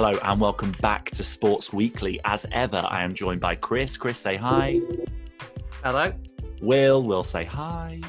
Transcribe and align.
Hello 0.00 0.16
and 0.22 0.40
welcome 0.40 0.70
back 0.80 1.06
to 1.06 1.24
Sports 1.24 1.72
Weekly. 1.72 2.20
As 2.24 2.46
ever, 2.52 2.84
I 2.88 3.02
am 3.02 3.14
joined 3.14 3.40
by 3.40 3.56
Chris. 3.56 3.96
Chris, 3.96 4.16
say 4.16 4.36
hi. 4.36 4.80
Hello. 5.82 6.12
Will, 6.62 7.02
will 7.02 7.24
say 7.24 7.44
hi. 7.44 8.00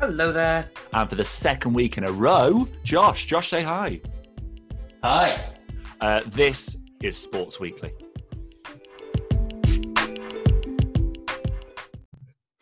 Hello 0.00 0.32
there. 0.32 0.70
And 0.94 1.10
for 1.10 1.14
the 1.14 1.26
second 1.26 1.74
week 1.74 1.98
in 1.98 2.04
a 2.04 2.10
row, 2.10 2.66
Josh. 2.84 3.26
Josh, 3.26 3.50
say 3.50 3.62
hi. 3.62 4.00
Hi. 5.02 5.52
Uh, 6.00 6.22
this 6.28 6.78
is 7.02 7.18
Sports 7.18 7.60
Weekly. 7.60 7.92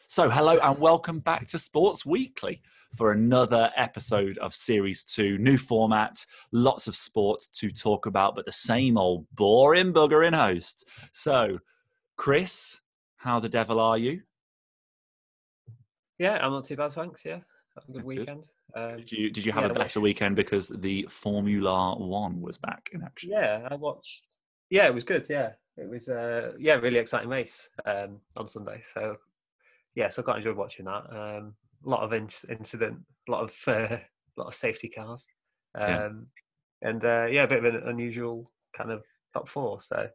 So, 0.09 0.29
hello 0.29 0.59
and 0.59 0.79
welcome 0.81 1.21
back 1.21 1.47
to 1.51 1.61
Sports 1.61 2.05
Weekly 2.05 2.61
for 2.97 3.13
another 3.13 3.71
episode 3.77 4.39
of 4.39 4.55
Series 4.55 5.05
2. 5.05 5.39
New 5.39 5.59
format, 5.59 6.25
lots 6.51 6.89
of 6.89 6.97
sports 6.97 7.49
to 7.51 7.71
talk 7.71 8.07
about, 8.07 8.35
but 8.35 8.47
the 8.47 8.53
same 8.53 8.97
old 8.97 9.27
boring 9.35 9.93
bugger 9.93 10.27
in 10.27 10.33
hosts. 10.33 10.85
So, 11.13 11.59
Chris, 12.17 12.81
how 13.19 13.39
the 13.39 13.49
devil 13.49 13.79
are 13.79 13.99
you? 13.99 14.23
Yeah, 16.19 16.39
I'm 16.41 16.53
not 16.53 16.65
too 16.65 16.77
bad, 16.77 16.93
thanks. 16.93 17.25
Yeah, 17.25 17.41
have 17.75 17.85
a 17.89 17.93
good, 17.93 17.95
Good. 17.97 18.05
weekend. 18.05 18.49
Um, 18.75 18.97
Did 18.97 19.13
you 19.13 19.31
did 19.31 19.45
you 19.47 19.53
have 19.53 19.65
yeah, 19.65 19.71
a 19.71 19.75
better 19.75 20.01
weekend 20.01 20.37
because 20.37 20.69
the 20.69 21.07
Formula 21.11 21.97
One 21.99 22.41
was 22.41 22.59
back 22.59 22.91
in 22.93 23.03
action? 23.03 23.31
yeah, 23.31 23.67
I 23.71 23.75
watched. 23.75 24.25
Yeah, 24.71 24.87
it 24.87 24.95
was 24.95 25.05
good. 25.05 25.27
Yeah, 25.29 25.53
it 25.77 25.89
was. 25.89 26.09
Uh, 26.09 26.53
yeah, 26.59 26.75
really 26.75 26.99
exciting 26.99 27.29
race 27.29 27.69
um, 27.85 28.21
on 28.37 28.49
Sunday. 28.49 28.83
So, 28.95 29.17
yeah, 29.95 30.09
so 30.09 30.23
I 30.23 30.25
quite 30.25 30.37
enjoyed 30.39 30.57
watching 30.57 30.87
that. 30.87 31.05
Um, 31.11 31.55
a 31.87 31.89
lot 31.89 32.01
of 32.03 32.13
in- 32.13 32.29
incident, 32.49 32.99
a 33.29 33.31
lot 33.31 33.45
of 33.45 33.53
uh, 33.67 33.97
lot 34.37 34.49
of 34.49 34.55
safety 34.55 34.89
cars, 34.89 35.25
um, 35.75 35.89
Yeah. 35.89 36.89
and 36.89 37.05
uh, 37.05 37.27
yeah, 37.27 37.45
a 37.45 37.49
bit 37.49 37.65
of 37.65 37.75
an 37.75 37.89
unusual 37.89 38.51
kind 38.77 38.91
of 38.91 39.03
top 39.33 39.49
four. 39.49 39.81
So, 39.81 40.09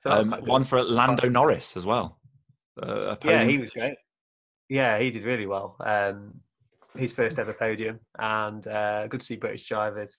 so 0.00 0.10
Um, 0.10 0.32
one 0.40 0.64
for 0.64 0.82
Lando 0.82 1.28
Norris 1.28 1.76
as 1.76 1.86
well. 1.86 2.18
Uh, 2.80 3.16
Yeah, 3.24 3.44
he 3.44 3.58
was 3.58 3.70
great. 3.70 3.94
Yeah, 4.68 4.98
he 4.98 5.10
did 5.10 5.24
really 5.24 5.46
well. 5.46 5.76
Um, 5.80 6.40
his 6.96 7.12
first 7.12 7.38
ever 7.38 7.52
podium, 7.52 8.00
and 8.18 8.66
uh, 8.66 9.06
good 9.06 9.20
to 9.20 9.26
see 9.26 9.36
British 9.36 9.68
drivers 9.68 10.16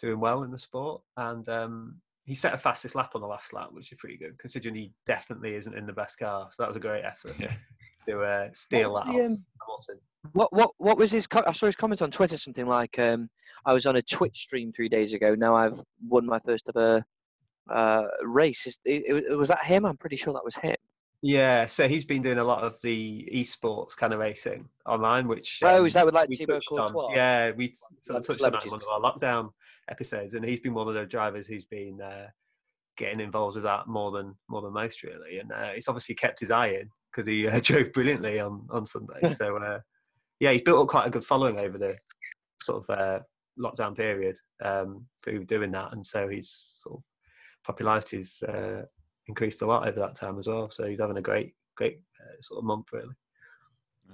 doing 0.00 0.20
well 0.20 0.42
in 0.42 0.50
the 0.50 0.58
sport. 0.58 1.02
And 1.16 1.48
um, 1.48 2.00
he 2.24 2.34
set 2.34 2.54
a 2.54 2.58
fastest 2.58 2.94
lap 2.94 3.12
on 3.14 3.20
the 3.20 3.26
last 3.26 3.52
lap, 3.52 3.68
which 3.72 3.92
is 3.92 3.98
pretty 3.98 4.16
good, 4.16 4.38
considering 4.38 4.74
he 4.74 4.92
definitely 5.06 5.54
isn't 5.54 5.74
in 5.74 5.86
the 5.86 5.92
best 5.92 6.18
car. 6.18 6.48
So 6.50 6.62
that 6.62 6.68
was 6.68 6.76
a 6.76 6.80
great 6.80 7.04
effort 7.04 7.34
Yeah. 7.40 7.54
To 8.06 8.20
uh, 8.20 8.48
steal 8.52 8.92
What 8.92 9.06
that 9.06 9.12
the, 9.12 9.18
off 9.18 9.26
um, 9.26 9.44
Hamilton. 9.60 9.98
What 10.32 10.52
what 10.52 10.70
what 10.78 10.98
was 10.98 11.10
his? 11.10 11.26
Co- 11.26 11.44
I 11.46 11.52
saw 11.52 11.66
his 11.66 11.76
comment 11.76 12.02
on 12.02 12.10
Twitter. 12.10 12.36
Something 12.36 12.66
like, 12.66 12.98
um, 12.98 13.28
"I 13.64 13.72
was 13.72 13.86
on 13.86 13.96
a 13.96 14.02
Twitch 14.02 14.36
stream 14.36 14.72
three 14.72 14.88
days 14.88 15.14
ago. 15.14 15.34
Now 15.34 15.54
I've 15.54 15.78
won 16.06 16.26
my 16.26 16.38
first 16.40 16.68
ever 16.68 17.04
uh, 17.70 18.04
race." 18.22 18.66
Is, 18.66 18.78
it, 18.84 19.26
it- 19.30 19.36
was 19.36 19.48
that 19.48 19.64
him? 19.64 19.84
I'm 19.86 19.96
pretty 19.96 20.16
sure 20.16 20.32
that 20.34 20.44
was 20.44 20.56
him. 20.56 20.76
Yeah, 21.20 21.66
so 21.66 21.88
he's 21.88 22.04
been 22.04 22.22
doing 22.22 22.38
a 22.38 22.44
lot 22.44 22.62
of 22.62 22.76
the 22.82 23.28
esports 23.34 23.96
kind 23.96 24.12
of 24.12 24.20
racing 24.20 24.68
online, 24.86 25.26
which 25.26 25.58
oh, 25.64 25.80
um, 25.80 25.86
is 25.86 25.94
that 25.94 26.06
with 26.06 26.14
like 26.14 26.30
Thibaut. 26.30 26.62
Courtois? 26.68 27.12
Yeah, 27.12 27.50
we 27.56 27.74
sort 28.02 28.20
of 28.20 28.26
touched 28.26 28.42
on 28.42 28.52
that 28.52 28.64
in 28.64 28.70
one 28.70 28.80
of 28.80 29.04
our 29.04 29.12
lockdown 29.12 29.50
episodes, 29.90 30.34
and 30.34 30.44
he's 30.44 30.60
been 30.60 30.74
one 30.74 30.86
of 30.86 30.94
the 30.94 31.04
drivers 31.06 31.48
who's 31.48 31.64
been 31.64 32.00
uh, 32.00 32.28
getting 32.96 33.18
involved 33.18 33.56
with 33.56 33.64
that 33.64 33.88
more 33.88 34.12
than 34.12 34.36
more 34.48 34.62
than 34.62 34.72
most, 34.72 35.02
really. 35.02 35.40
And 35.40 35.50
uh, 35.50 35.72
he's 35.74 35.88
obviously 35.88 36.14
kept 36.14 36.38
his 36.38 36.52
eye 36.52 36.68
in 36.68 36.88
because 37.10 37.26
he 37.26 37.46
uh, 37.48 37.60
drove 37.62 37.92
brilliantly 37.92 38.40
on 38.40 38.66
on 38.70 38.84
Sunday. 38.86 39.34
so 39.34 39.56
uh, 39.56 39.80
yeah, 40.40 40.52
he's 40.52 40.62
built 40.62 40.82
up 40.82 40.88
quite 40.88 41.06
a 41.06 41.10
good 41.10 41.24
following 41.24 41.58
over 41.58 41.78
the 41.78 41.96
sort 42.62 42.84
of 42.88 42.98
uh, 42.98 43.18
lockdown 43.58 43.96
period 43.96 44.38
um, 44.64 45.04
through 45.22 45.44
doing 45.44 45.70
that, 45.72 45.92
and 45.92 46.04
so 46.04 46.28
his 46.28 46.78
sort 46.82 46.98
of 46.98 47.02
popularity's 47.64 48.42
uh, 48.44 48.82
increased 49.26 49.62
a 49.62 49.66
lot 49.66 49.86
over 49.86 50.00
that 50.00 50.14
time 50.14 50.38
as 50.38 50.46
well. 50.46 50.70
So 50.70 50.86
he's 50.86 51.00
having 51.00 51.18
a 51.18 51.22
great 51.22 51.54
great 51.76 52.00
uh, 52.20 52.36
sort 52.40 52.58
of 52.58 52.64
month, 52.64 52.86
really. 52.92 53.14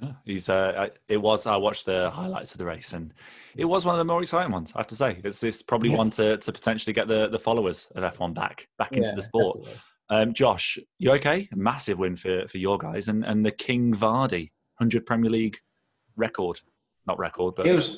Yeah, 0.03 0.13
he's 0.25 0.49
uh, 0.49 0.89
it 1.09 1.19
was. 1.19 1.47
I 1.47 1.57
watched 1.57 1.87
the 1.87 2.11
highlights 2.11 2.53
of 2.53 2.59
the 2.59 2.65
race, 2.65 2.95
and 2.95 3.15
it 3.55 3.65
was 3.65 3.85
one 3.85 3.95
of 3.95 3.99
the 3.99 4.05
more 4.05 4.21
exciting 4.21 4.51
ones. 4.51 4.73
I 4.75 4.81
have 4.81 4.89
to 4.89 4.97
say, 4.97 5.21
it's 5.23 5.43
it's 5.45 5.63
probably 5.63 5.91
Yeah. 5.91 5.99
one 5.99 6.11
to, 6.11 6.37
to 6.37 6.53
potentially 6.53 6.93
get 6.93 7.07
the, 7.07 7.29
the 7.29 7.39
followers 7.39 7.87
of 7.95 8.03
F1 8.15 8.35
back 8.35 8.67
back 8.77 8.97
into 8.97 9.13
the 9.15 9.23
sport. 9.23 9.59
definitely. 9.59 9.81
Um, 10.11 10.35
Josh, 10.35 10.79
you 10.99 11.13
okay? 11.13 11.49
Massive 11.55 11.99
win 11.99 12.17
for 12.17 12.47
for 12.49 12.59
your 12.59 12.79
guys, 12.79 13.09
and 13.09 13.25
and 13.25 13.45
the 13.45 13.51
King 13.51 13.95
Vardy 13.95 14.51
hundred 14.79 15.07
Premier 15.07 15.31
League 15.31 15.57
record, 16.17 16.61
not 17.07 17.19
record, 17.19 17.55
but 17.57 17.67
It 17.67 17.73
was, 17.73 17.97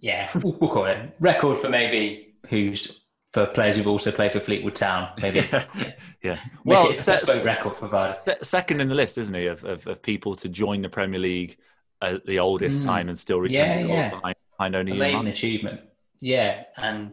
yeah, 0.00 0.30
we'll 0.42 0.52
call 0.54 0.86
it 0.86 1.14
record 1.20 1.58
for 1.58 1.68
maybe 1.68 2.34
who's 2.48 3.00
for 3.32 3.46
players 3.46 3.76
who've 3.76 3.86
also 3.86 4.10
played 4.10 4.32
for 4.32 4.40
Fleetwood 4.40 4.76
Town. 4.76 5.10
Maybe 5.20 5.40
yeah. 6.22 6.38
well, 6.64 6.84
Well, 6.84 6.92
se- 6.92 7.44
record 7.46 7.74
for 7.74 7.88
Vardy. 7.88 8.12
se- 8.12 8.38
second 8.42 8.80
in 8.80 8.88
the 8.88 8.94
list, 8.94 9.18
isn't 9.18 9.34
he, 9.34 9.46
of, 9.46 9.62
of, 9.64 9.86
of 9.86 10.02
people 10.02 10.34
to 10.36 10.48
join 10.48 10.80
the 10.80 10.88
Premier 10.88 11.20
League 11.20 11.58
at 12.02 12.24
the 12.26 12.38
oldest 12.38 12.82
Mm. 12.82 12.84
time 12.86 13.08
and 13.08 13.18
still 13.18 13.46
Yeah, 13.48 13.62
return 13.62 13.86
goals 13.88 13.96
yeah. 13.98 14.10
behind, 14.10 14.36
behind 14.56 14.76
only 14.76 14.92
Amazing 14.92 15.26
achievement. 15.28 15.80
Yeah, 16.20 16.64
and 16.78 17.12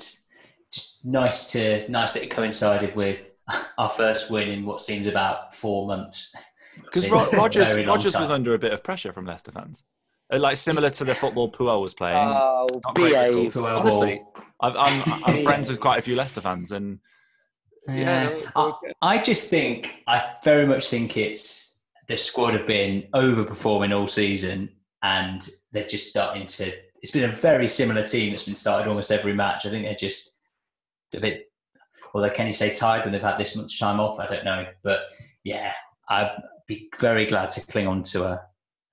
just 0.72 1.04
nice 1.04 1.46
to 1.52 1.90
nice 1.90 2.14
that 2.14 2.24
it 2.24 2.32
coincided 2.32 2.96
with 2.96 3.30
our 3.78 3.90
first 3.90 4.30
win 4.32 4.50
in 4.50 4.66
what 4.66 4.80
seems 4.80 5.08
about 5.08 5.54
four 5.54 5.88
months. 5.88 6.32
Because 6.78 7.06
Been 7.10 7.14
a 7.14 7.30
Rodgers, 7.38 7.70
very 7.70 7.86
Rodgers 7.86 8.16
was 8.18 8.30
under 8.30 8.54
a 8.54 8.60
bit 8.60 8.72
of 8.72 8.84
pressure 8.84 9.14
from 9.14 9.26
Leicester 9.26 9.52
fans, 9.52 9.84
Uh, 10.32 10.40
like 10.40 10.58
similar 10.58 10.90
to 10.90 11.04
the 11.04 11.14
football 11.16 11.52
Puel 11.52 11.82
was 11.82 11.94
playing. 11.94 12.18
Oh, 12.18 12.68
Not 12.86 12.96
great 12.96 13.14
at 13.14 13.34
all. 13.34 13.44
behave. 13.44 13.58
Honestly. 13.58 14.22
I've, 14.62 14.76
I'm, 14.76 15.04
I'm 15.26 15.44
friends 15.50 15.70
with 15.70 15.80
quite 15.80 16.00
a 16.00 16.02
few 16.02 16.16
Leicester 16.16 16.42
fans, 16.42 16.72
and 16.72 17.00
Yeah, 17.88 18.30
Yeah, 18.30 18.50
I, 18.56 18.72
I 19.02 19.18
just 19.22 19.50
think 19.50 19.92
I 20.08 20.24
very 20.44 20.66
much 20.66 20.90
think 20.90 21.18
it's 21.18 21.80
the 22.08 22.18
squad 22.18 22.54
have 22.54 22.68
been 22.68 23.04
overperforming 23.14 23.96
all 23.98 24.08
season, 24.08 24.70
and 25.04 25.48
they're 25.72 25.86
just 25.86 26.08
starting 26.08 26.46
to. 26.48 26.72
It's 27.02 27.12
been 27.12 27.30
a 27.30 27.34
very 27.34 27.68
similar 27.68 28.04
team 28.08 28.32
that's 28.32 28.44
been 28.44 28.56
started 28.56 28.88
almost 28.88 29.12
every 29.12 29.34
match. 29.34 29.66
I 29.66 29.70
think 29.70 29.86
they're 29.86 29.96
just 29.96 30.38
a 31.14 31.20
bit. 31.20 31.50
Although 32.14 32.30
can 32.30 32.48
you 32.48 32.54
say 32.54 32.72
tired 32.74 33.04
when 33.04 33.12
they've 33.12 33.22
had 33.22 33.38
this 33.38 33.56
much 33.56 33.80
time 33.80 34.00
off? 34.00 34.20
I 34.20 34.28
don't 34.28 34.46
know, 34.46 34.66
but 34.84 35.02
yeah, 35.44 35.74
I'd 36.10 36.32
be 36.68 36.90
very 37.00 37.26
glad 37.26 37.52
to 37.54 37.66
cling 37.66 37.88
on 37.88 38.04
to 38.04 38.24
a, 38.26 38.42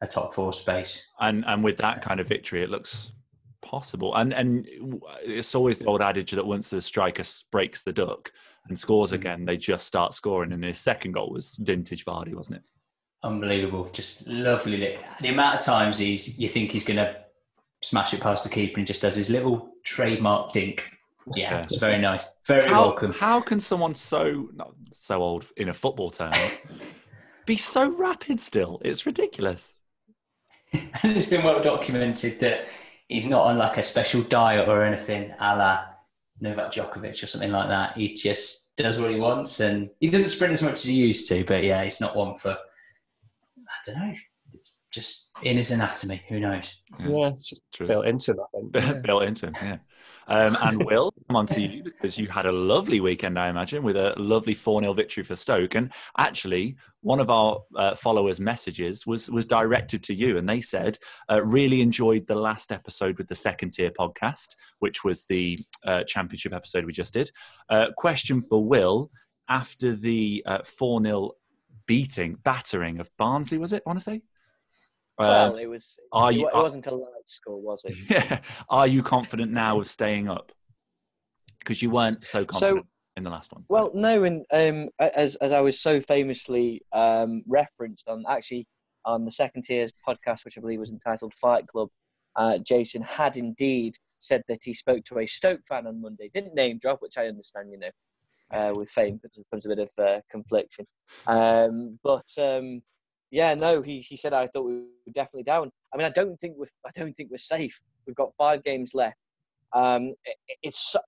a 0.00 0.06
top 0.06 0.34
four 0.34 0.53
space. 0.53 1.04
and 1.20 1.44
and 1.47 1.62
with 1.62 1.76
that 1.78 2.03
kind 2.03 2.20
of 2.20 2.26
victory, 2.28 2.62
it 2.62 2.70
looks 2.70 3.12
possible. 3.62 4.14
And 4.16 4.32
and 4.32 4.66
it's 5.22 5.54
always 5.54 5.78
the 5.78 5.84
old 5.86 6.03
adage 6.03 6.31
that 6.32 6.47
once 6.47 6.70
the 6.70 6.81
striker 6.81 7.25
breaks 7.53 7.82
the 7.82 7.92
duck 7.92 8.32
and 8.69 8.78
scores 8.78 9.10
Mm. 9.12 9.14
again, 9.14 9.44
they 9.44 9.56
just 9.56 9.87
start 9.87 10.14
scoring. 10.14 10.52
And 10.52 10.64
his 10.64 10.78
second 10.81 11.12
goal 11.12 11.31
was 11.31 11.56
vintage 11.56 12.04
Vardy, 12.04 12.34
wasn't 12.34 12.56
it? 12.56 12.62
unbelievable. 13.22 13.87
Just 13.92 14.26
lovely. 14.26 14.98
The 15.20 15.28
amount 15.28 15.56
of 15.58 15.62
times 15.62 15.98
he's 15.98 16.38
you 16.38 16.48
think 16.48 16.70
he's 16.70 16.84
going 16.84 16.97
to 16.97 17.16
smash 17.82 18.14
it 18.14 18.20
past 18.20 18.44
the 18.44 18.48
keeper 18.50 18.78
and 18.78 18.87
just 18.87 19.02
does 19.02 19.14
his 19.14 19.28
little 19.28 19.69
trademark 19.84 20.52
dink. 20.52 20.84
Yeah, 21.34 21.50
Yeah. 21.56 21.62
it's 21.62 21.76
very 21.76 21.98
nice. 21.98 22.26
Very 22.47 22.69
How, 22.69 22.82
welcome. 22.82 23.12
how 23.12 23.41
can 23.41 23.60
someone 23.60 23.94
so 23.94 24.48
not 24.54 24.75
so 24.92 25.22
old 25.22 25.47
in 25.56 25.69
a 25.69 25.75
football 25.75 26.10
terms 26.10 26.58
be 27.47 27.56
so 27.56 27.97
rapid 27.98 28.41
still? 28.41 28.81
It's 28.84 29.06
ridiculous. 29.06 29.75
and 30.72 31.16
it's 31.16 31.26
been 31.26 31.44
well 31.44 31.60
documented 31.62 32.38
that 32.41 32.66
he's 33.08 33.26
not 33.26 33.44
on 33.47 33.58
like 33.58 33.76
a 33.76 33.82
special 33.82 34.22
diet 34.22 34.69
or 34.69 34.84
anything, 34.84 35.32
a 35.41 35.56
la 35.56 35.84
Novak 36.41 36.72
Djokovic 36.72 37.22
or 37.22 37.26
something 37.26 37.50
like 37.52 37.69
that. 37.69 37.97
He 37.97 38.14
just 38.14 38.75
does 38.76 38.98
what 38.98 39.10
he 39.10 39.16
wants, 39.19 39.60
and 39.60 39.91
he 40.00 40.08
doesn't 40.08 40.28
sprint 40.28 40.52
as 40.52 40.62
much 40.62 40.72
as 40.75 40.84
he 40.84 40.94
used 40.94 41.26
to. 41.28 41.44
But 41.44 41.64
yeah, 41.64 41.84
he's 41.84 42.00
not 42.00 42.16
one 42.16 42.37
for. 42.37 42.50
I 42.52 43.75
don't 43.87 43.97
know. 43.98 44.14
It's 44.52 44.81
just 44.91 45.31
in 45.42 45.56
his 45.58 45.70
anatomy. 45.70 46.22
Who 46.28 46.41
knows? 46.41 46.72
Yeah, 46.98 47.28
it's 47.37 47.48
just 47.50 47.62
True. 47.75 47.87
built 47.88 48.06
into 48.06 48.32
him, 48.32 48.38
I 48.40 48.81
think. 48.81 49.02
built 49.02 49.25
into 49.25 49.46
him. 49.49 49.55
Yeah. 49.62 49.76
Um, 50.31 50.56
and 50.62 50.85
Will, 50.85 51.12
come 51.27 51.37
on 51.37 51.47
to 51.47 51.61
you 51.61 51.82
because 51.82 52.17
you 52.17 52.29
had 52.29 52.47
a 52.47 52.53
lovely 52.53 53.00
weekend, 53.00 53.38
I 53.38 53.49
imagine, 53.49 53.82
with 53.82 53.97
a 53.97 54.15
lovely 54.17 54.55
4 54.55 54.81
0 54.81 54.93
victory 54.93 55.25
for 55.25 55.35
Stoke. 55.35 55.75
And 55.75 55.93
actually, 56.19 56.77
one 57.00 57.19
of 57.19 57.31
our 57.31 57.59
uh, 57.77 57.97
followers' 57.97 58.38
messages 58.38 59.05
was, 59.06 59.29
was 59.29 59.44
directed 59.44 60.05
to 60.05 60.15
you, 60.15 60.38
and 60.38 60.49
they 60.49 60.61
said, 60.61 60.99
uh, 61.29 61.43
really 61.43 61.81
enjoyed 61.81 62.29
the 62.29 62.37
last 62.37 62.71
episode 62.71 63.19
with 63.19 63.27
the 63.27 63.35
second 63.35 63.71
tier 63.73 63.91
podcast, 63.91 64.55
which 64.79 65.03
was 65.03 65.27
the 65.27 65.59
uh, 65.85 66.05
championship 66.05 66.55
episode 66.55 66.85
we 66.85 66.93
just 66.93 67.12
did. 67.12 67.31
Uh, 67.69 67.88
question 67.97 68.41
for 68.41 68.65
Will 68.65 69.11
after 69.49 69.97
the 69.97 70.44
4 70.65 71.03
0 71.03 71.32
beating, 71.87 72.37
battering 72.44 73.00
of 73.00 73.11
Barnsley, 73.19 73.59
was 73.59 73.73
it, 73.73 73.82
I 73.85 73.91
want 73.91 73.99
to 73.99 74.05
say? 74.05 74.23
Well, 75.19 75.55
Uh, 75.55 75.56
it 75.56 75.67
was. 75.67 75.99
Are 76.12 76.31
it, 76.31 76.37
you, 76.37 76.49
it 76.49 76.55
wasn't 76.55 76.87
a 76.87 76.94
loud 76.94 77.19
score, 77.31 77.61
was 77.61 77.82
it? 77.85 77.97
yeah. 78.09 78.41
Are 78.69 78.87
you 78.87 79.03
confident 79.03 79.53
now 79.53 79.81
of 79.81 79.88
staying 79.88 80.29
up? 80.29 80.53
Because 81.59 81.82
you 81.82 81.91
weren't 81.91 82.25
so 82.25 82.44
confident 82.44 82.87
in 83.17 83.25
the 83.25 83.31
last 83.31 83.53
one. 83.53 83.65
Well, 83.69 83.91
no, 83.94 84.25
and 84.25 84.44
um, 84.53 84.88
as 84.99 85.37
as 85.37 85.53
I 85.53 85.61
was 85.61 85.81
so 85.81 86.00
famously 86.00 86.82
um, 86.93 87.43
referenced 87.47 88.09
on 88.09 88.25
actually 88.29 88.67
on 89.05 89.25
the 89.25 89.31
second 89.31 89.62
tiers 89.62 89.93
podcast, 90.06 90.44
which 90.44 90.59
I 90.59 90.61
believe 90.61 90.81
was 90.81 90.93
entitled 90.93 91.35
Fight 91.35 91.67
Club, 91.67 91.88
uh, 92.37 92.59
Jason 92.59 93.03
had 93.03 93.37
indeed 93.37 93.94
said 94.19 94.43
that 94.49 94.62
he 94.62 94.75
spoke 94.75 95.05
to 95.05 95.19
a 95.19 95.27
Stoke 95.27 95.61
fan 95.67 95.87
on 95.87 96.00
Monday. 96.00 96.31
Didn't 96.32 96.55
name 96.55 96.79
drop, 96.79 97.00
which 97.00 97.19
I 97.19 97.27
understand, 97.27 97.71
you 97.73 97.79
know, 97.79 97.91
uh, 98.53 98.73
with 98.75 98.91
fame 98.91 99.21
comes 99.50 99.67
a 99.67 99.69
bit 99.69 99.79
of 99.79 99.91
uh, 99.99 100.21
confliction. 100.31 100.87
Um, 101.27 101.99
but 102.05 102.27
um, 102.38 102.82
yeah, 103.31 103.55
no, 103.55 103.82
he, 103.82 104.00
he 104.00 104.17
said 104.17 104.32
I 104.32 104.47
thought 104.47 104.67
we 104.67 104.75
were 104.75 105.12
definitely 105.15 105.44
down. 105.44 105.71
I 105.92 105.96
mean, 105.96 106.06
I 106.06 106.10
don't 106.10 106.38
think 106.40 106.56
we're 106.56 106.66
I 106.87 106.90
don't 106.94 107.16
think 107.16 107.31
we're 107.31 107.38
safe. 107.38 107.81
We've 108.06 108.16
got 108.16 108.34
five 108.37 108.64
games 108.64 108.92
left. 108.94 109.16
Um, 109.72 110.14
it, 110.25 110.37
it's 110.62 110.92
so, 110.92 111.00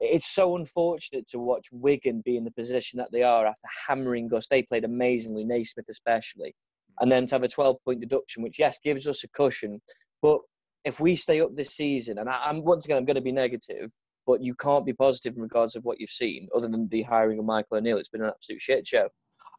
it's 0.00 0.28
so 0.28 0.56
unfortunate 0.56 1.26
to 1.28 1.38
watch 1.38 1.66
Wigan 1.72 2.22
be 2.24 2.36
in 2.36 2.44
the 2.44 2.50
position 2.52 2.98
that 2.98 3.12
they 3.12 3.22
are 3.22 3.46
after 3.46 3.68
hammering 3.86 4.32
us. 4.32 4.46
They 4.46 4.62
played 4.62 4.84
amazingly, 4.84 5.44
Naismith 5.44 5.88
especially, 5.88 6.54
and 7.00 7.10
then 7.10 7.26
to 7.26 7.34
have 7.34 7.42
a 7.42 7.48
12 7.48 7.76
point 7.84 8.00
deduction, 8.00 8.42
which 8.42 8.58
yes 8.58 8.78
gives 8.82 9.06
us 9.06 9.24
a 9.24 9.28
cushion, 9.28 9.80
but 10.22 10.40
if 10.84 11.00
we 11.00 11.16
stay 11.16 11.40
up 11.40 11.54
this 11.54 11.70
season, 11.70 12.18
and 12.18 12.28
I, 12.28 12.48
am 12.48 12.64
once 12.64 12.84
again 12.84 12.96
I'm 12.96 13.04
going 13.04 13.16
to 13.16 13.20
be 13.20 13.32
negative, 13.32 13.90
but 14.26 14.42
you 14.42 14.54
can't 14.54 14.86
be 14.86 14.92
positive 14.92 15.36
in 15.36 15.42
regards 15.42 15.76
of 15.76 15.84
what 15.84 16.00
you've 16.00 16.10
seen, 16.10 16.48
other 16.54 16.68
than 16.68 16.88
the 16.88 17.02
hiring 17.02 17.38
of 17.38 17.44
Michael 17.44 17.78
O'Neill. 17.78 17.98
It's 17.98 18.08
been 18.08 18.22
an 18.22 18.28
absolute 18.28 18.60
shit 18.60 18.86
show. 18.86 19.08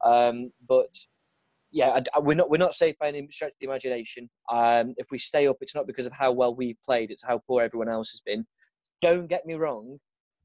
Um, 0.04 0.52
but 0.68 0.94
yeah, 1.72 2.00
I, 2.16 2.20
we're 2.20 2.36
not 2.36 2.50
we're 2.50 2.58
not 2.58 2.74
safe 2.74 2.98
by 3.00 3.08
any 3.10 3.28
stretch 3.32 3.52
of 3.52 3.56
the 3.60 3.68
imagination. 3.68 4.30
Um, 4.52 4.94
if 4.98 5.08
we 5.12 5.18
stay 5.18 5.48
up, 5.48 5.58
it's 5.62 5.76
not 5.76 5.88
because 5.88 6.06
of 6.06 6.14
how 6.14 6.32
well 6.32 6.56
we've 6.56 6.82
played; 6.84 7.12
it's 7.12 7.24
how 7.24 7.42
poor 7.48 7.62
everyone 7.62 7.90
else 7.90 8.12
has 8.12 8.22
been. 8.22 8.46
Don't 9.02 9.28
get 9.28 9.46
me 9.46 9.54
wrong, 9.54 10.00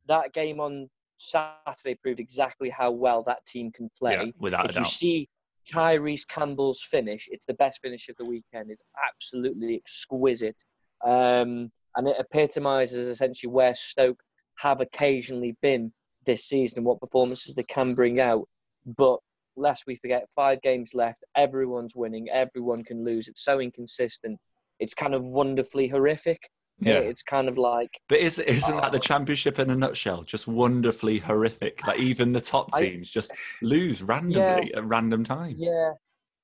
that 0.06 0.32
game 0.32 0.60
on 0.60 0.88
Saturday 1.16 1.98
proved 2.02 2.20
exactly 2.20 2.68
how 2.68 2.90
well 2.90 3.22
that 3.24 3.44
team 3.46 3.72
can 3.72 3.90
play. 3.98 4.12
Yeah, 4.12 4.30
without 4.38 4.70
if 4.70 4.76
a 4.76 4.80
you 4.80 4.84
see 4.84 5.28
Tyrese 5.72 6.26
Campbell's 6.28 6.82
finish, 6.82 7.28
it's 7.30 7.46
the 7.46 7.54
best 7.54 7.80
finish 7.80 8.08
of 8.08 8.16
the 8.16 8.24
weekend. 8.24 8.70
It's 8.70 8.84
absolutely 9.08 9.76
exquisite, 9.76 10.62
um, 11.04 11.70
and 11.96 12.08
it 12.08 12.16
epitomises 12.18 13.08
essentially 13.08 13.50
where 13.50 13.74
Stoke 13.74 14.22
have 14.58 14.80
occasionally 14.80 15.56
been 15.62 15.92
this 16.26 16.44
season 16.44 16.80
and 16.80 16.86
what 16.86 17.00
performances 17.00 17.54
they 17.54 17.64
can 17.64 17.94
bring 17.94 18.20
out. 18.20 18.46
But 18.86 19.20
lest 19.56 19.84
we 19.86 19.96
forget, 19.96 20.26
five 20.34 20.60
games 20.62 20.92
left. 20.94 21.24
Everyone's 21.36 21.94
winning. 21.96 22.28
Everyone 22.30 22.82
can 22.84 23.04
lose. 23.04 23.28
It's 23.28 23.44
so 23.44 23.60
inconsistent. 23.60 24.38
It's 24.80 24.94
kind 24.94 25.14
of 25.14 25.22
wonderfully 25.24 25.88
horrific. 25.88 26.48
Yeah. 26.80 26.94
It's 26.98 27.22
kind 27.22 27.48
of 27.48 27.56
like 27.56 27.90
But 28.08 28.18
is, 28.18 28.40
isn't 28.40 28.76
that 28.76 28.90
the 28.90 28.98
Oh. 28.98 29.00
championship 29.00 29.58
in 29.60 29.70
a 29.70 29.76
nutshell? 29.76 30.22
Just 30.24 30.48
wonderfully 30.48 31.18
horrific. 31.18 31.80
That 31.86 31.98
even 31.98 32.32
the 32.32 32.40
top 32.40 32.70
I- 32.74 32.80
teams 32.80 33.10
just 33.10 33.30
lose 33.62 34.02
randomly 34.02 34.74
at 34.74 34.84
random 34.84 35.22
times. 35.22 35.60
Yeah, 35.60 35.92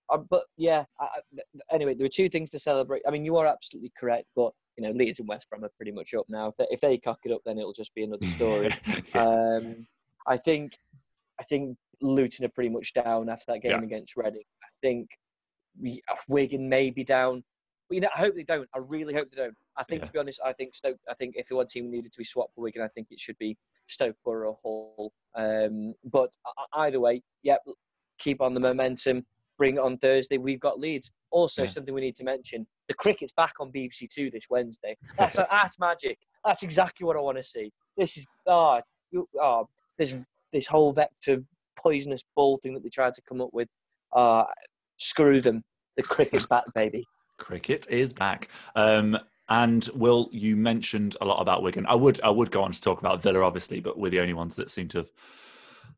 uh, 0.09 0.19
but 0.19 0.45
yeah. 0.57 0.85
I, 1.01 1.05
I- 1.05 1.75
anyway, 1.75 1.95
there 1.95 2.07
are 2.07 2.09
two 2.09 2.29
things 2.29 2.49
to 2.51 2.61
celebrate. 2.61 3.03
I 3.09 3.11
mean, 3.11 3.25
you 3.25 3.37
are 3.39 3.47
absolutely 3.47 3.93
correct, 3.99 4.27
but 4.37 4.53
you 4.77 4.85
know, 4.87 4.93
Leeds 4.93 5.19
and 5.19 5.29
West 5.29 5.51
Brom 5.51 5.65
are 5.65 5.71
pretty 5.77 5.91
much 5.93 6.15
up 6.15 6.27
now. 6.29 6.47
If 6.47 6.57
they, 6.57 6.67
if 6.71 6.81
they 6.81 6.97
cock 6.97 7.19
it 7.25 7.33
up, 7.33 7.43
then 7.45 7.59
it'll 7.59 7.73
just 7.73 7.93
be 7.97 8.05
another 8.05 8.27
story. 8.39 8.71
Yeah. 9.12 9.23
um, 9.23 9.87
I 10.29 10.37
think, 10.37 10.75
I 11.41 11.43
think 11.43 11.77
Luton 12.00 12.44
are 12.44 12.50
pretty 12.50 12.70
much 12.70 12.93
down 12.94 13.29
after 13.29 13.52
that 13.52 13.61
game 13.61 13.73
Yeah. 13.73 13.82
against 13.82 14.17
Reading. 14.17 14.43
I 14.62 14.69
think 14.82 15.11
we, 15.81 16.00
uh, 16.08 16.17
Wigan 16.29 16.69
may 16.69 16.91
be 16.91 17.05
down. 17.05 17.44
But, 17.88 17.94
you 17.97 18.00
know, 18.02 18.08
I 18.14 18.19
hope 18.19 18.35
they 18.35 18.44
don't. 18.44 18.69
I 18.75 18.79
really 18.79 19.14
hope 19.14 19.31
they 19.31 19.37
don't. 19.37 19.56
I 19.76 19.82
think, 19.85 20.02
Yeah. 20.02 20.06
to 20.06 20.12
be 20.12 20.19
honest, 20.19 20.41
I 20.44 20.52
think 20.52 20.75
Stoke. 20.75 20.99
I 21.08 21.14
think 21.14 21.37
if 21.37 21.49
the 21.49 21.56
one 21.56 21.67
team 21.67 21.91
needed 21.91 22.12
to 22.12 22.19
be 22.19 22.25
swapped 22.25 22.55
for 22.55 22.61
Wigan, 22.62 22.82
I 22.82 22.88
think 22.88 23.08
it 23.11 23.20
should 23.20 23.38
be 23.38 23.56
Stoke 23.87 24.17
Borough 24.25 24.55
Hall. 24.55 25.12
Um, 25.35 25.94
but 26.05 26.35
uh, 26.44 26.67
either 26.75 27.00
way, 27.00 27.23
yeah, 27.43 27.56
keep 28.19 28.41
on 28.41 28.55
the 28.55 28.61
momentum. 28.61 29.26
Bring 29.58 29.76
it 29.76 29.81
on 29.81 29.99
Thursday. 29.99 30.38
We've 30.38 30.61
got 30.61 30.79
Leeds. 30.81 31.11
Also, 31.31 31.62
Yeah. 31.62 31.69
something 31.69 31.93
we 31.94 32.00
need 32.00 32.14
to 32.17 32.25
mention: 32.25 32.67
the 32.88 32.94
cricket's 32.94 33.32
back 33.32 33.55
on 33.61 33.70
BBC 33.73 34.06
Two 34.08 34.31
this 34.31 34.49
Wednesday. 34.49 34.97
That's 35.19 35.37
that's 35.37 35.79
magic. 35.79 36.19
That's 36.44 36.62
exactly 36.62 37.05
what 37.05 37.17
I 37.17 37.20
want 37.20 37.37
to 37.37 37.43
see. 37.43 37.73
This 37.97 38.17
is 38.17 38.26
ah, 38.47 38.81
you, 39.11 39.29
ah, 39.41 39.64
this 39.99 40.26
this 40.52 40.67
whole 40.67 40.93
vector 40.93 41.44
poisonous 41.82 42.23
ball 42.37 42.59
thing 42.59 42.75
that 42.75 42.82
they 42.82 42.88
tried 42.88 43.15
to 43.15 43.23
come 43.29 43.41
up 43.41 43.50
with. 43.53 43.69
Uh, 44.15 44.44
screw 44.97 45.41
them. 45.41 45.62
The 45.97 46.03
cricket's 46.03 46.47
back, 46.47 46.65
baby. 46.75 47.05
Cricket 47.38 47.87
is 47.91 48.12
back. 48.12 48.49
Um, 48.75 49.19
and 49.49 49.88
Will, 49.94 50.29
you 50.31 50.56
mentioned 50.56 51.17
a 51.21 51.25
lot 51.25 51.41
about 51.41 51.62
Wigan. 51.62 51.85
I 51.87 51.94
would 51.94 52.21
I 52.23 52.31
would 52.31 52.50
go 52.50 52.62
on 52.62 52.71
to 52.73 52.81
talk 52.81 53.00
about 53.00 53.23
Villa, 53.23 53.43
obviously, 53.43 53.81
but 53.81 53.99
we're 53.99 54.11
the 54.11 54.21
only 54.21 54.35
ones 54.35 54.55
that 54.56 54.71
seem 54.71 54.87
to 54.88 54.99
have 54.99 55.11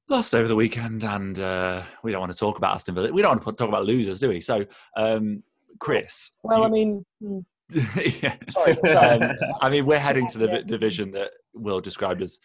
lost 0.09 0.35
over 0.35 0.49
the 0.49 0.57
weekend, 0.57 1.05
and 1.05 1.39
uh, 1.39 1.83
we 2.03 2.13
don't 2.13 2.21
want 2.21 2.33
to 2.33 2.39
talk 2.39 2.57
about 2.57 2.75
Aston 2.75 2.95
Villa. 2.95 3.13
We 3.13 3.21
don't 3.23 3.31
want 3.31 3.43
to 3.43 3.53
talk 3.53 3.69
about 3.69 3.85
losers, 3.85 4.21
do 4.21 4.31
we? 4.31 4.41
So, 4.41 4.65
um, 4.97 5.43
Chris. 5.79 6.33
Well, 6.43 6.61
you- 6.61 6.65
I 6.65 6.69
mean, 6.69 7.05
mm, 7.23 7.45
yeah. 8.23 8.37
sorry, 8.49 8.77
sorry. 8.87 9.21
Um, 9.23 9.33
I 9.61 9.69
mean, 9.69 9.85
we're 9.85 9.99
heading 9.99 10.29
to 10.29 10.39
the 10.39 10.63
division 10.63 11.11
that 11.13 11.33
Will 11.55 11.81
described 11.81 12.23
as 12.23 12.39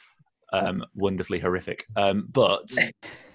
um, 0.53 0.83
wonderfully 0.95 1.39
horrific. 1.39 1.85
Um, 1.95 2.27
but 2.31 2.69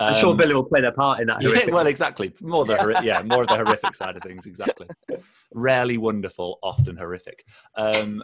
I'm 0.00 0.14
sure 0.14 0.30
um, 0.30 0.38
Villa 0.38 0.54
will 0.54 0.64
play 0.64 0.80
their 0.80 0.92
part 0.92 1.20
in 1.20 1.26
that. 1.28 1.42
yeah, 1.42 1.72
well, 1.72 1.86
exactly. 1.86 2.32
More 2.40 2.64
the 2.64 3.00
yeah, 3.02 3.22
more 3.22 3.42
of 3.42 3.48
the 3.48 3.56
horrific 3.56 3.94
side 3.94 4.16
of 4.16 4.22
things. 4.22 4.46
Exactly. 4.46 4.86
Rarely 5.54 5.98
wonderful, 5.98 6.58
often 6.62 6.96
horrific. 6.96 7.44
Um, 7.76 8.22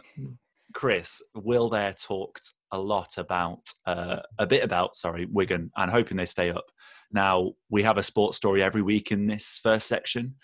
Chris, 0.73 1.21
Will 1.33 1.69
there 1.69 1.93
talked 1.93 2.51
a 2.71 2.79
lot 2.79 3.17
about 3.17 3.61
uh, 3.85 4.17
a 4.37 4.45
bit 4.45 4.63
about 4.63 4.95
sorry 4.95 5.25
Wigan 5.25 5.71
and 5.77 5.89
hoping 5.89 6.17
they 6.17 6.25
stay 6.25 6.49
up. 6.49 6.65
Now 7.11 7.53
we 7.69 7.83
have 7.83 7.97
a 7.97 8.03
sports 8.03 8.37
story 8.37 8.61
every 8.61 8.81
week 8.81 9.11
in 9.11 9.27
this 9.27 9.59
first 9.63 9.87
section, 9.87 10.35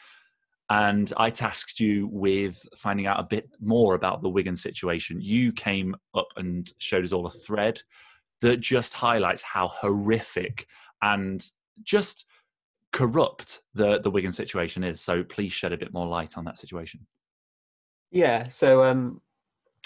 and 0.69 1.11
I 1.17 1.29
tasked 1.29 1.79
you 1.79 2.07
with 2.11 2.65
finding 2.77 3.05
out 3.05 3.19
a 3.19 3.27
bit 3.29 3.49
more 3.59 3.93
about 3.93 4.21
the 4.21 4.29
Wigan 4.29 4.55
situation. 4.55 5.19
You 5.21 5.51
came 5.51 5.95
up 6.15 6.29
and 6.37 6.71
showed 6.79 7.03
us 7.03 7.11
all 7.11 7.27
a 7.27 7.31
thread 7.31 7.81
that 8.41 8.59
just 8.59 8.93
highlights 8.93 9.41
how 9.43 9.67
horrific 9.69 10.67
and 11.01 11.45
just 11.83 12.25
corrupt 12.91 13.61
the 13.73 13.99
the 13.99 14.11
Wigan 14.11 14.31
situation 14.31 14.83
is. 14.83 14.99
So 14.99 15.23
please 15.23 15.53
shed 15.53 15.71
a 15.73 15.77
bit 15.77 15.93
more 15.93 16.05
light 16.05 16.37
on 16.37 16.45
that 16.45 16.57
situation. 16.57 17.05
Yeah. 18.11 18.49
So, 18.49 18.83
um, 18.83 19.21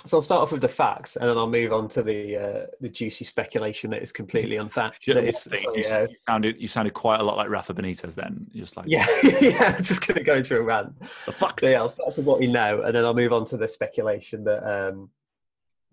so 0.05 0.17
I'll 0.17 0.21
start 0.21 0.41
off 0.41 0.51
with 0.51 0.61
the 0.61 0.67
facts, 0.67 1.15
and 1.15 1.29
then 1.29 1.37
I'll 1.37 1.49
move 1.49 1.71
on 1.71 1.87
to 1.89 2.03
the 2.03 2.35
uh, 2.35 2.65
the 2.81 2.89
juicy 2.89 3.23
speculation 3.23 3.89
that 3.91 4.01
is 4.01 4.11
completely 4.11 4.55
unfact. 4.57 4.99
Ju- 5.01 5.13
that 5.13 5.21
one 5.21 5.29
is- 5.29 5.43
thing, 5.43 5.63
you, 5.75 5.83
yeah, 5.85 6.01
you 6.01 6.15
sounded 6.27 6.55
you 6.59 6.67
sounded 6.67 6.93
quite 6.93 7.19
a 7.19 7.23
lot 7.23 7.37
like 7.37 7.49
Rafa 7.49 7.73
Benitez. 7.73 8.15
Then 8.15 8.47
You're 8.51 8.65
just 8.65 8.75
like 8.75 8.87
yeah, 8.89 9.05
yeah. 9.23 9.75
I'm 9.77 9.83
just 9.83 10.05
going 10.05 10.17
to 10.17 10.23
go 10.23 10.35
into 10.35 10.57
a 10.57 10.61
rant. 10.61 10.93
the 11.25 11.31
fuck. 11.31 11.59
So 11.59 11.67
yeah, 11.69 11.77
I'll 11.77 11.89
start 11.89 12.17
with 12.17 12.25
what 12.25 12.39
we 12.39 12.47
know, 12.47 12.81
and 12.81 12.95
then 12.95 13.05
I'll 13.05 13.13
move 13.13 13.31
on 13.31 13.45
to 13.45 13.57
the 13.57 13.67
speculation 13.67 14.43
that 14.45 14.63
um, 14.67 15.09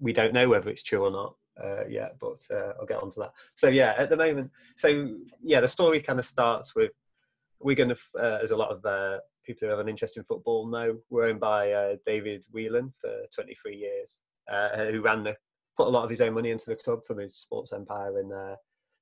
we 0.00 0.12
don't 0.12 0.32
know 0.32 0.48
whether 0.48 0.70
it's 0.70 0.82
true 0.82 1.04
or 1.04 1.10
not 1.10 1.36
uh, 1.62 1.86
yet, 1.88 2.16
but 2.20 2.44
uh, 2.50 2.72
I'll 2.78 2.86
get 2.86 3.02
onto 3.02 3.20
that. 3.20 3.32
So 3.56 3.68
yeah, 3.68 3.94
at 3.98 4.10
the 4.10 4.16
moment, 4.16 4.50
so 4.76 5.08
yeah, 5.42 5.60
the 5.60 5.68
story 5.68 6.00
kind 6.00 6.18
of 6.18 6.26
starts 6.26 6.74
with 6.74 6.92
we're 7.60 7.76
going 7.76 7.90
to, 7.90 7.98
uh, 8.18 8.38
as 8.42 8.50
a 8.50 8.56
lot 8.56 8.70
of 8.70 8.84
uh, 8.84 9.18
people 9.46 9.66
who 9.66 9.70
have 9.70 9.78
an 9.78 9.88
interest 9.88 10.16
in 10.16 10.24
football 10.24 10.66
know, 10.66 10.98
we're 11.10 11.26
owned 11.26 11.40
by 11.40 11.70
uh, 11.70 11.96
David 12.04 12.42
Whelan 12.50 12.92
for 13.00 13.12
23 13.34 13.76
years, 13.76 14.22
uh, 14.52 14.86
who 14.90 15.00
ran 15.00 15.22
the 15.22 15.36
put 15.76 15.86
a 15.86 15.90
lot 15.90 16.04
of 16.04 16.10
his 16.10 16.20
own 16.20 16.34
money 16.34 16.50
into 16.50 16.66
the 16.66 16.76
club 16.76 17.00
from 17.06 17.18
his 17.18 17.36
sports 17.36 17.72
empire 17.72 18.18
and 18.18 18.30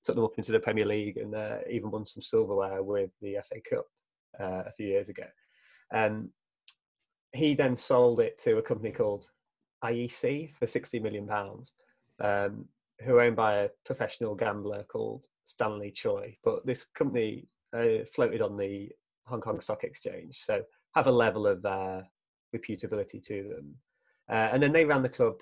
took 0.04 0.14
them 0.14 0.24
up 0.24 0.36
into 0.36 0.52
the 0.52 0.60
Premier 0.60 0.86
League 0.86 1.16
and 1.16 1.34
even 1.68 1.90
won 1.90 2.06
some 2.06 2.22
silverware 2.22 2.80
with 2.80 3.10
the 3.20 3.38
FA 3.48 3.56
Cup 3.68 3.86
a 4.38 4.70
few 4.70 4.86
years 4.86 5.08
ago. 5.08 5.24
Um, 5.92 6.30
he 7.32 7.54
then 7.54 7.74
sold 7.74 8.20
it 8.20 8.38
to 8.44 8.58
a 8.58 8.62
company 8.62 8.92
called 8.92 9.26
IEC 9.84 10.54
for 10.54 10.66
60 10.66 10.98
million 11.00 11.26
pounds, 11.26 11.74
um, 12.20 12.66
who 13.04 13.16
are 13.16 13.22
owned 13.22 13.36
by 13.36 13.54
a 13.56 13.68
professional 13.84 14.34
gambler 14.34 14.84
called 14.84 15.26
Stanley 15.44 15.90
Choi. 15.90 16.36
But 16.44 16.64
this 16.66 16.84
company 16.94 17.46
uh, 17.76 18.04
floated 18.14 18.42
on 18.42 18.56
the 18.56 18.90
Hong 19.26 19.40
Kong 19.40 19.60
Stock 19.60 19.84
Exchange, 19.84 20.42
so 20.44 20.62
have 20.94 21.06
a 21.06 21.12
level 21.12 21.46
of 21.46 21.64
uh, 21.64 22.02
reputability 22.54 23.22
to 23.24 23.54
them. 23.54 23.74
Uh, 24.28 24.50
and 24.52 24.62
then 24.62 24.72
they 24.72 24.84
ran 24.84 25.02
the 25.02 25.08
club 25.08 25.34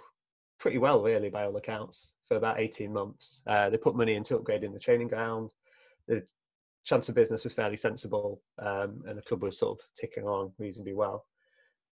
pretty 0.59 0.79
well, 0.79 1.03
really, 1.03 1.29
by 1.29 1.45
all 1.45 1.57
accounts, 1.57 2.13
for 2.27 2.37
about 2.37 2.61
18 2.61 2.93
months. 2.93 3.43
Uh, 3.47 3.71
they 3.71 3.77
put 3.77 3.97
money 3.97 4.15
into 4.15 4.37
upgrading 4.37 4.73
the 4.73 4.79
training 4.79 5.09
ground. 5.09 5.53
The 6.07 6.23
chance 6.85 7.09
of 7.09 7.15
business 7.15 7.45
was 7.45 7.53
fairly 7.53 7.77
sensible, 7.77 8.43
um, 8.59 9.03
and 9.07 9.17
the 9.17 9.23
club 9.23 9.43
was 9.43 9.59
sort 9.59 9.79
of 9.79 9.87
ticking 9.99 10.25
along 10.25 10.53
reasonably 10.59 10.95
well. 10.95 11.27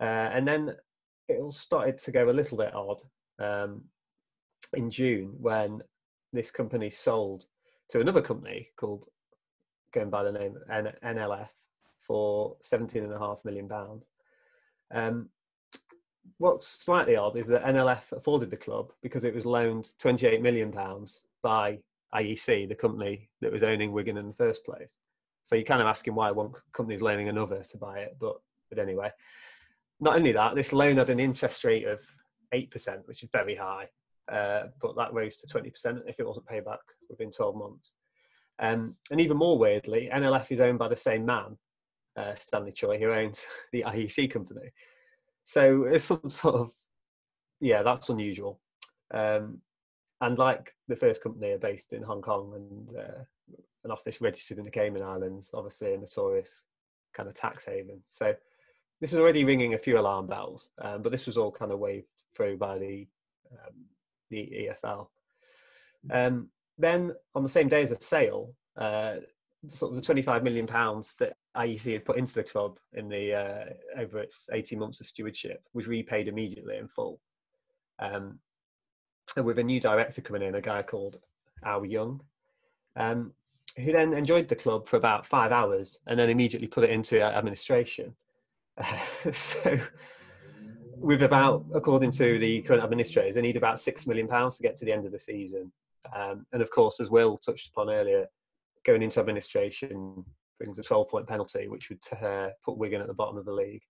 Uh, 0.00 0.05
and 0.33 0.47
then 0.47 0.75
it 1.28 1.38
all 1.40 1.52
started 1.52 1.99
to 1.99 2.12
go 2.12 2.28
a 2.28 2.33
little 2.33 2.59
bit 2.59 2.75
odd 2.75 3.02
um, 3.38 3.83
in 4.75 4.91
June 4.91 5.35
when 5.41 5.83
this 6.33 6.51
company 6.51 6.91
sold 6.91 7.47
to 7.91 8.01
another 8.01 8.23
company 8.23 8.69
called, 8.77 9.07
going 9.93 10.11
by 10.11 10.23
the 10.23 10.33
name 10.33 10.57
N- 10.71 10.93
NLF, 11.05 11.49
for 12.07 12.57
17.5 12.63 13.45
million 13.45 13.69
pounds. 13.69 14.07
Um, 14.95 15.29
what's 16.39 16.69
slightly 16.85 17.17
odd 17.17 17.37
is 17.37 17.49
that 17.49 17.65
NLF 17.65 18.13
afforded 18.13 18.51
the 18.51 18.57
club 18.57 18.93
because 19.03 19.25
it 19.25 19.35
was 19.35 19.45
loaned 19.45 19.91
28 19.99 20.41
million 20.41 20.71
pounds 20.73 21.23
by 21.43 21.79
IEC, 22.15 22.69
the 22.69 22.75
company 22.75 23.29
that 23.41 23.53
was 23.53 23.63
owning 23.63 23.93
Wigan 23.93 24.17
in 24.17 24.29
the 24.29 24.35
first 24.35 24.65
place. 24.65 24.95
So 25.43 25.55
you're 25.55 25.65
kind 25.65 25.81
of 25.83 25.89
asking 25.89 26.15
why 26.15 26.31
one 26.31 26.53
company's 26.73 27.03
loaning 27.03 27.29
another 27.29 27.65
to 27.71 27.77
buy 27.77 27.99
it, 27.99 28.17
but 28.21 28.37
but 28.69 28.81
anyway. 28.81 29.11
Not 30.01 30.17
only 30.17 30.33
that, 30.33 30.57
this 30.57 30.73
loan 30.73 30.97
had 30.97 31.09
an 31.09 31.21
interest 31.21 31.63
rate 31.63 31.87
of 31.87 32.01
eight 32.53 32.71
percent, 32.71 33.07
which 33.07 33.23
is 33.23 33.31
very 33.33 33.55
high. 33.55 33.89
Uh, 34.30 34.64
but 34.83 34.97
that 34.97 35.12
rose 35.12 35.37
to 35.37 35.47
twenty 35.47 35.71
percent 35.71 35.99
if 36.06 36.18
it 36.18 36.26
wasn't 36.26 36.47
paid 36.47 36.64
back 36.64 36.80
within 37.09 37.30
twelve 37.30 37.56
months. 37.56 37.95
Um, 38.59 38.95
and 39.11 39.21
even 39.21 39.37
more 39.37 39.59
weirdly, 39.59 40.09
NLF 40.12 40.50
is 40.50 40.61
owned 40.61 40.78
by 40.78 40.88
the 40.88 40.97
same 40.97 41.26
man, 41.26 41.56
uh, 42.16 42.35
Stanley 42.38 42.73
Choi, 42.73 42.99
who 42.99 43.12
owns 43.12 43.45
the 43.73 43.85
IEC 43.87 44.30
company. 44.30 44.73
So 45.45 45.85
it's 45.85 46.04
some 46.04 46.28
sort 46.28 46.56
of 46.56 46.73
yeah, 47.61 47.83
that's 47.83 48.09
unusual. 48.09 48.61
Um, 49.12 49.61
and 50.21 50.38
like 50.38 50.73
the 50.88 50.97
first 50.97 51.23
company 51.23 51.52
are 51.52 51.59
based 51.59 51.92
in 51.92 52.02
Hong 52.02 52.23
Kong 52.23 52.52
and 52.54 52.99
uh, 52.99 53.25
an 53.85 53.90
office 53.90 54.21
registered 54.21 54.59
in 54.59 54.64
the 54.64 54.71
Cayman 54.71 55.02
Islands, 55.02 55.50
obviously 55.54 55.95
a 55.95 55.99
notorious 55.99 56.62
kind 57.14 57.28
of 57.28 57.35
tax 57.35 57.64
haven. 57.64 58.00
So 58.06 58.35
this 59.00 59.12
is 59.12 59.18
already 59.18 59.45
ringing 59.45 59.75
a 59.75 59.78
few 59.78 59.99
alarm 59.99 60.26
bells, 60.26 60.71
um, 60.83 61.02
but 61.02 61.12
this 61.12 61.26
was 61.26 61.37
all 61.37 61.52
kind 61.52 61.73
of 61.73 61.78
waved 61.78 62.06
through 62.35 62.56
by 62.56 62.78
the 62.78 63.06
um, 63.52 63.75
the 64.30 64.71
EFL. 64.85 65.09
Um, 66.11 66.49
then 66.78 67.12
on 67.35 67.42
the 67.42 67.49
same 67.49 67.68
day 67.68 67.83
as 67.83 67.90
the 67.90 67.97
sale, 68.00 68.54
uh, 68.76 69.16
sort 69.68 69.90
of 69.90 69.97
the 69.97 70.02
25 70.02 70.42
million 70.42 70.66
pounds 70.66 71.14
that 71.18 71.37
IEC 71.56 71.92
had 71.92 72.04
put 72.04 72.18
into 72.18 72.35
the 72.35 72.45
club 72.45 72.78
in 72.92 73.09
the 73.09 73.35
uh, 73.35 74.00
over 74.00 74.18
its 74.18 74.49
18 74.52 74.78
months 74.78 75.00
of 75.00 75.06
stewardship 75.06 75.62
was 75.73 75.87
repaid 75.87 76.28
immediately 76.28 76.76
in 76.76 76.88
full. 76.88 77.21
Um, 77.99 78.38
and 79.37 79.45
with 79.45 79.59
a 79.59 79.64
new 79.64 79.80
director 79.80 80.21
coming 80.21 80.42
in, 80.42 80.54
a 80.54 80.61
guy 80.61 80.83
called 80.83 81.18
Au 81.64 81.80
Yeung, 81.80 82.21
um, 82.97 83.33
who 83.76 83.92
then 83.92 84.12
enjoyed 84.14 84.49
the 84.49 84.54
club 84.54 84.87
for 84.87 84.97
about 84.97 85.26
five 85.26 85.50
hours 85.52 85.99
and 86.06 86.18
then 86.18 86.30
immediately 86.30 86.68
put 86.68 86.85
it 86.85 86.90
into 86.90 87.21
administration. 87.21 88.14
so, 89.33 89.78
with 90.99 91.23
about, 91.23 91.65
according 91.75 92.11
to 92.12 92.38
the 92.38 92.62
current 92.62 92.83
administrators, 92.83 93.35
they 93.35 93.43
need 93.43 93.57
about 93.57 93.81
six 93.81 94.07
million 94.07 94.29
pounds 94.29 94.57
to 94.57 94.62
get 94.62 94.76
to 94.79 94.85
the 94.85 94.93
end 94.93 95.07
of 95.07 95.12
the 95.12 95.19
season. 95.19 95.71
Um, 96.15 96.47
and 96.53 96.62
of 96.62 96.71
course, 96.71 97.00
as 97.00 97.11
Will 97.11 97.37
touched 97.38 97.69
upon 97.69 97.91
earlier, 97.91 98.26
going 98.85 99.03
into 99.03 99.21
administration 99.21 100.25
brings 100.59 100.79
a 100.79 100.83
12 100.83 101.09
point 101.09 101.26
penalty, 101.26 101.69
which 101.69 101.91
would 101.91 102.25
uh, 102.26 102.49
put 102.65 102.79
Wigan 102.79 103.00
at 103.00 103.09
the 103.09 103.15
bottom 103.15 103.37
of 103.37 103.45
the 103.45 103.53
league. 103.53 103.83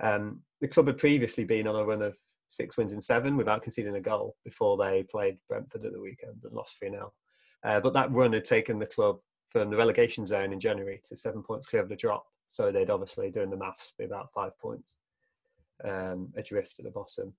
Um, 0.00 0.40
the 0.60 0.68
club 0.68 0.86
had 0.86 0.98
previously 0.98 1.44
been 1.44 1.66
on 1.66 1.76
a 1.76 1.84
run 1.84 2.02
of 2.02 2.16
six 2.48 2.76
wins 2.76 2.92
in 2.92 3.02
seven 3.02 3.36
without 3.36 3.62
conceding 3.62 3.96
a 3.96 4.00
goal 4.00 4.36
before 4.44 4.76
they 4.76 5.02
played 5.02 5.38
Brentford 5.48 5.84
at 5.84 5.92
the 5.92 6.00
weekend 6.00 6.36
and 6.44 6.52
lost 6.52 6.76
3 6.78 6.90
0. 6.90 7.12
Uh, 7.64 7.80
but 7.80 7.92
that 7.94 8.12
run 8.12 8.32
had 8.32 8.44
taken 8.44 8.78
the 8.78 8.86
club 8.86 9.18
from 9.50 9.70
the 9.70 9.76
relegation 9.76 10.26
zone 10.26 10.52
in 10.52 10.60
January 10.60 11.00
to 11.04 11.16
seven 11.16 11.42
points 11.42 11.66
clear 11.66 11.82
of 11.82 11.88
the 11.88 11.96
drop. 11.96 12.24
So 12.48 12.70
they'd 12.70 12.90
obviously, 12.90 13.30
doing 13.30 13.50
the 13.50 13.56
maths, 13.56 13.92
be 13.98 14.04
about 14.04 14.32
five 14.32 14.56
points 14.58 14.98
um, 15.84 16.32
adrift 16.36 16.78
at 16.78 16.84
the 16.84 16.90
bottom. 16.90 17.32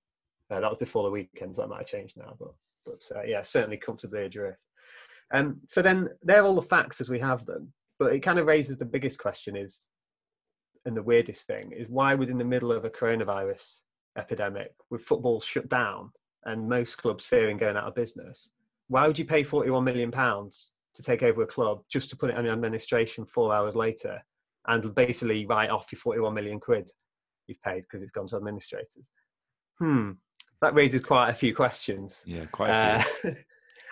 Uh, 0.50 0.60
that 0.60 0.70
was 0.70 0.78
before 0.78 1.04
the 1.04 1.12
weekend, 1.12 1.56
so 1.56 1.62
that 1.62 1.68
might 1.68 1.80
have 1.80 1.88
changed 1.88 2.18
now. 2.18 2.36
But, 2.40 2.54
but 2.86 3.18
uh, 3.18 3.24
yeah, 3.24 3.42
certainly 3.42 3.78
comfortably 3.78 4.24
adrift. 4.24 4.60
Um, 5.34 5.60
so 5.68 5.82
then 5.82 6.10
they're 6.24 6.46
all 6.46 6.56
the 6.56 6.62
facts 6.62 7.02
as 7.02 7.10
we 7.10 7.20
have 7.20 7.46
them. 7.46 7.72
But 8.00 8.14
it 8.14 8.20
kind 8.22 8.40
of 8.40 8.46
raises 8.46 8.78
the 8.78 8.86
biggest 8.86 9.20
question 9.20 9.56
is, 9.56 9.90
and 10.86 10.96
the 10.96 11.04
weirdest 11.04 11.46
thing 11.48 11.74
is 11.74 11.90
why 11.90 12.14
would 12.16 12.30
in 12.30 12.38
the 12.38 12.46
middle 12.46 12.72
of 12.72 12.86
a 12.86 12.90
coronavirus 12.90 13.82
epidemic 14.18 14.72
with 14.90 15.04
football 15.04 15.42
shut 15.42 15.68
down 15.68 16.12
and 16.46 16.70
most 16.70 16.98
clubs 16.98 17.26
fearing 17.26 17.58
going 17.58 17.76
out 17.76 17.84
of 17.84 17.96
business, 17.96 18.52
why 18.88 19.06
would 19.06 19.20
you 19.20 19.26
pay 19.26 19.44
41 19.44 19.84
million 19.84 20.12
pounds 20.12 20.72
to 20.96 21.04
take 21.04 21.24
over 21.24 21.42
a 21.42 21.48
club 21.48 21.82
just 21.92 22.10
to 22.10 22.16
put 22.16 22.30
it 22.30 22.38
in 22.38 22.48
administration 22.48 23.26
four 23.26 23.54
hours 23.54 23.76
later 23.76 24.22
and 24.68 24.96
basically 24.96 25.46
write 25.46 25.70
off 25.70 25.92
your 25.92 26.00
41 26.00 26.34
million 26.34 26.60
quid 26.60 26.92
you've 27.48 27.62
paid 27.62 27.82
because 27.82 28.02
it's 28.02 28.12
gone 28.12 28.28
to 28.30 28.36
administrators? 28.38 29.10
Hmm, 29.80 30.12
that 30.62 30.74
raises 30.74 31.02
quite 31.02 31.30
a 31.30 31.34
few 31.34 31.56
questions. 31.56 32.22
Yeah, 32.26 32.46
quite 32.52 32.70
a 32.70 33.00
few. 33.00 33.32
Uh, 33.32 33.34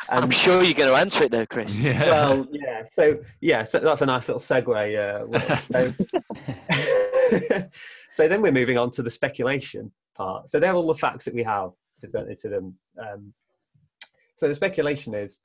I'm 0.09 0.29
sure 0.29 0.61
you're 0.61 0.73
going 0.73 0.89
to 0.89 0.95
answer 0.95 1.23
it 1.23 1.31
though, 1.31 1.45
Chris. 1.45 1.79
Yeah. 1.79 2.09
Well, 2.09 2.47
yeah. 2.51 2.83
So 2.89 3.19
yeah, 3.41 3.63
so 3.63 3.79
that's 3.79 4.01
a 4.01 4.05
nice 4.05 4.27
little 4.27 4.41
segue. 4.41 5.33
Uh, 5.33 5.39
so, 7.49 7.69
so 8.11 8.27
then 8.27 8.41
we're 8.41 8.51
moving 8.51 8.77
on 8.77 8.91
to 8.91 9.01
the 9.01 9.11
speculation 9.11 9.91
part. 10.15 10.49
So 10.49 10.59
they're 10.59 10.73
all 10.73 10.87
the 10.87 10.95
facts 10.95 11.25
that 11.25 11.33
we 11.33 11.43
have 11.43 11.71
presented 12.01 12.37
to 12.39 12.49
them. 12.49 12.75
Um, 12.99 13.33
so 14.37 14.47
the 14.47 14.55
speculation 14.55 15.13
is, 15.13 15.39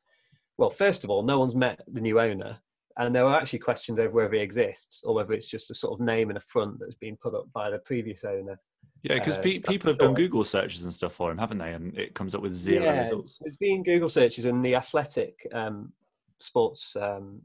well, 0.58 0.70
first 0.70 1.04
of 1.04 1.10
all, 1.10 1.22
no 1.22 1.38
one's 1.38 1.54
met 1.54 1.80
the 1.86 2.00
new 2.00 2.20
owner, 2.20 2.58
and 2.98 3.14
there 3.14 3.24
are 3.24 3.40
actually 3.40 3.60
questions 3.60 3.98
over 3.98 4.10
whether 4.10 4.34
he 4.34 4.40
exists 4.40 5.02
or 5.04 5.14
whether 5.14 5.32
it's 5.32 5.46
just 5.46 5.70
a 5.70 5.74
sort 5.74 5.98
of 5.98 6.04
name 6.04 6.28
and 6.28 6.38
a 6.38 6.42
front 6.42 6.78
that's 6.78 6.94
been 6.94 7.16
put 7.22 7.34
up 7.34 7.46
by 7.52 7.70
the 7.70 7.78
previous 7.80 8.24
owner. 8.24 8.58
Yeah, 9.02 9.14
because 9.14 9.38
uh, 9.38 9.42
pe- 9.42 9.60
people 9.60 9.90
have 9.90 9.98
done 9.98 10.14
Google 10.14 10.44
searches 10.44 10.84
and 10.84 10.92
stuff 10.92 11.14
for 11.14 11.30
him, 11.30 11.38
haven't 11.38 11.58
they? 11.58 11.72
And 11.72 11.96
it 11.96 12.14
comes 12.14 12.34
up 12.34 12.42
with 12.42 12.52
zero 12.52 12.84
yeah, 12.84 12.98
results. 12.98 13.38
There's 13.40 13.56
been 13.56 13.82
Google 13.82 14.08
searches, 14.08 14.44
and 14.44 14.64
the 14.64 14.74
Athletic 14.74 15.34
um, 15.54 15.92
Sports 16.40 16.96
um, 16.96 17.40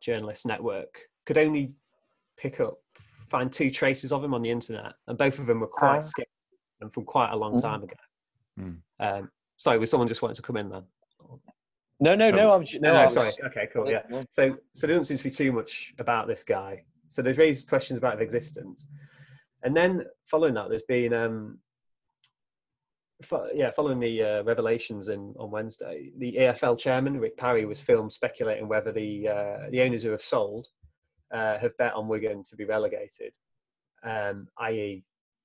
Journalist 0.00 0.46
Network 0.46 1.00
could 1.24 1.38
only 1.38 1.72
pick 2.36 2.60
up, 2.60 2.78
find 3.28 3.52
two 3.52 3.70
traces 3.70 4.12
of 4.12 4.22
him 4.22 4.34
on 4.34 4.42
the 4.42 4.50
internet, 4.50 4.92
and 5.08 5.18
both 5.18 5.38
of 5.40 5.46
them 5.46 5.60
were 5.60 5.66
quite 5.66 5.98
uh, 5.98 6.02
scary 6.02 6.28
and 6.80 6.92
from 6.92 7.04
quite 7.04 7.32
a 7.32 7.36
long 7.36 7.56
mm. 7.56 7.62
time 7.62 7.82
ago. 7.82 7.94
Mm. 8.60 8.76
Um, 9.00 9.30
sorry, 9.56 9.78
was 9.78 9.90
someone 9.90 10.08
just 10.08 10.22
wanting 10.22 10.36
to 10.36 10.42
come 10.42 10.56
in 10.56 10.68
then? 10.68 10.84
No, 11.98 12.14
no, 12.14 12.30
no. 12.30 12.52
I'm 12.52 12.64
no, 12.80 12.92
no, 12.92 13.14
sorry. 13.14 13.32
Okay, 13.46 13.68
cool. 13.72 13.90
Yeah. 13.90 14.02
So, 14.30 14.56
so 14.74 14.86
there 14.86 14.96
doesn't 14.96 15.06
seem 15.06 15.18
to 15.18 15.24
be 15.24 15.30
too 15.30 15.52
much 15.52 15.94
about 15.98 16.28
this 16.28 16.42
guy. 16.42 16.82
So 17.08 17.22
there's 17.22 17.38
raised 17.38 17.68
questions 17.68 17.96
about 17.96 18.18
his 18.18 18.22
existence, 18.22 18.88
and 19.62 19.74
then 19.74 20.04
following 20.30 20.54
that, 20.54 20.68
there's 20.68 20.82
been 20.82 21.14
um, 21.14 21.58
fo- 23.22 23.48
yeah, 23.54 23.70
following 23.70 24.00
the 24.00 24.22
uh, 24.22 24.42
revelations 24.42 25.08
in 25.08 25.34
on 25.38 25.50
Wednesday, 25.50 26.10
the 26.18 26.36
EFL 26.38 26.78
chairman 26.78 27.18
Rick 27.18 27.36
Parry 27.36 27.64
was 27.64 27.80
filmed 27.80 28.12
speculating 28.12 28.68
whether 28.68 28.92
the 28.92 29.28
uh, 29.28 29.70
the 29.70 29.80
owners 29.82 30.02
who 30.02 30.10
have 30.10 30.22
sold 30.22 30.66
uh, 31.32 31.58
have 31.58 31.76
bet 31.78 31.94
on 31.94 32.08
Wigan 32.08 32.42
to 32.44 32.56
be 32.56 32.64
relegated, 32.64 33.32
um, 34.04 34.46
i.e., 34.60 35.04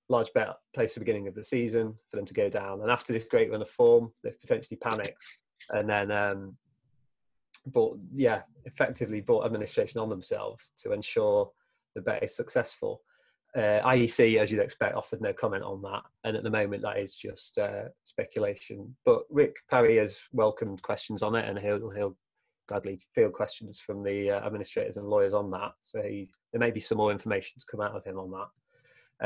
large 0.09 0.31
bet 0.33 0.49
placed 0.73 0.91
at 0.91 0.95
the 0.95 1.05
beginning 1.05 1.27
of 1.27 1.35
the 1.35 1.43
season 1.43 1.95
for 2.09 2.17
them 2.17 2.25
to 2.25 2.33
go 2.33 2.49
down. 2.49 2.81
And 2.81 2.91
after 2.91 3.13
this 3.13 3.23
great 3.23 3.51
run 3.51 3.61
of 3.61 3.69
form, 3.69 4.11
they've 4.23 4.39
potentially 4.39 4.77
panicked 4.77 5.43
and 5.69 5.89
then 5.89 6.11
um, 6.11 6.57
bought, 7.67 7.99
yeah, 8.13 8.41
effectively 8.65 9.21
bought 9.21 9.45
administration 9.45 9.99
on 9.99 10.09
themselves 10.09 10.71
to 10.79 10.91
ensure 10.91 11.51
the 11.95 12.01
bet 12.01 12.23
is 12.23 12.35
successful. 12.35 13.01
Uh, 13.55 13.81
IEC, 13.85 14.39
as 14.39 14.49
you'd 14.49 14.61
expect, 14.61 14.95
offered 14.95 15.21
no 15.21 15.33
comment 15.33 15.63
on 15.63 15.81
that, 15.81 16.03
and 16.23 16.37
at 16.37 16.43
the 16.43 16.49
moment 16.49 16.81
that 16.81 16.97
is 16.97 17.15
just 17.15 17.57
uh, 17.57 17.83
speculation. 18.05 18.95
But 19.03 19.23
Rick 19.29 19.55
Parry 19.69 19.97
has 19.97 20.17
welcomed 20.31 20.81
questions 20.83 21.21
on 21.21 21.35
it, 21.35 21.47
and 21.49 21.59
he'll 21.59 21.89
he'll 21.89 22.15
gladly 22.67 23.01
field 23.13 23.33
questions 23.33 23.81
from 23.85 24.03
the 24.03 24.31
uh, 24.31 24.45
administrators 24.45 24.95
and 24.95 25.05
lawyers 25.05 25.33
on 25.33 25.51
that. 25.51 25.73
So 25.81 26.01
he, 26.01 26.29
there 26.53 26.61
may 26.61 26.71
be 26.71 26.79
some 26.79 26.97
more 26.97 27.11
information 27.11 27.59
to 27.59 27.65
come 27.69 27.81
out 27.81 27.95
of 27.95 28.05
him 28.05 28.17
on 28.17 28.31
that. 28.31 28.47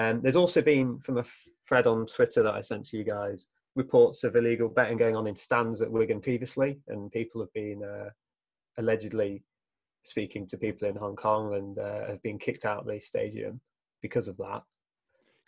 Um, 0.01 0.21
there's 0.21 0.35
also 0.35 0.61
been 0.61 0.99
from 0.99 1.19
a 1.19 1.25
thread 1.67 1.85
on 1.85 2.07
Twitter 2.07 2.41
that 2.41 2.55
I 2.55 2.61
sent 2.61 2.85
to 2.85 2.97
you 2.97 3.03
guys 3.03 3.47
reports 3.75 4.23
of 4.23 4.35
illegal 4.35 4.69
betting 4.69 4.97
going 4.97 5.15
on 5.15 5.27
in 5.27 5.35
stands 5.35 5.81
at 5.81 5.91
Wigan 5.91 6.21
previously, 6.21 6.79
and 6.87 7.11
people 7.11 7.41
have 7.41 7.53
been 7.53 7.83
uh, 7.83 8.09
allegedly 8.77 9.43
speaking 10.03 10.47
to 10.47 10.57
people 10.57 10.87
in 10.87 10.95
Hong 10.95 11.15
Kong 11.15 11.55
and 11.55 11.79
uh, 11.79 12.07
have 12.07 12.21
been 12.21 12.39
kicked 12.39 12.65
out 12.65 12.79
of 12.79 12.87
the 12.87 12.99
stadium 12.99 13.59
because 14.01 14.27
of 14.27 14.37
that. 14.37 14.61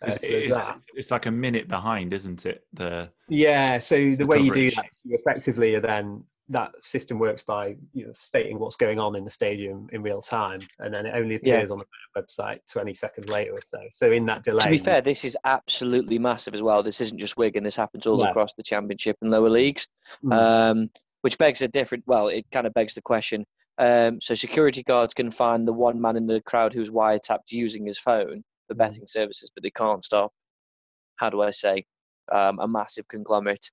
Uh, 0.00 0.10
so 0.10 0.18
it's, 0.22 0.54
that. 0.54 0.80
it's, 0.94 1.10
like 1.10 1.26
a 1.26 1.30
minute 1.30 1.68
behind, 1.68 2.12
isn't 2.12 2.46
it? 2.46 2.64
The 2.72 3.10
yeah. 3.28 3.78
So 3.78 3.96
the, 3.96 4.16
the 4.16 4.26
way 4.26 4.38
coverage. 4.38 4.56
you 4.56 4.70
do 4.70 4.76
that, 4.76 4.86
you 5.04 5.18
effectively 5.18 5.74
are 5.74 5.80
then 5.80 6.22
that 6.50 6.72
system 6.80 7.18
works 7.18 7.42
by 7.42 7.76
you 7.92 8.06
know 8.06 8.12
stating 8.14 8.58
what's 8.58 8.76
going 8.76 8.98
on 8.98 9.16
in 9.16 9.24
the 9.24 9.30
stadium 9.30 9.88
in 9.92 10.02
real 10.02 10.22
time, 10.22 10.60
and 10.78 10.92
then 10.92 11.06
it 11.06 11.14
only 11.14 11.36
appears 11.36 11.68
yeah. 11.68 11.72
on 11.72 11.80
the 11.80 12.20
website 12.20 12.60
20 12.70 12.94
seconds 12.94 13.28
later 13.28 13.52
or 13.52 13.60
so. 13.66 13.78
So 13.90 14.12
in 14.12 14.24
that 14.26 14.44
delay, 14.44 14.60
to 14.60 14.70
be 14.70 14.78
fair, 14.78 15.00
this 15.00 15.24
is 15.24 15.36
absolutely 15.44 16.18
massive 16.18 16.54
as 16.54 16.62
well. 16.62 16.82
This 16.82 17.00
isn't 17.00 17.18
just 17.18 17.36
Wigan; 17.36 17.64
this 17.64 17.76
happens 17.76 18.06
all 18.06 18.20
yeah. 18.20 18.30
across 18.30 18.54
the 18.54 18.62
Championship 18.62 19.16
and 19.20 19.30
lower 19.30 19.50
leagues, 19.50 19.86
mm. 20.24 20.32
um, 20.32 20.90
which 21.22 21.36
begs 21.38 21.62
a 21.62 21.68
different. 21.68 22.04
Well, 22.06 22.28
it 22.28 22.46
kind 22.50 22.66
of 22.66 22.74
begs 22.74 22.94
the 22.94 23.02
question. 23.02 23.44
Um, 23.78 24.20
so 24.20 24.34
security 24.34 24.82
guards 24.82 25.14
can 25.14 25.30
find 25.30 25.66
the 25.66 25.72
one 25.72 26.00
man 26.00 26.16
in 26.16 26.26
the 26.26 26.40
crowd 26.40 26.74
who's 26.74 26.90
wiretapped 26.90 27.52
using 27.52 27.86
his 27.86 27.98
phone 27.98 28.42
for 28.66 28.74
hmm. 28.74 28.78
betting 28.78 29.06
services, 29.06 29.50
but 29.54 29.62
they 29.62 29.70
can't 29.70 30.04
stop. 30.04 30.32
How 31.16 31.30
do 31.30 31.42
I 31.42 31.50
say? 31.50 31.84
Um, 32.30 32.58
a 32.58 32.68
massive 32.68 33.08
conglomerate 33.08 33.70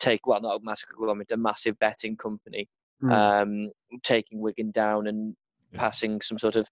take 0.00 0.26
well 0.26 0.40
not 0.40 0.60
a 0.60 0.64
massive 0.64 0.90
conglomerate, 0.90 1.32
a 1.32 1.36
massive 1.36 1.78
betting 1.78 2.16
company, 2.16 2.68
mm. 3.02 3.12
um, 3.12 3.70
taking 4.02 4.40
Wigan 4.40 4.70
down 4.70 5.06
and 5.06 5.34
yeah. 5.72 5.80
passing 5.80 6.20
some 6.20 6.38
sort 6.38 6.56
of 6.56 6.68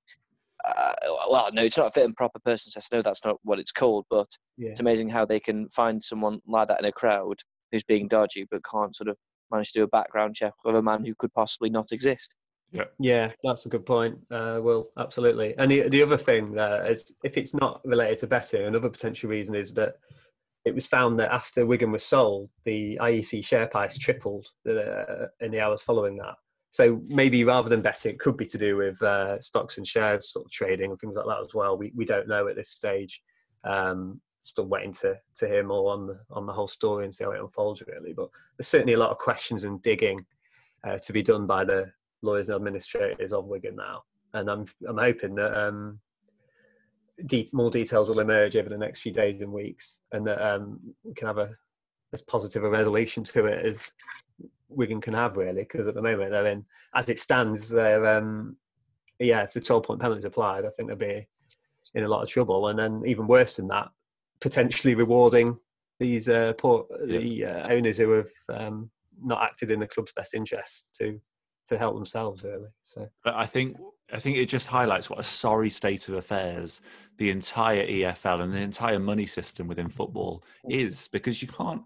uh, 0.64 0.92
well, 1.30 1.48
no, 1.52 1.62
it's 1.62 1.76
not 1.76 1.88
a 1.88 1.90
fit 1.90 2.04
and 2.04 2.16
proper 2.16 2.38
person 2.38 2.72
test. 2.72 2.92
No, 2.92 3.02
that's 3.02 3.24
not 3.24 3.36
what 3.42 3.58
it's 3.58 3.72
called. 3.72 4.06
But 4.10 4.28
yeah. 4.56 4.70
it's 4.70 4.80
amazing 4.80 5.08
how 5.08 5.24
they 5.24 5.40
can 5.40 5.68
find 5.68 6.02
someone 6.02 6.40
like 6.46 6.68
that 6.68 6.80
in 6.80 6.86
a 6.86 6.92
crowd 6.92 7.40
who's 7.70 7.82
being 7.82 8.08
dodgy, 8.08 8.46
but 8.50 8.62
can't 8.64 8.94
sort 8.94 9.08
of 9.08 9.16
manage 9.50 9.72
to 9.72 9.80
do 9.80 9.84
a 9.84 9.88
background 9.88 10.34
check 10.34 10.52
of 10.64 10.74
a 10.74 10.82
man 10.82 11.04
who 11.04 11.14
could 11.16 11.32
possibly 11.34 11.70
not 11.70 11.92
exist. 11.92 12.34
Yeah, 12.70 12.84
yeah, 12.98 13.32
that's 13.44 13.66
a 13.66 13.68
good 13.68 13.84
point. 13.84 14.18
Uh, 14.30 14.60
Will, 14.62 14.88
absolutely. 14.96 15.54
And 15.58 15.70
the, 15.70 15.88
the 15.88 16.02
other 16.02 16.16
thing 16.16 16.58
uh, 16.58 16.86
is, 16.88 17.14
if 17.22 17.36
it's 17.36 17.52
not 17.52 17.82
related 17.84 18.18
to 18.20 18.26
betting, 18.26 18.64
another 18.64 18.88
potential 18.88 19.28
reason 19.28 19.54
is 19.54 19.74
that 19.74 19.96
it 20.64 20.74
was 20.74 20.86
found 20.86 21.18
that 21.18 21.32
after 21.32 21.66
Wigan 21.66 21.90
was 21.90 22.04
sold, 22.04 22.48
the 22.64 22.98
IEC 23.00 23.44
share 23.44 23.66
price 23.66 23.98
tripled 23.98 24.48
uh, 24.68 25.26
in 25.40 25.50
the 25.50 25.60
hours 25.60 25.82
following 25.82 26.16
that. 26.18 26.34
So 26.70 27.02
maybe 27.08 27.44
rather 27.44 27.68
than 27.68 27.82
betting, 27.82 28.12
it 28.12 28.20
could 28.20 28.36
be 28.36 28.46
to 28.46 28.58
do 28.58 28.76
with 28.76 29.00
uh, 29.02 29.40
stocks 29.40 29.76
and 29.76 29.86
shares 29.86 30.32
sort 30.32 30.46
of 30.46 30.50
trading 30.50 30.90
and 30.90 30.98
things 30.98 31.14
like 31.16 31.26
that 31.26 31.40
as 31.40 31.52
well. 31.54 31.76
We 31.76 31.92
we 31.94 32.04
don't 32.04 32.28
know 32.28 32.48
at 32.48 32.56
this 32.56 32.70
stage. 32.70 33.20
Um, 33.64 34.20
still 34.44 34.66
waiting 34.66 34.92
to 34.92 35.14
to 35.36 35.46
hear 35.46 35.62
more 35.62 35.92
on 35.92 36.06
the 36.06 36.18
on 36.30 36.46
the 36.46 36.52
whole 36.52 36.68
story 36.68 37.04
and 37.04 37.14
see 37.14 37.24
how 37.24 37.32
it 37.32 37.40
unfolds 37.40 37.82
really. 37.86 38.12
But 38.12 38.30
there's 38.56 38.68
certainly 38.68 38.94
a 38.94 38.98
lot 38.98 39.10
of 39.10 39.18
questions 39.18 39.64
and 39.64 39.82
digging 39.82 40.24
uh, 40.86 40.98
to 40.98 41.12
be 41.12 41.22
done 41.22 41.46
by 41.46 41.64
the 41.64 41.90
lawyers 42.22 42.48
and 42.48 42.56
administrators 42.56 43.32
of 43.32 43.46
Wigan 43.46 43.76
now, 43.76 44.02
and 44.34 44.50
I'm 44.50 44.66
I'm 44.88 44.98
hoping 44.98 45.34
that 45.34 45.54
um, 45.54 46.00
de- 47.26 47.48
more 47.52 47.70
details 47.70 48.08
will 48.08 48.20
emerge 48.20 48.56
over 48.56 48.68
the 48.68 48.78
next 48.78 49.00
few 49.00 49.12
days 49.12 49.42
and 49.42 49.52
weeks, 49.52 50.00
and 50.12 50.26
that 50.26 50.42
um, 50.42 50.80
we 51.04 51.14
can 51.14 51.26
have 51.26 51.38
a 51.38 51.50
as 52.12 52.22
positive 52.22 52.62
a 52.62 52.68
resolution 52.68 53.24
to 53.24 53.46
it 53.46 53.64
as 53.64 53.90
Wigan 54.68 55.00
can 55.00 55.14
have, 55.14 55.36
really. 55.36 55.62
Because 55.62 55.86
at 55.86 55.94
the 55.94 56.02
moment 56.02 56.30
they're 56.30 56.46
in, 56.46 56.64
as 56.94 57.08
it 57.08 57.20
stands, 57.20 57.68
they're 57.68 58.06
um, 58.06 58.56
yeah, 59.18 59.42
if 59.42 59.52
the 59.52 59.60
12 59.60 59.84
point 59.84 60.00
penalty 60.00 60.18
is 60.18 60.24
applied, 60.24 60.64
I 60.64 60.70
think 60.70 60.88
they'll 60.88 60.96
be 60.96 61.26
in 61.94 62.04
a 62.04 62.08
lot 62.08 62.22
of 62.22 62.28
trouble. 62.28 62.68
And 62.68 62.78
then 62.78 63.02
even 63.06 63.26
worse 63.26 63.56
than 63.56 63.68
that, 63.68 63.88
potentially 64.40 64.94
rewarding 64.94 65.56
these 66.02 66.28
uh, 66.28 66.52
poor 66.58 66.86
yeah. 67.06 67.18
the 67.18 67.44
uh, 67.44 67.68
owners 67.68 67.96
who 67.96 68.10
have 68.10 68.30
um, 68.48 68.90
not 69.22 69.42
acted 69.42 69.70
in 69.70 69.80
the 69.80 69.86
club's 69.86 70.12
best 70.12 70.34
interest 70.34 70.94
to 70.98 71.20
to 71.64 71.78
help 71.78 71.94
themselves 71.94 72.42
really 72.42 72.68
so 72.82 73.08
but 73.22 73.34
i 73.34 73.46
think 73.46 73.76
i 74.12 74.18
think 74.18 74.36
it 74.36 74.46
just 74.46 74.66
highlights 74.66 75.08
what 75.08 75.18
a 75.18 75.22
sorry 75.22 75.70
state 75.70 76.08
of 76.08 76.14
affairs 76.14 76.80
the 77.18 77.30
entire 77.30 77.86
efl 77.86 78.42
and 78.42 78.52
the 78.52 78.58
entire 78.58 78.98
money 78.98 79.26
system 79.26 79.66
within 79.66 79.88
football 79.88 80.42
is 80.68 81.08
because 81.08 81.42
you 81.42 81.48
can't 81.48 81.82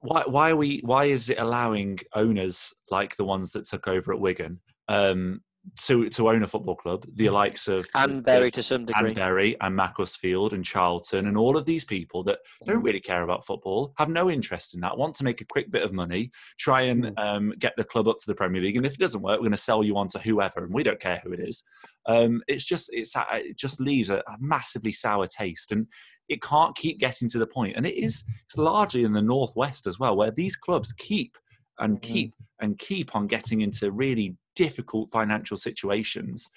why 0.00 0.22
why 0.26 0.50
are 0.50 0.56
we 0.56 0.80
why 0.84 1.04
is 1.04 1.30
it 1.30 1.38
allowing 1.38 1.98
owners 2.14 2.72
like 2.90 3.16
the 3.16 3.24
ones 3.24 3.52
that 3.52 3.64
took 3.66 3.88
over 3.88 4.12
at 4.12 4.20
wigan 4.20 4.60
um, 4.88 5.40
to 5.86 6.08
to 6.10 6.28
own 6.28 6.42
a 6.42 6.46
football 6.46 6.76
club, 6.76 7.06
the 7.14 7.28
likes 7.30 7.68
of 7.68 7.86
and 7.94 8.24
Bury 8.24 8.50
to 8.50 8.62
some 8.62 8.84
degree, 8.84 9.08
and 9.08 9.14
Bury 9.14 9.56
and 9.60 9.74
Macclesfield 9.74 10.52
and 10.52 10.64
Charlton 10.64 11.26
and 11.26 11.36
all 11.36 11.56
of 11.56 11.64
these 11.64 11.84
people 11.84 12.22
that 12.24 12.38
don't 12.66 12.82
really 12.82 13.00
care 13.00 13.22
about 13.22 13.46
football, 13.46 13.92
have 13.96 14.08
no 14.08 14.30
interest 14.30 14.74
in 14.74 14.80
that, 14.80 14.96
want 14.96 15.14
to 15.16 15.24
make 15.24 15.40
a 15.40 15.46
quick 15.46 15.70
bit 15.70 15.82
of 15.82 15.92
money, 15.92 16.30
try 16.58 16.82
and 16.82 17.04
mm. 17.04 17.18
um, 17.18 17.52
get 17.58 17.72
the 17.76 17.84
club 17.84 18.08
up 18.08 18.18
to 18.18 18.26
the 18.26 18.34
Premier 18.34 18.62
League, 18.62 18.76
and 18.76 18.86
if 18.86 18.94
it 18.94 19.00
doesn't 19.00 19.22
work, 19.22 19.38
we're 19.38 19.44
going 19.44 19.52
to 19.52 19.56
sell 19.56 19.82
you 19.82 19.96
on 19.96 20.08
to 20.08 20.18
whoever, 20.18 20.64
and 20.64 20.74
we 20.74 20.82
don't 20.82 21.00
care 21.00 21.20
who 21.24 21.32
it 21.32 21.40
is. 21.40 21.64
Um, 22.06 22.42
it's 22.46 22.64
just 22.64 22.90
it's 22.92 23.14
it 23.32 23.58
just 23.58 23.80
leaves 23.80 24.10
a, 24.10 24.18
a 24.18 24.36
massively 24.40 24.92
sour 24.92 25.26
taste, 25.26 25.72
and 25.72 25.86
it 26.28 26.42
can't 26.42 26.76
keep 26.76 26.98
getting 26.98 27.28
to 27.30 27.38
the 27.38 27.46
point, 27.46 27.76
and 27.76 27.86
it 27.86 27.96
is 27.96 28.24
it's 28.44 28.58
largely 28.58 29.04
in 29.04 29.12
the 29.12 29.22
northwest 29.22 29.86
as 29.86 29.98
well, 29.98 30.16
where 30.16 30.30
these 30.30 30.56
clubs 30.56 30.92
keep 30.92 31.36
and 31.78 31.98
mm. 31.98 32.02
keep 32.02 32.34
and 32.60 32.78
keep 32.78 33.16
on 33.16 33.26
getting 33.26 33.62
into 33.62 33.90
really 33.90 34.36
difficult 34.54 35.10
financial 35.10 35.56
situations 35.56 36.48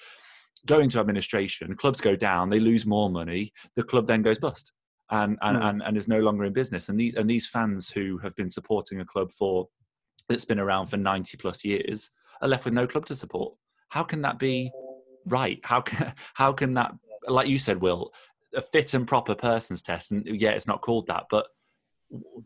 go 0.66 0.80
into 0.80 1.00
administration 1.00 1.75
clubs 1.75 2.01
go 2.01 2.16
down 2.16 2.50
they 2.50 2.60
lose 2.60 2.86
more 2.86 3.10
money 3.10 3.51
the 3.75 3.84
club 3.84 4.08
then 4.08 4.22
goes 4.22 4.39
bust 4.39 4.72
and 5.12 5.38
and, 5.42 5.58
mm. 5.58 5.70
and, 5.70 5.82
and 5.84 5.98
is 5.98 6.08
no 6.08 6.20
longer 6.20 6.46
in 6.46 6.54
business 6.54 6.89
and 6.89 7.00
these 7.00 7.13
and 7.16 7.30
these 7.30 7.48
fans 7.48 7.89
who 7.89 8.18
have 8.18 8.36
been 8.36 8.50
supporting 8.50 9.00
a 9.00 9.06
club 9.06 9.32
for 9.32 9.68
that's 10.27 10.46
been 10.46 10.60
around 10.60 10.88
for 10.88 10.98
90 10.98 11.38
plus 11.38 11.63
years 11.63 12.10
are 12.42 12.48
left 12.48 12.66
with 12.66 12.74
no 12.74 12.88
club 12.88 13.06
to 13.06 13.16
support 13.16 13.54
how 13.89 14.04
can 14.04 14.22
that 14.22 14.39
be 14.39 14.72
right 15.25 15.60
how 15.63 15.82
can 15.82 16.13
how 16.34 16.51
can 16.51 16.74
that 16.74 16.94
like 17.27 17.48
you 17.48 17.58
said 17.58 17.82
will 17.82 18.12
a 18.56 18.62
fit 18.62 18.94
and 18.94 19.08
proper 19.08 19.36
persons 19.36 19.82
test 19.82 20.12
and 20.12 20.25
yeah 20.25 20.50
it's 20.50 20.68
not 20.68 20.82
called 20.82 21.06
that 21.08 21.25
but 21.30 21.48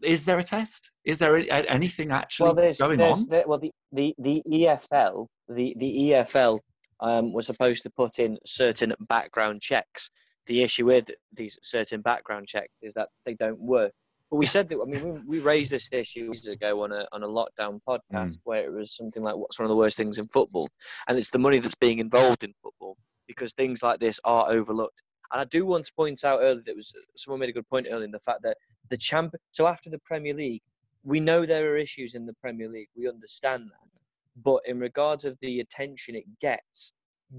is 0.04 0.26
there 0.26 0.40
a 0.40 0.44
test? 0.44 0.92
Is 1.06 1.20
there 1.20 1.38
anything 1.70 2.12
actually 2.12 2.46
well, 2.46 2.56
there's, 2.56 2.80
going 2.80 2.98
there's, 2.98 3.22
on? 3.22 3.30
There, 3.30 3.44
well, 3.48 3.60
the, 3.60 3.72
the, 3.92 4.14
the 4.18 4.42
EFL, 4.52 5.28
the, 5.56 5.76
the 5.78 6.12
EFL 6.12 6.60
um, 7.00 7.34
was 7.34 7.48
supposed 7.48 7.84
to 7.84 7.90
put 7.90 8.20
in 8.20 8.38
certain 8.46 8.94
background 9.02 9.62
checks. 9.62 10.10
The 10.48 10.64
issue 10.64 10.86
with 10.86 11.10
these 11.34 11.58
certain 11.62 12.02
background 12.02 12.48
checks 12.48 12.74
is 12.82 12.94
that 12.94 13.10
they 13.26 13.36
don't 13.36 13.60
work. 13.60 13.92
But 14.30 14.38
we 14.38 14.46
said 14.46 14.70
that. 14.70 14.80
I 14.82 14.86
mean, 14.86 15.26
we, 15.28 15.38
we 15.38 15.40
raised 15.40 15.72
this 15.72 15.90
issue 15.92 16.26
years 16.26 16.48
ago 16.48 16.84
on 16.84 16.94
a 16.94 17.06
on 17.12 17.22
a 17.24 17.28
lockdown 17.28 17.82
podcast 17.88 18.08
mm. 18.12 18.40
where 18.46 18.64
it 18.64 18.72
was 18.72 18.96
something 18.96 19.22
like, 19.22 19.36
"What's 19.36 19.60
one 19.60 19.66
of 19.66 19.70
the 19.70 19.76
worst 19.76 19.98
things 19.98 20.20
in 20.20 20.28
football?" 20.30 20.70
And 21.08 21.18
it's 21.18 21.30
the 21.30 21.38
money 21.38 21.60
that's 21.60 21.76
being 21.76 22.00
involved 22.00 22.46
in 22.46 22.54
football 22.64 22.98
because 23.28 23.52
things 23.54 23.84
like 23.84 24.00
this 24.00 24.20
are 24.24 24.50
overlooked. 24.50 25.02
And 25.32 25.42
I 25.42 25.46
do 25.46 25.66
want 25.66 25.86
to 25.86 25.94
point 25.94 26.24
out 26.24 26.40
earlier 26.42 26.64
that 26.66 26.76
was 26.76 26.94
someone 27.16 27.42
made 27.42 27.50
a 27.50 27.54
good 27.54 27.70
point 27.70 27.88
earlier 27.90 28.06
in 28.06 28.12
the 28.12 28.20
fact 28.20 28.42
that 28.44 28.58
the 28.90 28.98
champ. 28.98 29.36
So 29.52 29.68
after 29.68 29.90
the 29.90 30.00
Premier 30.00 30.34
League, 30.34 30.62
we 31.04 31.20
know 31.20 31.46
there 31.46 31.72
are 31.72 31.78
issues 31.78 32.16
in 32.16 32.26
the 32.26 32.34
Premier 32.34 32.70
League. 32.70 32.90
We 32.96 33.10
understand 33.10 33.66
that, 33.66 33.91
but 34.44 34.62
in 34.66 34.80
regards 34.80 35.26
of 35.26 35.38
the 35.42 35.60
attention 35.60 36.16
it 36.16 36.26
gets, 36.40 36.94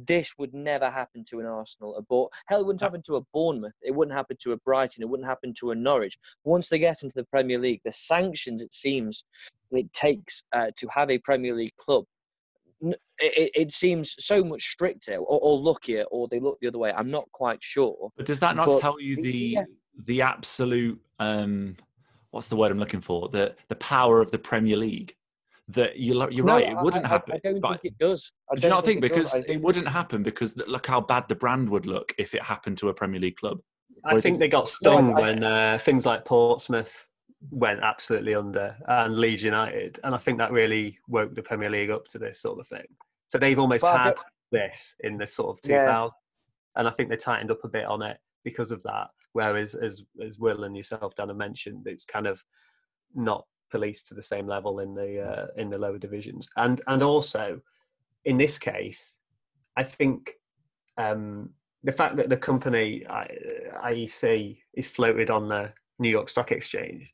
this 0.06 0.32
would 0.38 0.54
never 0.54 0.90
happen 0.90 1.22
to 1.28 1.40
an 1.40 1.46
Arsenal. 1.46 1.96
A 1.96 2.02
Bo- 2.02 2.30
Hell, 2.46 2.60
it 2.60 2.66
wouldn't 2.66 2.80
happen 2.80 3.02
to 3.02 3.16
a 3.16 3.20
Bournemouth. 3.34 3.74
It 3.82 3.94
wouldn't 3.94 4.16
happen 4.16 4.36
to 4.42 4.52
a 4.52 4.56
Brighton. 4.58 5.02
It 5.02 5.08
wouldn't 5.08 5.28
happen 5.28 5.52
to 5.60 5.72
a 5.72 5.74
Norwich. 5.74 6.18
Once 6.44 6.68
they 6.68 6.78
get 6.78 7.02
into 7.02 7.14
the 7.14 7.24
Premier 7.24 7.58
League, 7.58 7.82
the 7.84 7.92
sanctions 7.92 8.62
it 8.62 8.72
seems 8.72 9.24
it 9.70 9.92
takes 9.92 10.44
uh, 10.52 10.70
to 10.76 10.88
have 10.88 11.10
a 11.10 11.18
Premier 11.18 11.54
League 11.54 11.76
club 11.76 12.04
it, 12.82 13.50
it, 13.54 13.72
seems 13.72 14.14
so 14.18 14.42
much 14.42 14.70
stricter 14.70 15.16
or, 15.16 15.38
or, 15.40 15.58
luckier 15.58 16.04
or 16.10 16.28
they 16.28 16.40
look 16.40 16.58
the 16.60 16.68
other 16.68 16.78
way 16.78 16.92
i'm 16.96 17.10
not 17.10 17.30
quite 17.32 17.62
sure 17.62 18.10
but 18.16 18.26
does 18.26 18.40
that 18.40 18.56
not 18.56 18.66
but 18.66 18.80
tell 18.80 19.00
you 19.00 19.16
the 19.22 19.30
yeah. 19.32 19.64
the 20.06 20.22
absolute 20.22 21.00
um 21.20 21.76
what's 22.30 22.48
the 22.48 22.56
word 22.56 22.72
i'm 22.72 22.78
looking 22.78 23.00
for 23.00 23.28
the 23.28 23.54
the 23.68 23.76
power 23.76 24.20
of 24.20 24.30
the 24.30 24.38
premier 24.38 24.76
league 24.76 25.14
that 25.72 25.98
you're, 25.98 26.30
you're 26.30 26.44
no, 26.44 26.54
right 26.56 26.68
it 26.68 26.76
wouldn't 26.82 27.04
I, 27.04 27.08
happen 27.08 27.32
I, 27.32 27.36
I 27.36 27.40
don't 27.52 27.60
but, 27.60 27.80
think 27.80 27.94
it 27.94 27.98
does 27.98 28.32
I 28.50 28.56
do 28.56 28.62
you 28.62 28.68
not 28.68 28.84
think, 28.84 29.00
think 29.00 29.12
because 29.12 29.34
it, 29.34 29.44
it, 29.48 29.60
wouldn't 29.60 29.88
happen 29.88 30.22
because 30.22 30.56
look 30.56 30.86
how 30.86 31.00
bad 31.00 31.24
the 31.28 31.34
brand 31.34 31.68
would 31.70 31.86
look 31.86 32.12
if 32.18 32.34
it 32.34 32.42
happened 32.42 32.78
to 32.78 32.88
a 32.88 32.94
premier 32.94 33.20
league 33.20 33.36
club 33.36 33.58
I 34.04 34.20
think 34.20 34.36
it, 34.36 34.38
they 34.40 34.48
got 34.48 34.68
stung 34.68 35.14
no, 35.14 35.20
when 35.20 35.44
uh, 35.44 35.78
things 35.82 36.06
like 36.06 36.24
Portsmouth 36.24 37.06
went 37.50 37.80
absolutely 37.82 38.34
under 38.34 38.76
and 38.86 39.18
Leeds 39.18 39.42
United, 39.42 39.98
and 40.04 40.14
I 40.14 40.18
think 40.18 40.38
that 40.38 40.52
really 40.52 40.98
woke 41.08 41.34
the 41.34 41.42
Premier 41.42 41.70
League 41.70 41.90
up 41.90 42.06
to 42.08 42.18
this 42.18 42.40
sort 42.40 42.60
of 42.60 42.68
thing. 42.68 42.86
So 43.28 43.38
they've 43.38 43.58
almost 43.58 43.82
well, 43.82 43.98
had 43.98 44.14
this 44.50 44.94
in 45.00 45.18
the 45.18 45.26
sort 45.26 45.56
of 45.56 45.62
2000, 45.62 45.80
yeah. 45.80 46.08
and 46.76 46.86
I 46.86 46.90
think 46.92 47.08
they 47.08 47.16
tightened 47.16 47.50
up 47.50 47.64
a 47.64 47.68
bit 47.68 47.84
on 47.84 48.02
it 48.02 48.18
because 48.44 48.70
of 48.70 48.82
that. 48.84 49.08
Whereas, 49.32 49.74
as 49.74 50.02
as 50.24 50.38
Will 50.38 50.64
and 50.64 50.76
yourself, 50.76 51.14
Dan, 51.16 51.28
have 51.28 51.36
mentioned, 51.36 51.86
it's 51.86 52.04
kind 52.04 52.26
of 52.26 52.42
not 53.14 53.46
policed 53.72 54.06
to 54.08 54.14
the 54.14 54.22
same 54.22 54.46
level 54.46 54.78
in 54.78 54.94
the 54.94 55.20
uh, 55.20 55.46
in 55.56 55.68
the 55.70 55.78
lower 55.78 55.98
divisions, 55.98 56.48
and 56.56 56.80
and 56.86 57.02
also 57.02 57.60
in 58.24 58.38
this 58.38 58.58
case, 58.58 59.16
I 59.76 59.82
think 59.82 60.30
um, 60.96 61.50
the 61.82 61.92
fact 61.92 62.16
that 62.16 62.28
the 62.28 62.36
company 62.36 63.04
IEC 63.10 64.58
is 64.74 64.86
floated 64.86 65.30
on 65.30 65.48
the 65.48 65.72
New 65.98 66.10
York 66.10 66.28
Stock 66.28 66.52
Exchange 66.52 67.12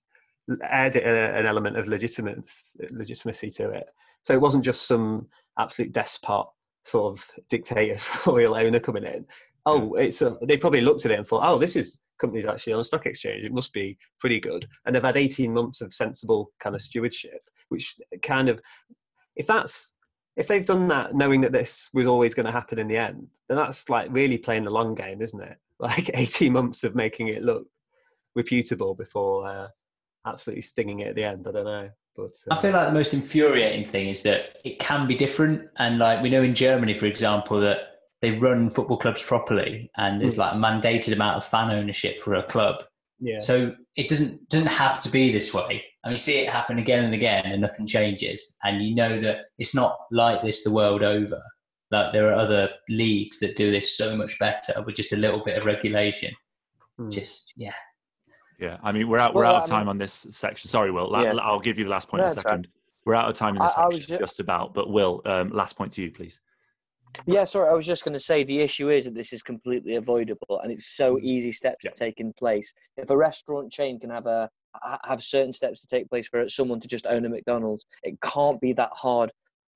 added 0.62 1.02
an 1.04 1.46
element 1.46 1.76
of 1.76 1.86
legitimacy 1.88 3.50
to 3.50 3.70
it. 3.70 3.90
So 4.22 4.32
it 4.34 4.40
wasn't 4.40 4.64
just 4.64 4.86
some 4.86 5.26
absolute 5.58 5.92
despot 5.92 6.46
sort 6.84 7.18
of 7.18 7.24
dictatorial 7.50 8.54
owner 8.56 8.80
coming 8.80 9.04
in. 9.04 9.26
Oh, 9.66 9.94
it's 9.94 10.22
a, 10.22 10.36
they 10.42 10.56
probably 10.56 10.80
looked 10.80 11.04
at 11.04 11.10
it 11.10 11.18
and 11.18 11.26
thought, 11.26 11.46
oh, 11.46 11.58
this 11.58 11.76
is 11.76 11.98
company's 12.18 12.46
actually 12.46 12.72
on 12.72 12.80
a 12.80 12.84
stock 12.84 13.06
exchange. 13.06 13.44
It 13.44 13.52
must 13.52 13.72
be 13.72 13.96
pretty 14.20 14.40
good. 14.40 14.66
And 14.84 14.94
they've 14.94 15.02
had 15.02 15.16
18 15.16 15.52
months 15.52 15.80
of 15.80 15.94
sensible 15.94 16.52
kind 16.60 16.74
of 16.74 16.82
stewardship, 16.82 17.40
which 17.68 17.96
kind 18.22 18.48
of, 18.48 18.60
if 19.36 19.46
that's 19.46 19.92
if 20.38 20.46
they've 20.46 20.64
done 20.64 20.86
that 20.88 21.14
knowing 21.16 21.40
that 21.40 21.50
this 21.50 21.88
was 21.92 22.06
always 22.06 22.32
going 22.32 22.46
to 22.46 22.52
happen 22.52 22.78
in 22.78 22.86
the 22.86 22.96
end, 22.96 23.26
then 23.48 23.58
that's 23.58 23.88
like 23.88 24.06
really 24.10 24.38
playing 24.38 24.64
the 24.64 24.70
long 24.70 24.94
game, 24.94 25.20
isn't 25.20 25.42
it? 25.42 25.58
Like 25.80 26.10
18 26.12 26.52
months 26.52 26.82
of 26.82 26.96
making 26.96 27.28
it 27.28 27.44
look 27.44 27.64
reputable 28.34 28.96
before 28.96 29.46
uh, 29.46 29.68
absolutely 30.26 30.62
stinging 30.62 31.00
it 31.00 31.08
at 31.08 31.14
the 31.14 31.22
end. 31.22 31.46
I 31.46 31.52
don't 31.52 31.64
know. 31.64 31.88
But, 32.16 32.32
uh, 32.50 32.56
I 32.56 32.60
feel 32.60 32.72
like 32.72 32.88
the 32.88 32.92
most 32.92 33.14
infuriating 33.14 33.88
thing 33.88 34.08
is 34.08 34.22
that 34.22 34.58
it 34.64 34.80
can 34.80 35.06
be 35.06 35.14
different, 35.14 35.68
and 35.76 36.00
like 36.00 36.20
we 36.20 36.30
know 36.30 36.42
in 36.42 36.56
Germany, 36.56 36.94
for 36.94 37.06
example, 37.06 37.60
that 37.60 37.87
they 38.20 38.32
run 38.32 38.70
football 38.70 38.96
clubs 38.96 39.22
properly, 39.22 39.90
and 39.96 40.20
there's 40.20 40.34
mm. 40.34 40.38
like 40.38 40.54
a 40.54 40.56
mandated 40.56 41.12
amount 41.12 41.36
of 41.36 41.44
fan 41.44 41.70
ownership 41.70 42.20
for 42.20 42.34
a 42.34 42.42
club. 42.42 42.82
Yeah. 43.20 43.38
So 43.38 43.74
it 43.96 44.08
doesn't 44.08 44.48
doesn't 44.48 44.68
have 44.68 44.98
to 45.00 45.10
be 45.10 45.32
this 45.32 45.52
way. 45.52 45.84
And 46.04 46.12
we 46.12 46.16
see 46.16 46.38
it 46.38 46.48
happen 46.48 46.78
again 46.78 47.04
and 47.04 47.14
again, 47.14 47.46
and 47.46 47.60
nothing 47.60 47.86
changes. 47.86 48.54
And 48.62 48.82
you 48.82 48.94
know 48.94 49.20
that 49.20 49.46
it's 49.58 49.74
not 49.74 49.98
like 50.10 50.42
this 50.42 50.62
the 50.62 50.72
world 50.72 51.02
over. 51.02 51.40
Like 51.90 52.12
there 52.12 52.28
are 52.28 52.34
other 52.34 52.70
leagues 52.88 53.38
that 53.40 53.56
do 53.56 53.72
this 53.72 53.96
so 53.96 54.16
much 54.16 54.38
better 54.38 54.82
with 54.84 54.96
just 54.96 55.12
a 55.12 55.16
little 55.16 55.42
bit 55.42 55.56
of 55.56 55.64
regulation. 55.64 56.32
Mm. 57.00 57.10
Just 57.10 57.52
yeah, 57.56 57.74
yeah, 58.58 58.78
I 58.82 58.90
mean, 58.90 59.08
we're 59.08 59.18
out. 59.18 59.34
We're 59.34 59.42
well, 59.42 59.56
out 59.56 59.62
of 59.62 59.68
time 59.68 59.82
I 59.82 59.84
mean, 59.84 59.88
on 59.90 59.98
this 59.98 60.26
section. 60.30 60.68
Sorry, 60.68 60.90
Will. 60.90 61.08
La- 61.08 61.22
yeah. 61.22 61.34
I'll 61.36 61.60
give 61.60 61.78
you 61.78 61.84
the 61.84 61.90
last 61.90 62.08
point 62.08 62.22
no, 62.22 62.26
in 62.26 62.30
a 62.32 62.34
second. 62.34 62.66
Right. 62.66 62.68
We're 63.04 63.14
out 63.14 63.28
of 63.28 63.34
time 63.34 63.56
in 63.56 63.62
this 63.62 63.72
I, 63.78 63.82
section, 63.82 64.14
I 64.14 64.18
just... 64.18 64.20
just... 64.20 64.40
about. 64.40 64.74
But 64.74 64.90
Will, 64.90 65.22
um, 65.24 65.50
last 65.50 65.76
point 65.76 65.92
to 65.92 66.02
you, 66.02 66.10
please. 66.10 66.40
Yeah, 67.26 67.44
sorry, 67.44 67.68
I 67.68 67.74
was 67.74 67.86
just 67.86 68.04
going 68.04 68.14
to 68.14 68.20
say 68.20 68.42
the 68.44 68.60
issue 68.60 68.90
is 68.90 69.04
that 69.04 69.14
this 69.14 69.32
is 69.32 69.42
completely 69.42 69.96
avoidable, 69.96 70.60
and 70.62 70.72
it's 70.72 70.96
so 70.96 71.16
Mhm. 71.16 71.22
easy 71.22 71.52
steps 71.52 71.84
Yeah. 71.84 71.90
to 71.90 71.96
take 71.96 72.20
in 72.20 72.32
place. 72.32 72.72
If 72.96 73.10
a 73.10 73.16
restaurant 73.16 73.72
chain 73.72 73.98
can 74.00 74.10
have 74.10 74.26
a 74.26 74.50
have 75.04 75.22
certain 75.22 75.52
steps 75.52 75.80
to 75.80 75.86
take 75.88 76.08
place 76.08 76.28
for 76.28 76.48
someone 76.48 76.78
to 76.78 76.86
just 76.86 77.06
own 77.06 77.24
a 77.24 77.28
McDonald's, 77.28 77.84
it 78.04 78.20
can't 78.20 78.60
be 78.60 78.72
that 78.74 78.90
hard 78.92 79.32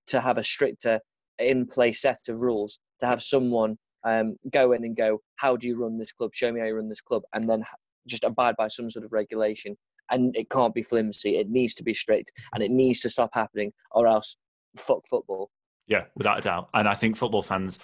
to 0.06 0.20
have 0.20 0.38
a 0.38 0.42
stricter 0.44 1.00
in 1.38 1.66
place 1.66 2.00
set 2.00 2.28
of 2.28 2.40
rules. 2.40 2.78
To 3.00 3.06
have 3.06 3.22
someone 3.22 3.78
um, 4.04 4.36
go 4.50 4.72
in 4.72 4.84
and 4.84 4.96
go, 4.96 5.20
"How 5.36 5.56
do 5.56 5.66
you 5.66 5.76
run 5.82 5.98
this 5.98 6.12
club? 6.12 6.34
Show 6.34 6.52
me 6.52 6.60
how 6.60 6.66
you 6.66 6.76
run 6.76 6.88
this 6.88 7.00
club," 7.00 7.22
and 7.32 7.44
then 7.48 7.64
just 8.06 8.24
abide 8.24 8.54
by 8.56 8.68
some 8.68 8.90
sort 8.90 9.04
of 9.04 9.12
regulation. 9.12 9.76
And 10.10 10.36
it 10.36 10.50
can't 10.50 10.74
be 10.74 10.82
flimsy. 10.82 11.36
It 11.36 11.48
needs 11.48 11.74
to 11.76 11.82
be 11.82 11.94
strict, 11.94 12.32
and 12.54 12.62
it 12.62 12.70
needs 12.70 13.00
to 13.00 13.10
stop 13.10 13.30
happening, 13.32 13.72
or 13.92 14.06
else 14.06 14.36
fuck 14.76 15.06
football. 15.08 15.50
Yeah, 15.86 16.04
without 16.14 16.38
a 16.38 16.42
doubt. 16.42 16.68
And 16.74 16.88
I 16.88 16.94
think 16.94 17.16
football 17.16 17.42
fans 17.42 17.78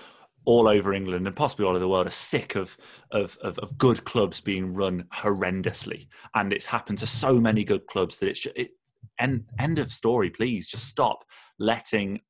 all 0.44 0.68
over 0.68 0.94
England 0.94 1.26
and 1.26 1.37
possibly 1.37 1.66
all 1.66 1.72
over 1.72 1.78
the 1.78 1.88
world 1.88 2.06
are 2.06 2.11
sick 2.11 2.54
of, 2.54 2.76
of, 3.11 3.37
of, 3.42 3.58
of 3.58 3.76
good 3.76 4.04
clubs 4.04 4.40
being 4.40 4.72
run 4.72 5.04
horrendously. 5.12 6.08
And 6.34 6.52
it's 6.52 6.66
happened 6.66 6.98
to 6.98 7.06
so 7.06 7.38
many 7.38 7.64
good 7.64 7.87
clubs 7.87 8.18
that 8.18 8.30
it's 8.30 8.46
it, 8.56 8.70
end, 9.18 9.44
end 9.58 9.78
of 9.78 9.92
story, 9.92 10.30
please. 10.30 10.66
Just 10.66 10.87
stop 10.87 11.24
letting 11.58 12.20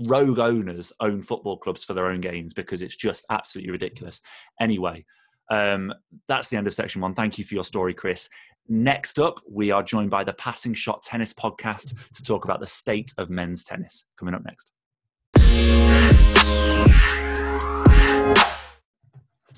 rogue 0.00 0.38
owners 0.38 0.92
own 1.00 1.22
football 1.22 1.56
clubs 1.56 1.84
for 1.84 1.94
their 1.94 2.06
own 2.06 2.20
gains 2.20 2.54
because 2.54 2.82
it's 2.82 2.96
just 2.96 3.24
absolutely 3.30 3.70
ridiculous. 3.70 4.20
Anyway, 4.60 5.04
um, 5.50 5.92
that's 6.28 6.50
the 6.50 6.56
end 6.56 6.66
of 6.66 6.74
section 6.74 7.00
one. 7.00 7.14
Thank 7.14 7.38
you 7.38 7.44
for 7.44 7.54
your 7.54 7.64
story, 7.64 7.94
Chris. 7.94 8.28
Next 8.68 9.18
up, 9.18 9.40
we 9.50 9.70
are 9.70 9.82
joined 9.82 10.10
by 10.10 10.24
the 10.24 10.34
Passing 10.34 10.74
Shot 10.74 11.02
Tennis 11.02 11.32
podcast 11.32 11.94
to 12.12 12.22
talk 12.22 12.44
about 12.44 12.60
the 12.60 12.66
state 12.66 13.12
of 13.16 13.30
men's 13.30 13.64
tennis. 13.64 14.04
Coming 14.18 14.34
up 14.34 14.44
next. 14.44 14.70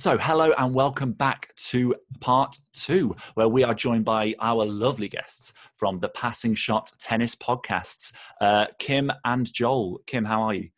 So, 0.00 0.16
hello 0.16 0.55
and 0.57 0.72
welcome 0.72 1.12
back 1.12 1.55
to 1.57 1.94
part 2.20 2.57
two, 2.72 3.14
where 3.35 3.48
we 3.48 3.64
are 3.64 3.74
joined 3.74 4.07
by 4.07 4.35
our 4.40 4.64
lovely 4.64 5.09
guests 5.09 5.53
from 5.76 6.00
the 6.00 6.09
Passing 6.09 6.55
Shot 6.55 6.90
Tennis 6.98 7.35
podcasts, 7.35 8.12
uh, 8.40 8.68
Kim 8.79 9.12
and 9.26 9.53
Joel. 9.53 10.00
Kim, 10.07 10.24
how 10.24 10.40
are 10.40 10.55
you? 10.55 10.70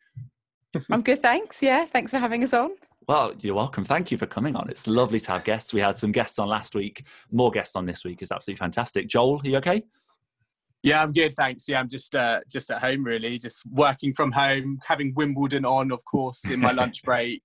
I'm 0.91 1.01
good, 1.01 1.21
thanks. 1.21 1.63
Yeah, 1.63 1.85
thanks 1.85 2.11
for 2.11 2.17
having 2.17 2.43
us 2.43 2.53
on. 2.53 2.71
Well, 3.07 3.33
you're 3.39 3.55
welcome. 3.55 3.85
Thank 3.85 4.11
you 4.11 4.17
for 4.17 4.25
coming 4.25 4.57
on. 4.57 4.69
It's 4.69 4.87
lovely 4.87 5.21
to 5.21 5.31
have 5.31 5.45
guests. 5.45 5.73
We 5.73 5.79
had 5.79 5.97
some 5.97 6.11
guests 6.11 6.37
on 6.37 6.49
last 6.49 6.75
week. 6.75 7.05
More 7.31 7.49
guests 7.49 7.77
on 7.77 7.85
this 7.85 8.03
week 8.03 8.21
is 8.21 8.29
absolutely 8.29 8.59
fantastic. 8.59 9.07
Joel, 9.07 9.41
are 9.41 9.47
you 9.47 9.57
okay? 9.57 9.83
Yeah, 10.83 11.01
I'm 11.01 11.13
good, 11.13 11.33
thanks. 11.35 11.63
Yeah, 11.67 11.79
I'm 11.79 11.87
just 11.87 12.13
uh, 12.13 12.41
just 12.51 12.69
at 12.69 12.81
home 12.81 13.05
really, 13.05 13.39
just 13.39 13.65
working 13.71 14.13
from 14.13 14.33
home, 14.33 14.79
having 14.85 15.13
Wimbledon 15.15 15.63
on, 15.63 15.91
of 15.93 16.03
course, 16.03 16.43
in 16.49 16.59
my 16.59 16.73
lunch 16.73 17.01
break, 17.05 17.41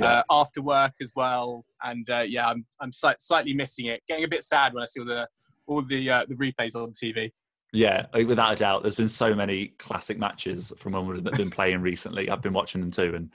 uh, 0.00 0.22
after 0.30 0.62
work 0.62 0.94
as 1.02 1.12
well. 1.14 1.66
And 1.82 2.08
uh, 2.08 2.24
yeah, 2.26 2.48
I'm 2.48 2.64
I'm 2.80 2.90
slight, 2.90 3.20
slightly 3.20 3.52
missing 3.52 3.86
it. 3.86 4.02
Getting 4.08 4.24
a 4.24 4.28
bit 4.28 4.42
sad 4.42 4.72
when 4.72 4.82
I 4.82 4.86
see 4.86 5.00
all 5.00 5.06
the 5.06 5.28
all 5.66 5.82
the 5.82 6.10
uh, 6.10 6.24
the 6.26 6.36
replays 6.36 6.74
on 6.74 6.92
TV. 6.92 7.30
Yeah, 7.72 8.06
without 8.14 8.54
a 8.54 8.56
doubt. 8.56 8.82
There's 8.82 8.96
been 8.96 9.10
so 9.10 9.34
many 9.34 9.68
classic 9.78 10.18
matches 10.18 10.72
from 10.78 10.94
Wimbledon 10.94 11.24
that 11.24 11.34
have 11.34 11.38
been 11.38 11.50
playing 11.50 11.82
recently. 11.82 12.28
I've 12.30 12.42
been 12.42 12.54
watching 12.54 12.80
them 12.80 12.90
too, 12.90 13.14
and 13.14 13.30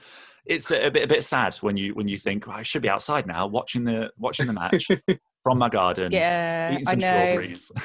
it's 0.45 0.71
a 0.71 0.89
bit 0.89 1.03
a 1.03 1.08
bit 1.08 1.23
sad 1.23 1.55
when 1.58 1.77
you 1.77 1.93
when 1.93 2.08
you 2.08 2.17
think 2.17 2.47
well, 2.47 2.58
I 2.58 2.63
should 2.63 2.81
be 2.81 2.89
outside 2.89 3.27
now 3.27 3.45
watching 3.45 3.84
the 3.84 4.12
watching 4.17 4.47
the 4.47 4.53
match 4.53 4.88
from 5.45 5.60
my 5.60 5.69
garden, 5.69 6.12
Yeah, 6.12 6.73
eating 6.73 6.86
I 6.88 6.95
know. 6.95 7.08
strawberries. 7.08 7.71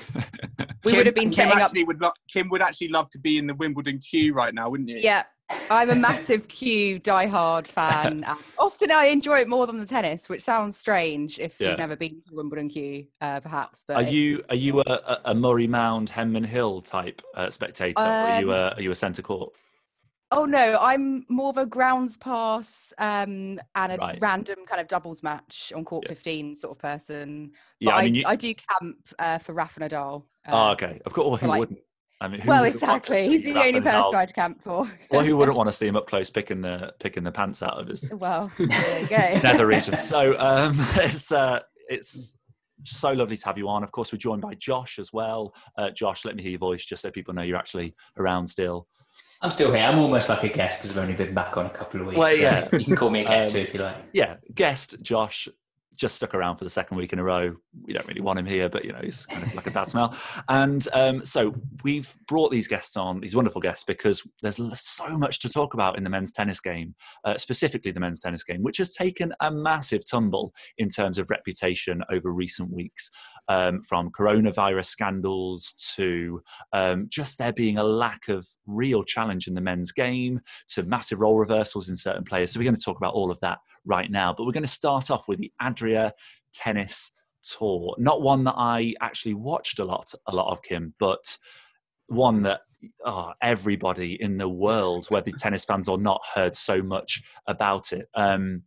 We 0.83 0.95
would 0.95 1.05
have 1.05 1.15
been 1.15 1.25
Kim 1.25 1.33
setting 1.33 1.59
up. 1.59 1.65
actually 1.67 1.85
would 1.85 2.01
lo- 2.01 2.13
Kim 2.33 2.49
would 2.49 2.63
actually 2.63 2.89
love 2.89 3.11
to 3.11 3.19
be 3.19 3.37
in 3.37 3.47
the 3.47 3.53
Wimbledon 3.55 3.99
queue 3.99 4.33
right 4.33 4.55
now, 4.55 4.71
wouldn't 4.71 4.89
you? 4.89 4.97
Yeah, 4.97 5.25
I'm 5.69 5.91
a 5.91 5.95
massive 5.95 6.49
queue 6.49 6.99
diehard 6.99 7.67
fan. 7.69 8.25
Often 8.59 8.91
I 8.93 9.07
enjoy 9.07 9.41
it 9.41 9.49
more 9.49 9.67
than 9.67 9.77
the 9.79 9.85
tennis, 9.85 10.31
which 10.31 10.41
sounds 10.41 10.79
strange 10.79 11.39
if 11.39 11.61
Yeah. 11.61 11.69
you've 11.71 11.79
never 11.79 11.97
been 11.97 12.23
to 12.31 12.35
Wimbledon 12.35 12.71
queue, 12.71 13.09
uh, 13.21 13.41
perhaps. 13.41 13.85
But 13.87 13.97
are 13.99 14.03
you 14.09 14.43
are 14.49 14.57
you 14.57 14.81
a, 14.81 14.85
a- 14.87 15.21
a 15.27 15.35
Murray 15.35 15.67
Mound 15.67 16.11
Henman 16.11 16.47
Hill 16.47 16.81
type 16.81 17.21
uh, 17.35 17.51
spectator? 17.51 18.01
or 18.03 18.07
are 18.07 18.41
you 18.41 18.53
Um, 18.55 18.59
a 18.59 18.69
are 18.77 18.81
you 18.81 18.91
a 18.91 18.95
centre 18.95 19.21
court? 19.21 19.53
Oh 20.33 20.45
no, 20.45 20.79
I'm 20.81 21.25
more 21.29 21.51
of 21.51 21.57
a 21.57 21.67
grounds 21.67 22.17
pass 22.17 22.93
um, 22.99 23.59
and 23.75 23.93
a 23.93 23.97
Right. 23.97 24.19
random 24.21 24.59
kind 24.67 24.81
of 24.81 24.87
doubles 24.87 25.23
match 25.25 25.73
on 25.75 25.85
court 25.85 26.05
Yeah. 26.07 26.11
15 26.11 26.55
sort 26.57 26.71
of 26.77 26.79
person. 26.79 27.51
Yeah, 27.81 27.91
but 27.91 27.95
I 27.95 27.99
I, 27.99 28.05
mean, 28.05 28.15
you, 28.15 28.23
I 28.27 28.37
do 28.37 28.55
camp 28.55 28.97
uh, 29.19 29.39
for 29.39 29.53
Rafa 29.55 29.81
Nadal. 29.81 30.25
oh, 30.49 30.69
uh, 30.69 30.73
okay. 30.73 31.01
Of 31.05 31.13
course, 31.13 31.27
well, 31.27 31.37
who 31.37 31.47
like- 31.49 31.59
wouldn't? 31.61 31.81
I 32.23 32.29
mean, 32.29 32.43
Well, 32.45 32.65
exactly. 32.65 33.27
He's 33.29 33.45
the 33.45 33.55
only 33.59 33.81
person 33.81 34.15
I'd 34.15 34.35
camp 34.35 34.61
for. 34.61 34.87
Well, 35.11 35.25
who 35.25 35.39
wouldn't 35.39 35.57
want 35.57 35.69
to 35.69 35.73
see 35.73 35.87
him 35.87 35.97
up 35.97 36.07
close 36.07 36.29
picking 36.29 36.61
the 36.61 36.93
picking 37.01 37.25
the 37.25 37.33
pants 37.33 37.63
out 37.63 37.81
of 37.81 37.89
his 37.89 38.13
well, 38.19 38.53
there 38.59 39.01
you 39.01 39.09
go. 39.09 39.17
nether 39.43 39.67
region. 39.67 39.97
So 39.97 40.39
um, 40.39 40.77
it's 40.97 41.33
uh, 41.33 41.61
it's 41.89 42.37
so 42.85 43.13
lovely 43.13 43.39
to 43.39 43.45
have 43.47 43.57
you 43.57 43.69
on. 43.71 43.83
Of 43.83 43.91
course, 43.93 44.13
we're 44.13 44.19
joined 44.19 44.43
by 44.43 44.53
Josh 44.55 44.99
as 44.99 45.15
well. 45.15 45.55
Uh, 45.79 45.89
Josh, 45.91 46.27
let 46.27 46.37
me 46.37 46.43
hear 46.43 46.51
your 46.53 46.59
voice 46.59 46.85
just 46.85 47.01
so 47.01 47.11
people 47.11 47.33
know 47.33 47.41
you're 47.43 47.57
actually 47.57 47.95
around 48.19 48.47
still. 48.47 48.87
I'm 49.43 49.51
still 49.51 49.73
here. 49.73 49.83
I'm 49.83 49.99
almost 49.99 50.29
like 50.29 50.43
a 50.43 50.49
guest 50.49 50.79
because 50.79 50.91
I've 50.93 51.03
only 51.03 51.15
been 51.15 51.33
back 51.33 51.57
on 51.57 51.67
a 51.67 51.71
couple 51.71 52.01
of 52.01 52.07
weeks. 52.09 52.19
Well, 52.19 52.31
so 52.31 52.37
yeah. 52.43 52.69
you 52.73 52.85
can 52.85 52.97
call 52.97 53.11
me 53.11 53.23
a 53.23 53.25
guest 53.25 53.49
Um, 53.49 53.53
too 53.53 53.59
if 53.61 53.75
you 53.75 53.81
like. 53.81 53.97
Yeah, 54.13 54.37
guest 54.55 54.97
Josh 55.01 55.49
just 56.01 56.17
stuck 56.17 56.35
around 56.35 56.57
for 56.57 56.65
the 56.65 56.71
second 56.71 56.97
week 56.97 57.13
in 57.13 57.19
a 57.19 57.23
row. 57.23 57.55
We 57.85 57.93
don't 57.93 58.09
really 58.09 58.23
want 58.23 58.39
him 58.39 58.47
here, 58.47 58.71
but 58.71 58.87
you 58.87 58.93
know 58.93 59.01
he's 59.03 59.27
kind 59.27 59.43
of 59.45 59.55
like 59.55 59.67
a 59.67 59.71
bad 59.71 59.89
smell. 59.89 60.17
And 60.49 60.89
um, 60.95 61.27
so 61.27 61.55
we've 61.85 62.15
brought 62.27 62.51
these 62.51 62.67
guests 62.67 62.97
on, 62.97 63.21
these 63.21 63.37
wonderful 63.37 63.61
guests, 63.61 63.85
because 63.85 64.27
there's 64.41 64.59
so 64.81 65.19
much 65.19 65.41
to 65.41 65.51
talk 65.51 65.75
about 65.75 65.99
in 65.99 66.05
the 66.05 66.11
men's 66.11 66.33
tennis 66.33 66.59
game, 66.59 66.95
uh, 67.25 67.37
specifically 67.37 67.93
the 67.93 68.01
men's 68.01 68.19
tennis 68.19 68.43
game, 68.43 68.63
which 68.63 68.79
has 68.79 68.95
taken 68.95 69.35
a 69.41 69.51
massive 69.51 70.03
tumble 70.09 70.55
in 70.79 70.89
terms 70.89 71.19
of 71.19 71.29
reputation 71.29 72.03
over 72.11 72.33
recent 72.33 72.73
weeks, 72.73 73.11
um, 73.49 73.83
from 73.83 74.11
coronavirus 74.11 74.87
scandals 74.87 75.75
to 75.95 76.41
um, 76.73 77.07
just 77.11 77.37
there 77.37 77.53
being 77.53 77.77
a 77.77 77.85
lack 77.85 78.29
of 78.29 78.49
real 78.67 79.05
challenge 79.05 79.49
in 79.49 79.55
the 79.55 79.61
men's 79.61 79.93
game 79.93 80.41
to 80.69 80.83
massive 80.85 81.21
role 81.21 81.39
reversals 81.39 81.91
in 81.91 81.97
certain 81.97 82.25
players. 82.25 82.53
So 82.53 82.59
we're 82.59 82.65
going 82.65 82.77
to 82.77 82.83
talk 82.83 82.97
about 82.97 83.13
all 83.13 83.31
of 83.31 83.39
that 83.41 83.59
right 83.85 84.11
now. 84.11 84.33
But 84.33 84.47
we're 84.47 84.53
going 84.53 84.63
to 84.63 84.69
start 84.69 85.11
off 85.11 85.29
with 85.29 85.39
the 85.41 85.53
Adria 85.91 86.13
Tennis 86.53 87.13
Tour. 87.43 87.95
Not 87.99 88.23
one 88.23 88.45
that 88.45 88.55
I 88.57 88.95
actually 89.01 89.35
watched 89.35 89.79
a 89.79 89.85
lot, 89.85 90.13
a 90.27 90.35
lot 90.35 90.53
of 90.53 90.63
Kim, 90.63 90.95
but 90.99 91.37
one 92.07 92.43
that 92.43 92.61
oh, 93.05 93.33
everybody 93.43 94.21
in 94.21 94.39
the 94.39 94.49
world, 94.49 95.07
whether 95.09 95.31
tennis 95.33 95.65
fans 95.65 95.89
or 95.89 95.99
not, 95.99 96.21
heard 96.35 96.55
so 96.55 96.83
much 96.83 97.23
about 97.47 97.93
it. 97.93 98.09
Um, 98.15 98.63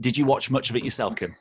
did 0.00 0.18
you 0.18 0.24
watch 0.24 0.50
much 0.50 0.70
of 0.70 0.76
it 0.76 0.84
yourself, 0.84 1.16
Kim? 1.16 1.34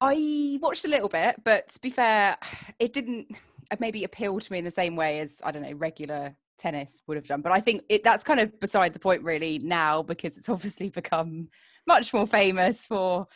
I 0.00 0.58
watched 0.62 0.84
a 0.84 0.88
little 0.88 1.08
bit, 1.08 1.36
but 1.44 1.70
to 1.70 1.80
be 1.80 1.90
fair, 1.90 2.36
it 2.78 2.92
didn't 2.92 3.34
maybe 3.80 4.04
appeal 4.04 4.38
to 4.38 4.52
me 4.52 4.58
in 4.58 4.64
the 4.64 4.70
same 4.70 4.94
way 4.94 5.18
as 5.18 5.42
I 5.44 5.50
don't 5.50 5.62
know 5.62 5.72
regular 5.72 6.36
tennis 6.56 7.00
would 7.06 7.16
have 7.16 7.26
done. 7.26 7.40
But 7.40 7.52
I 7.52 7.60
think 7.60 7.82
it, 7.88 8.04
that's 8.04 8.22
kind 8.22 8.38
of 8.38 8.60
beside 8.60 8.92
the 8.92 8.98
point 8.98 9.22
really 9.22 9.58
now 9.58 10.02
because 10.02 10.36
it's 10.38 10.48
obviously 10.48 10.90
become 10.90 11.48
much 11.88 12.14
more 12.14 12.26
famous 12.26 12.86
for 12.86 13.26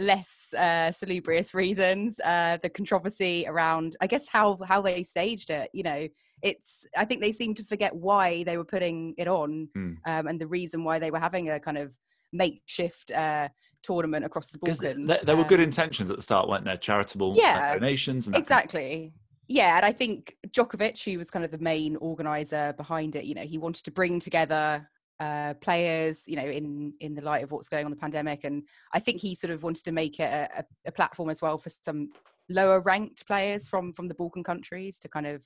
less 0.00 0.52
uh, 0.54 0.90
salubrious 0.90 1.54
reasons. 1.54 2.18
Uh, 2.24 2.56
the 2.62 2.68
controversy 2.70 3.44
around, 3.46 3.94
I 4.00 4.06
guess, 4.08 4.26
how 4.28 4.58
how 4.66 4.80
they 4.82 5.02
staged 5.04 5.50
it. 5.50 5.70
You 5.72 5.84
know, 5.84 6.08
it's 6.42 6.86
I 6.96 7.04
think 7.04 7.20
they 7.20 7.32
seem 7.32 7.54
to 7.56 7.64
forget 7.64 7.94
why 7.94 8.42
they 8.44 8.56
were 8.56 8.64
putting 8.64 9.14
it 9.18 9.28
on 9.28 9.68
Hmm. 9.74 9.92
um, 10.06 10.26
and 10.26 10.40
the 10.40 10.46
reason 10.58 10.82
why 10.84 10.98
they 10.98 11.10
were 11.12 11.20
having 11.28 11.50
a 11.50 11.60
kind 11.60 11.78
of 11.78 11.92
makeshift 12.32 13.10
uh, 13.12 13.48
tournament 13.82 14.24
across 14.24 14.50
the 14.50 14.58
Balkans. 14.58 15.06
there, 15.08 15.18
there 15.24 15.36
were 15.36 15.44
good 15.44 15.60
Um, 15.60 15.64
intentions 15.64 16.10
at 16.10 16.16
the 16.16 16.22
start, 16.22 16.48
weren't 16.48 16.64
there? 16.64 16.76
Charitable 16.76 17.34
Yeah, 17.36 17.74
donations 17.74 18.26
and 18.26 18.34
that 18.34 18.38
kind 18.46 18.60
of- 18.60 18.64
exactly 18.64 19.12
yeah 19.50 19.76
and 19.78 19.86
i 19.86 19.92
think 19.92 20.36
djokovic 20.48 21.02
who 21.04 21.16
was 21.16 21.30
kind 21.30 21.42
of 21.42 21.50
the 21.50 21.56
main 21.72 21.96
organizer 21.96 22.74
behind 22.76 23.16
it 23.16 23.24
you 23.24 23.34
know 23.34 23.46
he 23.52 23.56
wanted 23.56 23.82
to 23.82 23.90
bring 23.90 24.20
together 24.20 24.86
uh, 25.20 25.54
players 25.54 26.28
you 26.28 26.36
know 26.36 26.44
in 26.44 26.92
in 27.00 27.14
the 27.14 27.22
light 27.22 27.42
of 27.42 27.50
what's 27.50 27.68
going 27.68 27.84
on 27.84 27.90
the 27.90 27.96
pandemic 27.96 28.44
and 28.44 28.62
i 28.92 29.00
think 29.00 29.20
he 29.20 29.34
sort 29.34 29.50
of 29.50 29.64
wanted 29.64 29.84
to 29.84 29.90
make 29.90 30.20
it 30.20 30.30
a, 30.32 30.64
a, 30.86 30.92
platform 30.92 31.28
as 31.28 31.42
well 31.42 31.58
for 31.58 31.70
some 31.70 32.10
lower 32.48 32.80
ranked 32.80 33.26
players 33.26 33.68
from 33.68 33.92
from 33.92 34.06
the 34.06 34.14
balkan 34.14 34.44
countries 34.44 35.00
to 35.00 35.08
kind 35.08 35.26
of 35.26 35.42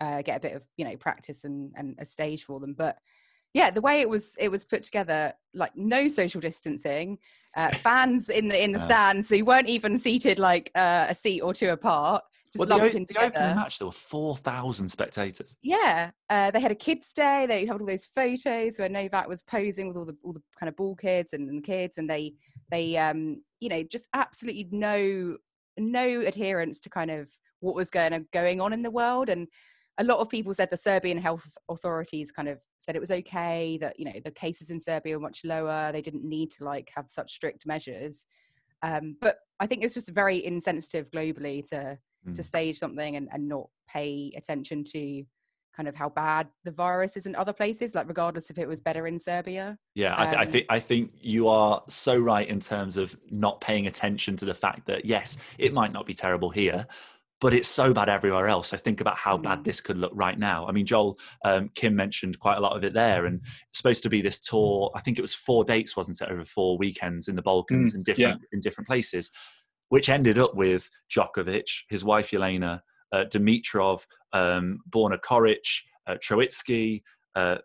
uh, 0.00 0.22
get 0.22 0.36
a 0.36 0.40
bit 0.40 0.54
of 0.54 0.62
you 0.76 0.84
know 0.84 0.96
practice 0.96 1.44
and 1.44 1.72
and 1.76 1.96
a 1.98 2.04
stage 2.04 2.44
for 2.44 2.60
them. 2.60 2.74
But 2.76 2.96
yeah 3.54 3.70
the 3.70 3.80
way 3.80 4.00
it 4.00 4.08
was 4.08 4.36
it 4.38 4.50
was 4.50 4.64
put 4.64 4.82
together 4.82 5.32
like 5.54 5.74
no 5.74 6.08
social 6.08 6.40
distancing 6.40 7.18
uh, 7.56 7.70
fans 7.70 8.28
in 8.28 8.48
the 8.48 8.62
in 8.62 8.72
the 8.72 8.78
stands 8.88 9.28
who 9.28 9.44
weren't 9.44 9.68
even 9.68 9.98
seated 9.98 10.38
like 10.38 10.70
uh, 10.74 11.06
a 11.08 11.14
seat 11.14 11.40
or 11.40 11.54
two 11.54 11.70
apart 11.70 12.22
just 12.52 12.58
Well, 12.58 12.66
the, 12.68 12.76
lumped 12.76 12.94
o- 12.94 12.98
in 12.98 13.04
the 13.08 13.18
opening 13.20 13.54
match, 13.56 13.78
there 13.78 13.86
were 13.86 13.92
4,000 13.92 14.88
spectators. 14.88 15.56
yeah 15.62 16.10
uh, 16.30 16.50
they 16.50 16.60
had 16.60 16.72
a 16.72 16.74
kids 16.74 17.12
day 17.12 17.46
they 17.46 17.66
had 17.66 17.80
all 17.80 17.86
those 17.86 18.06
photos 18.06 18.78
where 18.78 18.88
novak 18.88 19.28
was 19.28 19.42
posing 19.42 19.88
with 19.88 19.96
all 19.96 20.04
the 20.06 20.16
all 20.22 20.32
the 20.32 20.42
kind 20.58 20.68
of 20.68 20.76
ball 20.76 20.94
kids 20.96 21.32
and, 21.32 21.48
and 21.48 21.62
kids 21.64 21.98
and 21.98 22.08
they 22.08 22.32
they 22.70 22.96
um 22.96 23.42
you 23.60 23.68
know 23.68 23.82
just 23.82 24.08
absolutely 24.14 24.68
no 24.72 25.36
no 25.78 26.20
adherence 26.20 26.80
to 26.80 26.90
kind 26.90 27.10
of 27.10 27.28
what 27.60 27.74
was 27.74 27.90
going 27.90 28.26
going 28.32 28.60
on 28.60 28.72
in 28.72 28.82
the 28.82 28.90
world 28.90 29.28
and 29.28 29.48
a 30.00 30.04
lot 30.04 30.18
of 30.20 30.28
people 30.28 30.54
said 30.54 30.68
the 30.70 30.76
Serbian 30.76 31.18
health 31.18 31.56
authorities 31.68 32.30
kind 32.30 32.48
of 32.48 32.58
said 32.78 32.94
it 32.94 33.00
was 33.00 33.10
okay 33.10 33.76
that 33.80 33.98
you 33.98 34.04
know 34.04 34.12
the 34.24 34.30
cases 34.30 34.70
in 34.70 34.78
Serbia 34.78 35.14
were 35.16 35.20
much 35.20 35.40
lower. 35.44 35.90
They 35.90 36.00
didn't 36.02 36.22
need 36.22 36.52
to 36.52 36.64
like 36.64 36.88
have 36.94 37.06
such 37.10 37.32
strict 37.32 37.66
measures. 37.66 38.24
Um, 38.82 39.16
but 39.20 39.38
I 39.58 39.66
think 39.66 39.82
it's 39.82 39.94
just 39.94 40.10
very 40.10 40.44
insensitive 40.44 41.10
globally 41.10 41.68
to 41.70 41.98
Mm. 42.26 42.34
to 42.34 42.42
stage 42.42 42.78
something 42.78 43.16
and, 43.16 43.28
and 43.32 43.48
not 43.48 43.68
pay 43.88 44.32
attention 44.36 44.84
to 44.92 45.24
kind 45.76 45.88
of 45.88 45.94
how 45.94 46.08
bad 46.08 46.48
the 46.64 46.72
virus 46.72 47.16
is 47.16 47.26
in 47.26 47.36
other 47.36 47.52
places, 47.52 47.94
like 47.94 48.08
regardless 48.08 48.50
if 48.50 48.58
it 48.58 48.66
was 48.66 48.80
better 48.80 49.06
in 49.06 49.16
Serbia. 49.18 49.78
Yeah, 49.94 50.14
I, 50.18 50.24
th- 50.24 50.36
I 50.36 50.42
Um, 50.42 50.48
think 50.48 50.66
I 50.68 50.80
think 50.80 51.12
you 51.20 51.46
are 51.46 51.82
so 51.88 52.16
right 52.18 52.48
in 52.48 52.58
terms 52.58 52.96
of 52.96 53.16
not 53.30 53.60
paying 53.60 53.86
attention 53.86 54.36
to 54.38 54.44
the 54.44 54.54
fact 54.54 54.86
that 54.86 55.04
yes, 55.04 55.36
it 55.58 55.72
might 55.72 55.92
not 55.92 56.04
be 56.06 56.14
terrible 56.14 56.50
here, 56.50 56.84
but 57.40 57.52
it's 57.54 57.68
so 57.68 57.94
bad 57.94 58.08
everywhere 58.08 58.48
else. 58.48 58.66
So 58.66 58.76
think 58.76 59.00
about 59.00 59.16
how 59.16 59.38
bad 59.38 59.60
Mm. 59.60 59.64
this 59.64 59.80
could 59.80 59.96
look 59.98 60.10
right 60.16 60.36
now. 60.36 60.66
I 60.66 60.72
mean, 60.72 60.84
Joel 60.84 61.16
um, 61.44 61.70
Kim 61.76 61.94
mentioned 61.94 62.40
quite 62.40 62.56
a 62.58 62.60
lot 62.60 62.76
of 62.76 62.82
it 62.82 62.92
there, 62.92 63.26
and 63.26 63.40
it's 63.68 63.78
supposed 63.78 64.02
to 64.02 64.08
be 64.10 64.20
this 64.20 64.40
tour. 64.40 64.90
I 64.96 65.00
think 65.00 65.16
it 65.18 65.22
was 65.22 65.36
four 65.36 65.62
dates, 65.62 65.96
wasn't 65.96 66.20
it, 66.20 66.28
over 66.28 66.44
four 66.44 66.76
weekends 66.76 67.28
in 67.28 67.36
the 67.36 67.42
Balkans 67.42 67.94
in 67.94 68.02
different 68.02 68.42
in 68.50 68.58
different 68.58 68.88
places, 68.88 69.30
which 69.88 70.08
ended 70.08 70.38
up 70.38 70.54
with 70.54 70.88
Djokovic, 71.14 71.68
his 71.88 72.04
wife 72.04 72.30
Jelena, 72.30 72.80
uh, 73.12 73.24
Dimitrov, 73.32 74.04
um, 74.32 74.80
Borna 74.90 75.18
Coric, 75.18 75.82
uh, 76.06 76.16
Troicki. 76.16 77.02
Uh, 77.34 77.58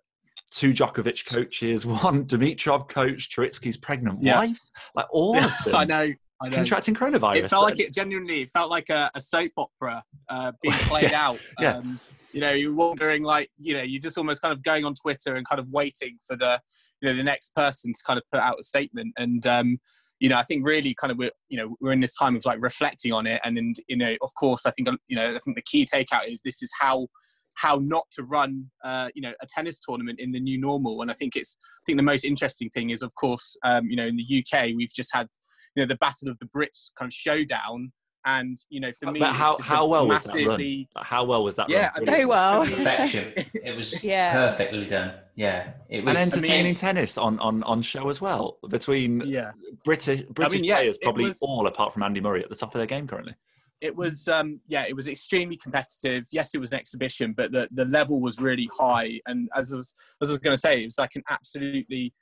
two 0.52 0.70
Djokovic 0.72 1.26
coaches, 1.26 1.86
one 1.86 2.26
Dimitrov 2.26 2.88
coach, 2.90 3.30
Troicki's 3.36 3.78
pregnant 3.78 4.20
Yeah. 4.22 4.38
wife, 4.38 4.62
like 4.96 5.08
all 5.12 5.38
of 5.38 5.52
them 5.66 5.76
I 5.76 5.84
know. 5.84 6.14
I 6.42 6.50
know. 6.50 6.56
contracting 6.58 6.94
coronavirus. 6.94 7.38
It 7.38 7.50
felt 7.50 7.64
like 7.64 7.80
it 7.80 7.94
genuinely. 7.94 8.46
Felt 8.54 8.70
like 8.70 8.90
a, 8.90 9.10
a 9.16 9.22
soap 9.22 9.52
opera 9.58 10.04
uh, 10.30 10.52
being 10.62 10.74
played 10.76 11.14
out. 11.14 11.40
yeah. 11.60 11.78
Um, 11.78 12.00
you 12.34 12.42
know, 12.42 12.52
you're 12.52 12.74
wondering, 12.74 13.24
like, 13.24 13.50
you 13.60 13.76
know, 13.76 13.84
you're 13.84 14.02
just 14.02 14.18
almost 14.18 14.42
kind 14.42 14.52
of 14.52 14.64
going 14.64 14.84
on 14.86 14.96
Twitter 14.96 15.36
and 15.36 15.48
kind 15.48 15.60
of 15.60 15.68
waiting 15.70 16.18
for 16.26 16.36
the, 16.36 16.60
you 17.00 17.08
know, 17.10 17.16
the 17.16 17.24
next 17.24 17.54
person 17.56 17.94
to 17.94 18.00
kind 18.06 18.18
of 18.18 18.24
put 18.32 18.42
out 18.42 18.58
a 18.60 18.64
statement. 18.64 19.14
And 19.18 19.46
um, 19.46 19.78
you 20.24 20.30
know, 20.30 20.38
I 20.38 20.44
think 20.44 20.66
really 20.66 20.94
kind 20.94 21.12
of 21.12 21.18
we're, 21.18 21.34
you 21.50 21.58
know, 21.58 21.76
we're 21.82 21.92
in 21.92 22.00
this 22.00 22.16
time 22.16 22.38
of 22.38 22.46
like 22.46 22.62
reflecting 22.62 23.12
on 23.12 23.28
it. 23.28 23.42
And, 23.44 23.58
and 23.58 23.76
you 23.90 23.98
know, 23.98 24.16
of 24.22 24.34
course, 24.36 24.66
I 24.66 24.72
think 24.72 24.88
you 25.10 25.18
know, 25.18 25.36
I 25.36 25.40
think 25.40 25.58
the 25.58 25.64
key 25.64 25.86
takeout 25.86 26.32
is 26.32 26.40
this 26.46 26.64
is 26.64 26.72
how 26.80 27.08
how 27.56 27.76
not 27.84 28.06
to 28.14 28.24
run 28.24 28.72
uh, 28.86 29.10
you 29.14 29.22
know 29.22 29.34
a 29.42 29.46
tennis 29.46 29.82
tournament 29.82 30.22
in 30.22 30.32
the 30.32 30.40
new 30.40 30.60
normal 30.60 31.04
and 31.04 31.12
i 31.12 31.14
think 31.14 31.36
it's 31.36 31.56
i 31.62 31.84
think 31.86 31.98
the 31.98 32.04
most 32.04 32.26
interesting 32.26 32.68
thing 32.72 32.90
is 32.90 33.04
of 33.04 33.14
course 33.14 33.56
um, 33.64 33.86
you 33.86 33.96
know 33.96 34.08
in 34.08 34.18
the 34.18 34.44
uk 34.44 34.64
we've 34.76 34.92
just 34.92 35.14
had 35.14 35.28
you 35.76 35.84
know 35.84 35.88
the 35.88 35.98
battle 35.98 36.30
of 36.30 36.40
the 36.40 36.48
brits 36.48 36.90
kind 36.98 37.08
of 37.08 37.14
showdown 37.14 37.92
and 38.26 38.58
you 38.70 38.80
know 38.80 38.92
for 38.94 39.12
me 39.12 39.20
but 39.20 39.34
how, 39.34 39.58
how 39.60 39.86
well 39.86 40.08
was 40.08 40.24
that 40.24 40.46
run? 40.46 40.86
How 40.98 41.24
well 41.24 41.44
was 41.44 41.56
that 41.58 41.70
Yeah, 41.70 41.90
run? 41.98 42.10
I 42.10 42.22
So 42.22 42.28
well. 42.28 42.66
Perfection. 42.66 43.34
It 43.54 43.76
was 43.76 43.94
Yeah. 44.04 44.32
perfectly 44.32 44.86
done. 44.86 45.14
Yeah, 45.36 45.72
it 45.90 46.00
and 46.00 46.08
was. 46.08 46.18
entertaining 46.18 46.74
tennis 46.76 47.18
on, 47.18 47.40
on, 47.40 47.64
on 47.64 47.82
show 47.82 48.10
as 48.10 48.22
well 48.22 48.58
between 48.70 49.22
yeah 49.22 49.52
British 49.84 50.22
British 50.30 50.62
yeah, 50.62 50.76
players, 50.76 50.98
probably 51.02 51.26
was- 51.26 51.40
all 51.42 51.68
apart 51.68 51.94
from 51.94 52.04
Andy 52.04 52.22
Murray 52.22 52.44
at 52.44 52.50
the 52.50 52.56
top 52.56 52.74
of 52.74 52.80
their 52.80 52.86
game 52.88 53.08
currently. 53.08 53.34
it 53.82 53.94
was 53.96 54.28
um 54.28 54.60
yeah 54.68 54.86
it 54.88 54.96
was 54.96 55.08
extremely 55.10 55.58
competitive 55.58 56.24
yes 56.32 56.54
it 56.56 56.60
was 56.60 56.72
an 56.72 56.80
exhibition 56.80 57.34
but 57.36 57.52
the 57.52 57.68
the 57.74 57.86
level 57.86 58.22
was 58.22 58.40
really 58.40 58.70
high 58.72 59.20
and 59.26 59.50
as 59.56 59.74
I 59.74 59.78
was 59.78 59.94
as 60.22 60.30
I 60.30 60.32
was 60.34 60.40
going 60.40 60.56
to 60.56 60.60
say 60.60 60.82
it 60.82 60.86
was 60.86 60.98
like 60.98 61.16
an 61.16 61.24
absolutely 61.30 62.14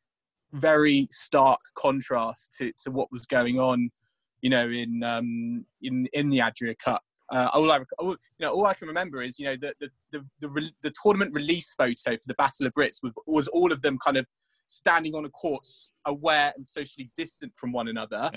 very 0.53 1.07
stark 1.11 1.59
contrast 1.77 2.53
to 2.57 2.71
to 2.83 2.91
what 2.91 3.11
was 3.11 3.25
going 3.25 3.59
on 3.59 3.89
you 4.41 4.49
know 4.49 4.67
in 4.69 5.03
um 5.03 5.65
in 5.81 6.07
in 6.13 6.29
the 6.29 6.41
Adria 6.41 6.75
Cup 6.75 7.03
uh, 7.31 7.49
all 7.53 7.71
I, 7.71 7.79
all, 7.97 8.09
you 8.09 8.17
know, 8.41 8.51
all 8.51 8.65
I 8.65 8.73
can 8.73 8.89
remember 8.89 9.21
is, 9.21 9.39
you 9.39 9.45
know, 9.45 9.55
the 9.55 9.73
the 9.79 9.89
the, 10.11 10.25
the, 10.41 10.49
re- 10.49 10.75
the 10.81 10.91
tournament 11.01 11.33
release 11.33 11.73
photo 11.73 12.11
for 12.11 12.27
the 12.27 12.33
Battle 12.33 12.67
of 12.67 12.73
Brits 12.73 12.97
was, 13.01 13.13
was 13.25 13.47
all 13.47 13.71
of 13.71 13.81
them 13.81 13.97
kind 14.03 14.17
of 14.17 14.25
standing 14.67 15.15
on 15.15 15.23
a 15.23 15.29
court, 15.29 15.65
aware 16.05 16.51
and 16.55 16.67
socially 16.67 17.09
distant 17.15 17.53
from 17.55 17.71
one 17.71 17.87
another. 17.87 18.29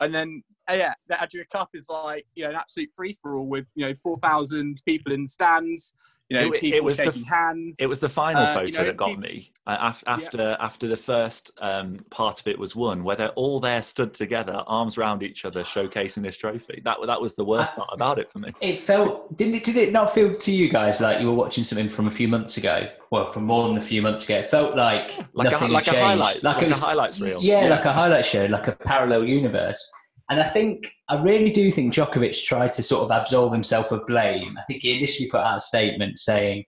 And 0.00 0.12
then, 0.12 0.42
yeah, 0.72 0.94
the 1.08 1.22
Adria 1.22 1.44
Cup 1.52 1.70
is 1.74 1.86
like, 1.88 2.26
you 2.34 2.44
know, 2.44 2.50
an 2.50 2.56
absolute 2.56 2.90
free 2.94 3.18
for 3.20 3.36
all 3.36 3.46
with, 3.46 3.66
you 3.74 3.86
know, 3.86 3.94
4,000 4.02 4.80
people 4.86 5.12
in 5.12 5.26
stands, 5.26 5.92
you 6.30 6.38
know, 6.40 6.52
It- 6.54 6.64
it 6.64 6.82
was 6.82 6.96
the 6.96 7.04
shaking 7.04 7.22
f- 7.22 7.28
hands. 7.28 7.76
It 7.78 7.86
was 7.86 8.00
the 8.00 8.08
final 8.08 8.42
Uh, 8.42 8.54
photo 8.54 8.66
you 8.66 8.72
know, 8.78 8.84
that 8.84 8.96
got 8.96 9.08
peop- 9.10 9.18
me 9.18 9.52
uh, 9.66 9.76
af- 9.78 10.04
after 10.06 10.56
after 10.58 10.88
the 10.88 10.96
first 10.96 11.50
um, 11.60 11.98
part 12.10 12.40
of 12.40 12.46
it 12.46 12.58
was 12.58 12.74
won, 12.74 13.04
where 13.04 13.14
they're 13.14 13.28
all 13.30 13.60
there 13.60 13.82
stood 13.82 14.14
together, 14.14 14.62
arms 14.66 14.96
round 14.96 15.22
each 15.22 15.44
other, 15.44 15.62
showcasing 15.62 16.22
this 16.22 16.38
trophy. 16.38 16.80
That 16.82 16.96
that 17.06 17.20
was 17.20 17.36
the 17.36 17.44
worst 17.44 17.72
I- 17.74 17.76
part 17.76 17.90
about 17.92 18.18
it 18.18 18.30
for 18.30 18.38
me. 18.38 18.52
It 18.62 18.80
felt 18.80 19.36
didn't 19.36 19.56
it? 19.56 19.64
Did 19.64 19.76
it 19.76 19.92
not 19.92 20.14
feel 20.14 20.34
to 20.34 20.50
you 20.50 20.70
guys 20.70 20.98
like 20.98 21.20
you 21.20 21.26
were 21.26 21.34
watching 21.34 21.62
something 21.62 21.90
from 21.90 22.06
a 22.08 22.10
few 22.10 22.26
months 22.26 22.56
ago? 22.56 22.88
Well, 23.10 23.30
from 23.30 23.44
more 23.44 23.68
than 23.68 23.76
a 23.76 23.82
few 23.82 24.00
months 24.00 24.24
ago. 24.24 24.36
It 24.38 24.46
felt 24.46 24.74
like 24.76 25.14
Like 25.34 25.48
a, 25.48 25.50
nothing 25.50 25.70
like 25.72 25.86
a 25.88 25.90
had 25.90 25.96
changed. 25.96 26.22
highlights, 26.22 26.42
like, 26.42 26.62
it 26.62 26.70
a 26.70 26.80
highlights 26.80 27.20
reel. 27.20 27.40
Yeah, 27.42 27.66
like 27.68 27.84
a 27.84 27.92
highlight 27.92 28.24
show, 28.24 28.46
like 28.46 28.66
a 28.66 28.72
parallel 28.72 29.24
universe. 29.26 29.92
And 30.30 30.40
I 30.40 30.44
think 30.44 30.90
I 31.08 31.22
really 31.22 31.50
do 31.50 31.70
think 31.70 31.92
Djokovic 31.92 32.44
tried 32.44 32.72
to 32.74 32.82
sort 32.82 33.04
of 33.04 33.10
absolve 33.10 33.52
himself 33.52 33.92
of 33.92 34.06
blame. 34.06 34.56
I 34.58 34.62
think 34.62 34.82
he 34.82 34.96
initially 34.96 35.28
put 35.28 35.40
out 35.40 35.58
a 35.58 35.60
statement 35.60 36.18
saying 36.18 36.64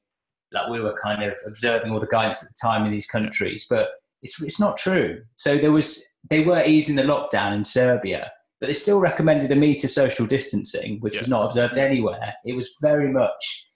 like 0.53 0.69
we 0.71 0.81
were 0.81 0.97
kind 1.03 1.23
of 1.23 1.37
observing 1.47 1.91
all 1.91 2.01
the 2.01 2.07
guidance 2.07 2.43
at 2.43 2.49
the 2.49 2.55
time 2.61 2.85
in 2.85 2.93
these 2.93 3.07
countries, 3.07 3.67
but 3.69 3.91
it's 4.23 4.41
it's 4.43 4.61
not 4.61 4.77
true. 4.77 5.23
So 5.37 5.57
there 5.57 5.73
was 5.73 6.05
they 6.29 6.41
were 6.41 6.63
easing 6.65 6.97
the 6.97 7.03
lockdown 7.03 7.55
in 7.55 7.65
Serbia, 7.65 8.31
but 8.61 8.67
they 8.67 8.73
still 8.73 9.01
recommended 9.01 9.51
a 9.53 9.57
meter 9.57 9.89
social 9.89 10.27
distancing, 10.27 10.99
which 11.01 11.19
was 11.19 11.29
not 11.29 11.45
observed 11.45 11.79
anywhere. 11.79 12.35
It 12.45 12.55
was 12.55 12.75
very 12.81 13.11
much 13.11 13.69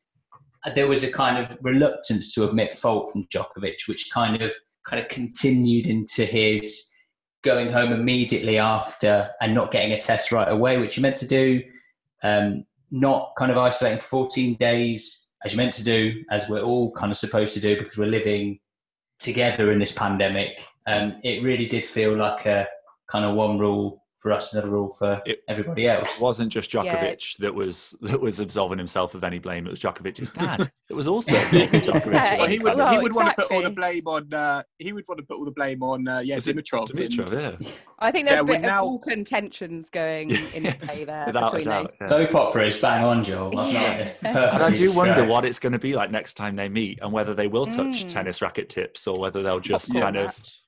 there 0.74 0.88
was 0.88 1.02
a 1.02 1.10
kind 1.10 1.38
of 1.38 1.56
reluctance 1.62 2.34
to 2.34 2.46
admit 2.46 2.74
fault 2.74 3.10
from 3.10 3.26
Djokovic, 3.34 3.88
which 3.88 4.10
kind 4.10 4.42
of 4.42 4.52
kind 4.86 5.02
of 5.02 5.08
continued 5.08 5.86
into 5.86 6.24
his 6.24 6.86
going 7.42 7.70
home 7.70 7.92
immediately 7.92 8.58
after 8.58 9.30
and 9.40 9.54
not 9.54 9.70
getting 9.70 9.92
a 9.92 10.00
test 10.00 10.32
right 10.32 10.50
away, 10.50 10.78
which 10.78 10.96
you're 10.96 11.02
meant 11.02 11.16
to 11.16 11.26
do, 11.26 11.62
um, 12.22 12.64
not 12.90 13.32
kind 13.38 13.50
of 13.50 13.58
isolating 13.58 13.98
14 13.98 14.56
days 14.56 15.28
as 15.44 15.52
you're 15.52 15.58
meant 15.58 15.72
to 15.74 15.84
do, 15.84 16.22
as 16.30 16.48
we're 16.48 16.60
all 16.60 16.92
kind 16.92 17.10
of 17.10 17.16
supposed 17.16 17.54
to 17.54 17.60
do 17.60 17.78
because 17.78 17.96
we're 17.96 18.06
living 18.06 18.58
together 19.18 19.72
in 19.72 19.78
this 19.78 19.92
pandemic. 19.92 20.64
Um, 20.86 21.16
it 21.22 21.42
really 21.42 21.66
did 21.66 21.86
feel 21.86 22.16
like 22.16 22.46
a 22.46 22.66
kind 23.10 23.24
of 23.24 23.34
one 23.34 23.58
rule 23.58 23.99
for 24.20 24.32
us, 24.32 24.52
another 24.52 24.70
rule 24.70 24.90
for 24.90 25.22
It- 25.26 25.42
everybody 25.48 25.88
else. 25.88 26.14
It 26.14 26.20
wasn't 26.20 26.52
just 26.52 26.72
Yeah. 26.74 26.82
Djokovic 26.84 27.38
that 27.38 27.54
was 27.54 27.96
that 28.02 28.20
was 28.20 28.38
absolving 28.38 28.78
himself 28.78 29.14
of 29.14 29.24
any 29.24 29.38
blame. 29.38 29.66
It 29.66 29.70
was 29.70 29.80
Djokovic's 29.80 30.28
dad. 30.34 30.70
it 30.88 30.94
was 30.94 31.06
also 31.08 31.34
Djokovic. 31.36 32.04
Yeah, 32.20 32.38
well, 32.38 32.46
he 32.48 32.58
would, 32.58 32.76
Well, 32.76 32.86
he 32.88 32.96
blame. 32.96 33.02
would 33.02 33.14
want 33.14 33.28
to 33.30 33.34
put 33.42 33.50
all 33.50 33.62
the 33.62 33.70
blame 33.70 34.06
on. 34.06 34.32
Uh, 34.34 34.62
he 34.78 34.92
would 34.92 35.04
want 35.08 35.18
to 35.18 35.24
put 35.26 35.38
all 35.38 35.44
the 35.44 35.50
blame 35.50 35.82
on. 35.82 36.06
Uh, 36.06 36.18
yeah, 36.20 36.34
Was 36.36 36.48
it 36.48 36.56
Dimitrov. 36.56 36.90
and- 36.90 36.98
Dimitrov, 36.98 37.32
yeah. 37.62 37.68
I 37.98 38.10
think 38.10 38.26
there's 38.26 38.36
Yeah, 38.36 38.40
a 38.40 38.44
we're 38.44 38.52
bit 38.54 38.62
now- 38.62 38.84
of 38.84 38.88
Balkan 39.02 39.24
tensions 39.24 39.90
going 39.90 40.30
into 40.54 40.76
play 40.78 41.04
there 41.04 41.24
Without 41.26 41.54
a 41.54 41.56
between 41.56 41.64
doubt. 41.64 41.90
those. 41.90 41.96
yeah. 42.00 42.06
Soap 42.26 42.34
opera 42.34 42.66
is 42.66 42.76
bang 42.76 43.04
on, 43.04 43.24
Joel. 43.24 43.58
I've 43.58 43.72
Yeah. 43.72 44.10
And 44.22 44.62
I 44.62 44.70
do 44.70 44.94
wonder 44.94 45.24
what 45.24 45.44
it's 45.44 45.58
going 45.58 45.72
to 45.72 45.78
be 45.78 45.94
like 45.94 46.10
next 46.10 46.34
time 46.34 46.56
they 46.56 46.68
meet, 46.68 46.98
and 47.02 47.12
whether 47.12 47.34
they 47.34 47.46
will 47.46 47.66
touch 47.66 48.04
Mm. 48.04 48.08
tennis 48.08 48.42
racket 48.42 48.68
tips 48.68 49.06
or 49.06 49.18
whether 49.18 49.42
they'll 49.42 49.60
just 49.60 49.88
Popcorn 49.92 50.02
kind 50.02 50.16
of. 50.16 50.24
match. 50.26 50.59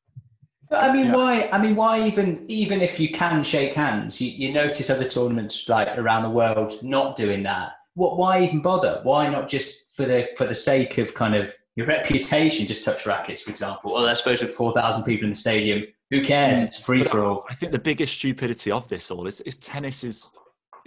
But 0.73 0.83
I 0.85 0.93
mean, 0.93 1.09
Yeah. 1.09 1.17
why? 1.17 1.49
I 1.53 1.59
mean, 1.59 1.77
why 1.77 2.03
even 2.07 2.45
even 2.49 2.81
if 2.81 2.99
you 2.99 3.11
can 3.13 3.43
shake 3.45 3.75
hands, 3.75 4.21
you, 4.23 4.31
you 4.31 4.53
notice 4.55 4.89
other 4.89 5.07
tournaments 5.07 5.69
like 5.69 5.89
around 5.99 6.23
the 6.23 6.31
world 6.31 6.83
not 6.83 7.15
doing 7.15 7.43
that. 7.43 7.73
What? 7.95 8.17
Why 8.17 8.43
even 8.43 8.63
bother? 8.63 9.01
Why 9.03 9.29
not 9.29 9.49
just 9.49 9.95
for 9.95 10.07
the 10.07 10.29
for 10.39 10.47
the 10.47 10.55
sake 10.55 10.97
of 10.97 11.13
kind 11.15 11.35
of 11.35 11.55
your 11.77 11.87
reputation, 11.87 12.67
just 12.67 12.85
touch 12.85 13.05
rackets, 13.05 13.43
for 13.43 13.51
example? 13.51 13.93
Or 13.93 14.09
I 14.09 14.15
suppose 14.15 14.41
with 14.41 14.53
four 14.53 14.73
thousand 14.73 15.05
people 15.05 15.25
in 15.25 15.33
the 15.33 15.37
stadium, 15.37 15.85
who 16.11 16.23
cares? 16.23 16.61
Hmm. 16.61 16.65
It's 16.65 16.79
a 16.79 16.83
free 16.83 17.05
for 17.05 17.23
all. 17.23 17.45
I 17.51 17.55
think 17.55 17.73
the 17.73 17.79
biggest 17.79 18.15
stupidity 18.15 18.71
of 18.71 18.89
this 18.89 19.11
all 19.11 19.27
is, 19.27 19.43
is 19.43 19.59
tennis 19.59 20.03
is 20.05 20.31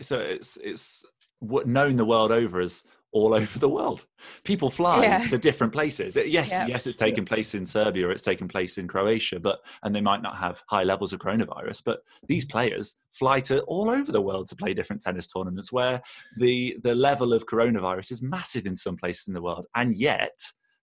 a, 0.09 0.19
it's 0.33 0.57
it's 0.63 1.05
known 1.47 1.95
the 1.95 2.05
world 2.05 2.31
over 2.31 2.59
as 2.59 2.85
all 3.15 3.33
over 3.33 3.57
the 3.59 3.69
world. 3.69 4.05
People 4.43 4.69
fly 4.69 5.01
Yeah. 5.03 5.19
to 5.25 5.37
different 5.37 5.71
places. 5.71 6.17
Yes, 6.17 6.51
Yeah. 6.51 6.67
yes, 6.67 6.85
it's 6.85 6.97
taken 6.97 7.23
place 7.23 7.55
in 7.55 7.65
Serbia 7.65 8.07
or 8.07 8.11
it's 8.11 8.21
taken 8.21 8.47
place 8.49 8.77
in 8.77 8.87
Croatia, 8.89 9.39
but 9.39 9.59
and 9.83 9.95
they 9.95 10.01
might 10.01 10.21
not 10.21 10.35
have 10.37 10.61
high 10.67 10.83
levels 10.83 11.13
of 11.13 11.19
coronavirus. 11.21 11.81
But 11.85 11.99
these 12.27 12.43
players 12.45 12.97
fly 13.13 13.39
to 13.41 13.61
all 13.63 13.89
over 13.89 14.11
the 14.11 14.21
world 14.21 14.47
to 14.49 14.55
play 14.57 14.73
different 14.73 15.01
tennis 15.01 15.27
tournaments 15.27 15.71
where 15.71 16.01
the 16.37 16.77
the 16.83 16.93
level 16.93 17.31
of 17.33 17.45
coronavirus 17.45 18.11
is 18.11 18.21
massive 18.21 18.65
in 18.65 18.75
some 18.75 18.97
places 18.97 19.27
in 19.29 19.33
the 19.33 19.41
world, 19.41 19.65
and 19.75 19.95
yet 19.95 20.37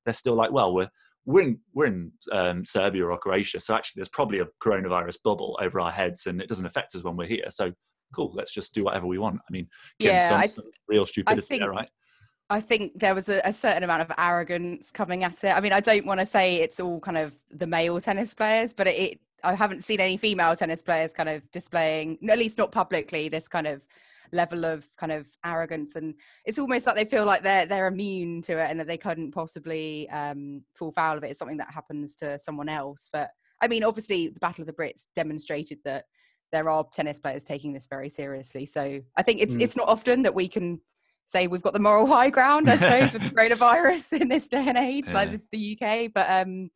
they're 0.05 0.15
still 0.15 0.35
like, 0.35 0.53
well, 0.53 0.73
we're 0.73 0.91
we're 1.27 1.43
in 1.43 1.61
we're 1.75 1.87
in 1.87 2.13
um, 2.33 2.65
Serbia 2.65 3.05
or 3.07 3.19
Croatia, 3.19 3.61
so 3.61 3.75
actually 3.75 4.01
there's 4.01 4.09
probably 4.09 4.39
a 4.41 4.49
coronavirus 4.65 5.19
bubble 5.23 5.59
over 5.61 5.81
our 5.81 5.93
heads, 5.93 6.27
and 6.27 6.41
it 6.41 6.49
doesn't 6.49 6.67
affect 6.67 6.95
us 6.95 7.05
when 7.05 7.17
we're 7.17 7.29
here. 7.29 7.45
So 7.51 7.73
cool, 8.15 8.33
let's 8.35 8.53
just 8.53 8.75
do 8.75 8.85
whatever 8.85 9.07
we 9.07 9.19
want. 9.19 9.41
I 9.49 9.51
mean, 9.53 9.67
getting 9.99 10.17
Yeah, 10.17 10.29
some, 10.29 10.41
I- 10.41 10.47
some 10.47 10.65
real 10.89 11.07
stupidity 11.07 11.47
think- 11.47 11.61
there, 11.63 11.71
right? 11.71 11.89
I 12.53 12.61
think 12.61 13.01
there 13.01 13.15
was 13.15 13.29
a, 13.31 13.41
a 13.45 13.53
certain 13.53 13.83
amount 13.83 14.03
of 14.03 14.13
arrogance 14.19 14.93
coming 14.93 15.25
at 15.25 15.43
it. 15.43 15.49
I 15.49 15.61
mean, 15.61 15.73
I 15.73 15.81
don't 15.81 16.05
want 16.05 16.21
to 16.21 16.27
say 16.27 16.57
it's 16.57 16.79
all 16.79 17.01
kind 17.01 17.17
of 17.17 17.35
the 17.51 17.67
male 17.67 17.99
tennis 17.99 18.35
players, 18.35 18.75
but 18.75 18.87
it, 18.87 18.99
it 19.01 19.21
I 19.43 19.55
haven't 19.55 19.83
seen 19.83 20.01
any 20.01 20.17
female 20.19 20.55
tennis 20.55 20.83
players 20.83 21.13
kind 21.15 21.31
of 21.31 21.51
displaying, 21.51 22.19
at 22.29 22.39
least 22.39 22.59
not 22.59 22.71
publicly, 22.71 23.29
this 23.29 23.49
kind 23.49 23.67
of 23.67 23.83
level 24.33 24.65
of 24.65 24.87
kind 24.97 25.13
of 25.13 25.29
arrogance 25.45 25.95
and 25.95 26.15
it's 26.47 26.59
almost 26.59 26.87
like 26.87 26.97
they 26.97 27.05
feel 27.05 27.27
like 27.27 27.43
they're 27.43 27.67
they're 27.67 27.87
immune 27.87 28.41
to 28.41 28.53
it 28.53 28.71
and 28.71 28.81
that 28.81 28.87
they 28.87 28.97
couldn't 28.97 29.31
possibly 29.33 30.09
um, 30.11 30.63
fall 30.75 30.93
foul 30.93 31.17
of 31.17 31.25
it. 31.25 31.31
It's 31.31 31.39
something 31.39 31.59
that 31.59 31.73
happens 31.73 32.17
to 32.17 32.39
someone 32.39 32.69
else. 32.69 33.09
But 33.13 33.31
I 33.63 33.69
mean, 33.69 33.83
obviously, 33.83 34.29
the 34.29 34.41
Battle 34.41 34.63
of 34.63 34.67
the 34.67 34.73
Brits 34.75 35.07
demonstrated 35.15 35.79
that 35.85 36.05
there 36.51 36.69
are 36.69 36.85
tennis 36.93 37.19
players 37.19 37.45
taking 37.45 37.73
this 37.73 37.87
very 37.87 38.11
seriously. 38.11 38.67
So 38.67 39.01
I 39.17 39.23
think 39.23 39.41
it's 39.41 39.57
mm. 39.57 39.63
it's 39.63 39.77
not 39.77 39.89
often 39.89 40.23
that 40.23 40.35
we 40.35 40.49
can 40.49 40.81
say 41.25 41.47
we've 41.47 41.63
got 41.63 41.73
the 41.73 41.79
moral 41.79 42.07
high 42.07 42.31
ground, 42.31 42.69
I 42.69 42.77
suppose, 42.77 43.13
with 43.13 43.23
the 43.23 43.31
coronavirus 43.35 44.21
in 44.21 44.29
this 44.29 44.49
day 44.49 44.69
and 44.69 44.79
age, 44.79 45.09
yeah. 45.09 45.15
like 45.15 45.41
the 45.51 45.79
UK. 45.81 46.11
But 46.15 46.27
um, 46.29 46.71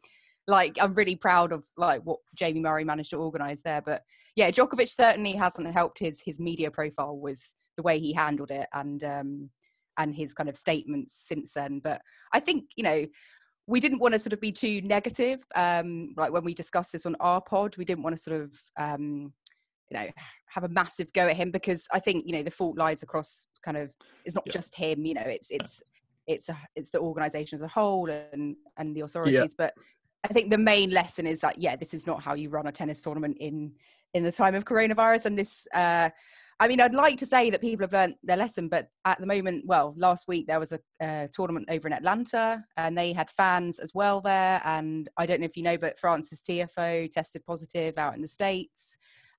like 0.47 0.77
I'm 0.81 0.95
really 0.95 1.17
proud 1.17 1.53
of 1.53 1.65
like 1.77 2.03
what 2.03 2.19
Jamie 2.35 2.61
Murray 2.61 2.85
managed 2.85 3.11
to 3.11 3.17
organise 3.17 3.63
there. 3.63 3.83
But 3.83 4.03
yeah, 4.37 4.51
Djokovic 4.51 4.89
certainly 4.89 5.33
hasn't 5.33 5.73
helped 5.73 5.99
his 5.99 6.23
his 6.25 6.39
media 6.39 6.71
profile 6.71 7.17
with 7.17 7.43
the 7.77 7.83
way 7.83 7.99
he 7.99 8.13
handled 8.13 8.51
it 8.51 8.67
and 8.73 9.03
um 9.05 9.51
and 9.99 10.15
his 10.15 10.35
kind 10.35 10.49
of 10.49 10.57
statements 10.57 11.15
since 11.27 11.53
then. 11.53 11.81
But 11.83 12.01
I 12.33 12.41
think 12.41 12.65
you 12.77 12.85
know 12.85 13.07
we 13.67 13.81
didn't 13.81 13.99
want 13.99 14.15
to 14.15 14.21
sort 14.21 14.33
of 14.33 14.41
be 14.41 14.53
too 14.53 14.81
negative. 14.83 15.45
Um, 15.57 16.15
like 16.17 16.33
when 16.33 16.45
we 16.45 16.55
discussed 16.55 16.93
this 16.93 17.07
on 17.07 17.17
our 17.19 17.41
pod, 17.41 17.77
we 17.77 17.85
didn't 17.85 18.05
want 18.05 18.15
to 18.15 18.23
sort 18.23 18.41
of 18.41 18.61
um, 18.79 19.33
you 19.90 19.99
know 19.99 20.09
have 20.49 20.64
a 20.64 20.68
massive 20.68 21.12
go 21.12 21.29
at 21.29 21.37
him 21.37 21.51
because 21.51 21.87
I 21.92 21.99
think 21.99 22.25
you 22.27 22.33
know 22.33 22.42
the 22.42 22.51
fault 22.51 22.77
lies 22.77 23.03
across 23.03 23.46
kind 23.62 23.77
of 23.77 23.92
it's 24.25 24.35
not 24.35 24.44
yeah. 24.46 24.53
just 24.53 24.75
him. 24.75 25.05
You 25.05 25.14
know, 25.14 25.22
it's 25.22 25.51
it's 25.51 25.83
it's 26.27 26.49
a, 26.49 26.57
it's 26.75 26.90
the 26.90 27.01
organisation 27.01 27.57
as 27.57 27.62
a 27.62 27.68
whole 27.68 28.11
and 28.11 28.57
and 28.77 28.94
the 28.94 29.03
authorities. 29.03 29.37
Yeah. 29.59 29.66
But 29.66 29.75
I 30.25 30.33
think 30.33 30.51
the 30.51 30.59
main 30.59 30.90
lesson 30.90 31.27
is 31.27 31.40
that 31.40 31.59
yeah, 31.59 31.77
this 31.77 31.94
is 31.94 32.07
not 32.07 32.22
how 32.22 32.35
you 32.35 32.49
run 32.49 32.66
a 32.66 32.72
tennis 32.72 33.03
tournament 33.03 33.37
in 33.40 33.72
in 34.14 34.22
the 34.22 34.33
time 34.33 34.55
of 34.55 34.64
coronavirus. 34.64 35.27
And 35.27 35.38
this, 35.38 35.66
uh, 35.75 36.11
I 36.59 36.68
mean, 36.68 36.81
I'd 36.81 36.94
like 36.94 37.18
to 37.18 37.27
say 37.27 37.51
that 37.51 37.61
people 37.61 37.85
have 37.85 37.92
learned 37.92 38.14
their 38.22 38.38
lesson, 38.38 38.68
but 38.68 38.88
at 39.05 39.20
the 39.20 39.27
moment, 39.27 39.64
well, 39.66 39.94
last 39.96 40.27
week 40.27 40.46
there 40.46 40.59
was 40.59 40.72
a, 40.72 40.81
a 41.01 41.29
tournament 41.31 41.68
over 41.70 41.87
in 41.87 41.92
Atlanta, 41.92 42.64
and 42.79 42.96
they 42.96 43.12
had 43.12 43.31
fans 43.31 43.79
as 43.79 43.92
well 43.94 44.22
there. 44.22 44.62
And 44.64 45.09
I 45.18 45.27
don't 45.27 45.40
know 45.40 45.46
if 45.46 45.57
you 45.57 45.62
know, 45.62 45.77
but 45.77 45.99
Frances 45.99 46.40
Tiafoe 46.40 47.11
tested 47.11 47.44
positive 47.44 47.99
out 47.99 48.14
in 48.14 48.22
the 48.22 48.29
states 48.29 48.96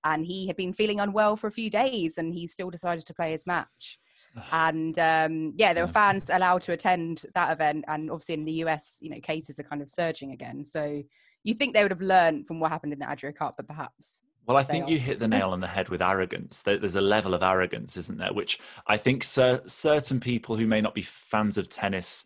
and 0.08 0.26
he 0.26 0.48
had 0.48 0.56
been 0.56 0.74
feeling 0.74 1.00
unwell 1.00 1.36
for 1.36 1.48
a 1.48 1.52
few 1.52 1.70
days 1.70 2.18
and 2.18 2.34
he 2.34 2.48
still 2.48 2.70
decided 2.70 3.06
to 3.06 3.14
play 3.14 3.32
his 3.32 3.46
match 3.46 4.00
and 4.52 4.98
um, 5.00 5.54
yeah 5.56 5.74
there 5.74 5.84
were 5.84 5.92
fans 5.92 6.30
allowed 6.30 6.62
to 6.62 6.72
attend 6.72 7.24
that 7.36 7.52
event 7.52 7.86
and 7.88 8.10
obviously 8.10 8.36
in 8.36 8.46
the 8.46 8.54
us 8.54 8.98
you 9.02 9.10
know 9.10 9.20
cases 9.20 9.60
are 9.60 9.64
kind 9.64 9.82
of 9.82 9.90
surging 9.90 10.32
again 10.32 10.64
so 10.64 11.02
you 11.44 11.54
think 11.54 11.74
they 11.74 11.84
would 11.84 11.92
have 11.92 12.02
learned 12.02 12.48
from 12.48 12.60
what 12.60 12.72
happened 12.72 12.94
in 12.94 13.00
the 13.00 13.10
adria 13.10 13.34
cup 13.34 13.56
but 13.58 13.68
perhaps 13.68 14.22
well, 14.46 14.56
I 14.56 14.64
think 14.64 14.88
you 14.88 14.98
hit 14.98 15.20
the 15.20 15.28
nail 15.28 15.50
on 15.50 15.60
the 15.60 15.68
head 15.68 15.90
with 15.90 16.02
arrogance. 16.02 16.62
There's 16.62 16.96
a 16.96 17.02
level 17.02 17.34
of 17.34 17.44
arrogance, 17.44 17.98
isn't 17.98 18.18
there? 18.18 18.32
Which 18.32 18.62
I 18.88 18.96
think 18.96 19.26
certain 19.26 20.22
people 20.22 20.56
who 20.56 20.66
may 20.66 20.80
not 20.80 20.96
be 20.96 21.02
fans 21.02 21.58
of 21.58 21.68
tennis 21.68 22.24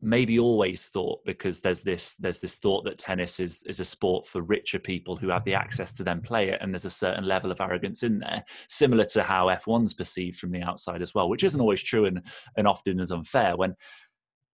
maybe 0.00 0.38
always 0.38 0.88
thought 0.88 1.24
because 1.24 1.60
there's 1.60 1.82
this 1.82 2.16
there's 2.16 2.40
this 2.40 2.58
thought 2.58 2.84
that 2.84 2.98
tennis 2.98 3.40
is 3.40 3.62
is 3.66 3.80
a 3.80 3.84
sport 3.84 4.26
for 4.26 4.42
richer 4.42 4.78
people 4.78 5.16
who 5.16 5.28
have 5.28 5.44
the 5.44 5.52
mm-hmm. 5.52 5.60
access 5.60 5.94
to 5.94 6.04
then 6.04 6.20
play 6.20 6.50
it 6.50 6.58
and 6.60 6.72
there's 6.72 6.84
a 6.84 6.90
certain 6.90 7.24
level 7.24 7.50
of 7.50 7.60
arrogance 7.60 8.02
in 8.02 8.18
there 8.18 8.44
similar 8.68 9.04
to 9.04 9.22
how 9.22 9.46
F1's 9.46 9.94
perceived 9.94 10.38
from 10.38 10.50
the 10.50 10.62
outside 10.62 11.00
as 11.00 11.14
well 11.14 11.28
which 11.28 11.44
isn't 11.44 11.60
always 11.60 11.82
true 11.82 12.04
and 12.04 12.20
and 12.56 12.68
often 12.68 13.00
is 13.00 13.10
unfair 13.10 13.56
when 13.56 13.74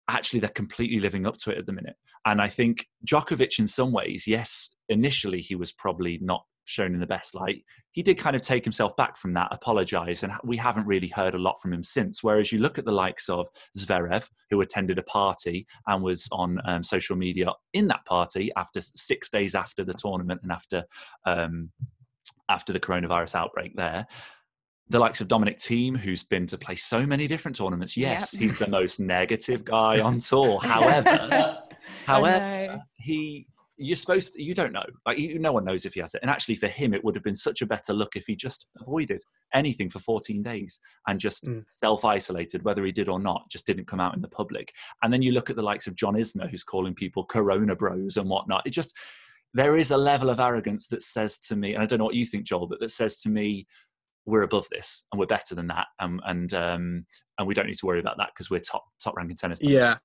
actually 0.10 0.40
they're 0.40 0.50
completely 0.50 1.00
living 1.00 1.28
up 1.28 1.38
to 1.38 1.52
it 1.52 1.58
at 1.58 1.66
the 1.66 1.74
minute. 1.74 1.96
And 2.26 2.42
I 2.42 2.48
think 2.48 2.88
Djokovic 3.06 3.60
in 3.60 3.68
some 3.68 3.92
ways 3.92 4.26
yes 4.28 4.70
initially 4.90 5.42
he 5.42 5.56
was 5.56 5.72
probably 5.72 6.20
not 6.22 6.44
shown 6.68 6.94
in 6.94 7.00
the 7.00 7.08
best 7.08 7.36
light, 7.36 7.64
he 7.92 8.04
did 8.04 8.18
kind 8.18 8.36
of 8.36 8.42
take 8.42 8.64
himself 8.64 8.96
back 8.96 9.18
from 9.18 9.34
that, 9.34 9.48
apologize, 9.52 10.24
and 10.24 10.32
we 10.44 10.58
haven't 10.58 10.86
really 10.86 11.08
heard 11.08 11.34
a 11.34 11.40
lot 11.40 11.60
from 11.60 11.74
him 11.74 11.84
since. 11.84 12.24
Whereas 12.24 12.52
you 12.52 12.60
look 12.60 12.78
at 12.78 12.86
the 12.86 12.92
likes 12.92 13.30
of 13.30 13.48
Zverev, 13.78 14.28
who 14.50 14.62
attended 14.62 15.00
a 15.00 15.04
party 15.04 15.66
and 15.88 16.04
was 16.04 16.28
on 16.32 16.60
um, 16.66 16.84
social 16.84 17.16
media 17.16 17.52
in 17.74 17.88
that 17.88 18.06
party 18.06 18.52
after 18.56 18.82
six 18.82 19.30
days 19.30 19.56
after 19.56 19.84
the 19.84 19.94
tournament 19.94 20.42
and 20.44 20.52
after 20.52 20.84
um, 21.26 21.72
after 22.50 22.74
the 22.74 22.80
coronavirus 22.80 23.36
outbreak 23.36 23.76
there. 23.76 24.08
The 24.90 25.00
likes 25.00 25.20
of 25.20 25.28
Dominic 25.28 25.58
Thiem, 25.58 25.98
who's 25.98 26.24
been 26.24 26.46
to 26.48 26.58
play 26.58 26.76
so 26.76 27.06
many 27.06 27.28
different 27.28 27.58
tournaments. 27.58 27.98
Yes, 27.98 28.34
yep. 28.34 28.42
he's 28.42 28.58
the 28.58 28.70
most 28.70 29.00
negative 29.02 29.66
guy 29.66 30.00
on 30.00 30.20
tour. 30.20 30.60
However, 30.64 31.58
however, 32.06 32.82
he 32.96 33.48
you're 33.78 33.96
supposed 33.96 34.34
to, 34.34 34.44
you 34.44 34.54
don't 34.54 34.74
know. 34.74 34.86
Like 35.06 35.20
you, 35.20 35.40
no 35.40 35.52
one 35.52 35.66
knows 35.66 35.86
if 35.86 35.94
he 35.94 36.00
has 36.00 36.16
it. 36.16 36.22
And 36.22 36.32
actually 36.32 36.56
for 36.56 36.68
him 36.68 36.94
it 36.94 37.04
would 37.04 37.16
have 37.16 37.24
been 37.24 37.36
such 37.36 37.62
a 37.62 37.68
better 37.68 37.94
look 37.94 38.16
if 38.16 38.26
he 38.26 38.36
just 38.36 38.68
avoided 38.80 39.24
anything 39.54 39.90
for 39.90 40.00
14 40.00 40.42
days 40.42 40.80
and 41.08 41.20
just 41.20 41.46
mm. 41.46 41.64
self-isolated 41.70 42.64
whether 42.64 42.84
he 42.86 42.92
did 42.92 43.08
or 43.08 43.20
not 43.20 43.50
just 43.50 43.66
didn't 43.66 43.88
come 43.88 44.00
out 44.00 44.16
in 44.16 44.22
the 44.22 44.28
public. 44.28 44.74
And 45.04 45.14
then 45.14 45.22
you 45.22 45.32
look 45.32 45.50
at 45.50 45.56
the 45.56 45.62
likes 45.62 45.88
of 45.88 45.96
john 45.96 46.16
isner 46.16 46.50
who's 46.50 46.64
calling 46.64 46.94
people 46.94 47.24
corona 47.24 47.76
bros 47.76 48.18
and 48.18 48.30
whatnot. 48.30 48.66
It 48.66 48.72
just 48.72 48.94
there 49.54 49.78
is 49.78 49.92
a 49.92 49.98
level 49.98 50.30
of 50.30 50.40
arrogance 50.40 50.88
that 50.90 51.02
says 51.02 51.40
to 51.40 51.56
me 51.56 51.74
and 51.74 51.82
i 51.82 51.86
don't 51.86 52.00
know 52.00 52.06
what 52.06 52.14
you 52.16 52.26
think 52.26 52.46
joel 52.46 52.68
but 52.68 52.80
that 52.82 52.92
says 52.92 53.18
to 53.22 53.30
me 53.30 53.66
we're 54.26 54.44
above 54.44 54.68
this 54.70 55.06
and 55.12 55.20
we're 55.20 55.26
better 55.26 55.56
than 55.56 55.68
that 55.68 55.88
and 56.00 56.22
and 56.26 56.54
um, 56.54 57.06
and 57.40 57.48
we 57.48 57.54
don't 57.54 57.66
need 57.66 57.78
to 57.78 57.86
worry 57.86 58.00
about 58.00 58.18
that 58.18 58.30
because 58.34 58.50
we're 58.50 58.60
top 58.60 58.84
top 59.02 59.16
ranking 59.16 59.38
tennis 59.38 59.60
players. 59.60 59.74
yeah 59.74 59.96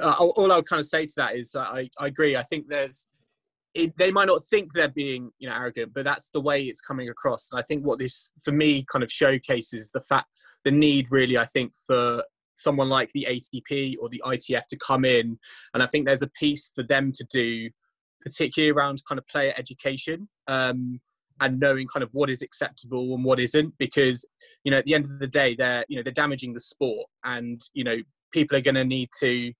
uh, 0.00 0.12
all 0.12 0.52
I 0.52 0.56
would 0.56 0.66
kind 0.66 0.80
of 0.80 0.86
say 0.86 1.06
to 1.06 1.12
that 1.16 1.36
is 1.36 1.54
uh, 1.54 1.60
I, 1.60 1.90
I 1.98 2.06
agree. 2.06 2.36
I 2.36 2.42
think 2.44 2.66
there's 2.68 3.06
it, 3.74 3.96
they 3.96 4.10
might 4.10 4.26
not 4.26 4.44
think 4.44 4.72
they're 4.72 4.88
being 4.88 5.30
you 5.38 5.48
know 5.48 5.54
arrogant, 5.54 5.92
but 5.94 6.04
that's 6.04 6.30
the 6.32 6.40
way 6.40 6.62
it's 6.64 6.80
coming 6.80 7.08
across. 7.08 7.48
And 7.50 7.60
I 7.60 7.62
think 7.62 7.84
what 7.84 7.98
this 7.98 8.30
for 8.44 8.52
me 8.52 8.84
kind 8.90 9.02
of 9.02 9.10
showcases 9.10 9.90
the 9.90 10.00
fact 10.02 10.26
the 10.64 10.70
need 10.70 11.10
really 11.10 11.38
I 11.38 11.46
think 11.46 11.72
for 11.86 12.22
someone 12.54 12.88
like 12.88 13.10
the 13.12 13.26
ATP 13.30 13.96
or 14.00 14.08
the 14.08 14.22
ITF 14.24 14.66
to 14.68 14.76
come 14.76 15.04
in, 15.04 15.38
and 15.74 15.82
I 15.82 15.86
think 15.86 16.06
there's 16.06 16.22
a 16.22 16.30
piece 16.38 16.70
for 16.74 16.82
them 16.82 17.12
to 17.12 17.24
do, 17.32 17.70
particularly 18.22 18.72
around 18.72 19.02
kind 19.08 19.18
of 19.18 19.26
player 19.26 19.54
education. 19.56 20.28
Um, 20.46 21.00
and 21.42 21.58
knowing 21.58 21.88
kind 21.88 22.02
of 22.02 22.10
what 22.12 22.28
is 22.28 22.42
acceptable 22.42 23.14
and 23.14 23.24
what 23.24 23.40
isn't 23.40 23.72
because 23.78 24.26
you 24.62 24.70
know 24.70 24.76
at 24.76 24.84
the 24.84 24.94
end 24.94 25.06
of 25.06 25.18
the 25.20 25.26
day 25.26 25.54
they're 25.54 25.86
you 25.88 25.96
know 25.96 26.02
they're 26.02 26.12
damaging 26.12 26.52
the 26.52 26.60
sport 26.60 27.06
and 27.24 27.62
you 27.72 27.82
know 27.82 27.96
people 28.32 28.56
are 28.56 28.62
going 28.62 28.74
to 28.74 28.84
need 28.84 29.08
to 29.20 29.52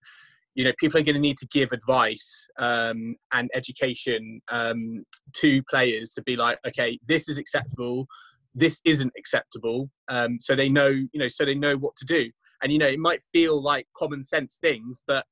you 0.54 0.64
know 0.64 0.72
people 0.78 1.00
are 1.00 1.04
going 1.04 1.14
to 1.14 1.20
need 1.20 1.38
to 1.38 1.46
give 1.46 1.70
advice 1.72 2.46
um, 2.58 3.14
and 3.32 3.48
education 3.54 4.40
um, 4.50 5.04
to 5.32 5.62
players 5.70 6.12
to 6.12 6.22
be 6.22 6.36
like 6.36 6.58
okay 6.66 6.98
this 7.06 7.28
is 7.28 7.38
acceptable 7.38 8.06
this 8.54 8.80
isn't 8.84 9.12
acceptable 9.16 9.90
um, 10.08 10.38
so 10.40 10.56
they 10.56 10.68
know 10.68 10.88
you 10.88 11.08
know 11.14 11.28
so 11.28 11.44
they 11.44 11.54
know 11.54 11.76
what 11.76 11.96
to 11.96 12.04
do. 12.04 12.30
And 12.62 12.72
you 12.72 12.78
know 12.78 12.88
it 12.88 12.98
might 12.98 13.22
feel 13.32 13.62
like 13.62 13.86
common 13.96 14.24
sense 14.24 14.58
things 14.60 15.02
but 15.06 15.24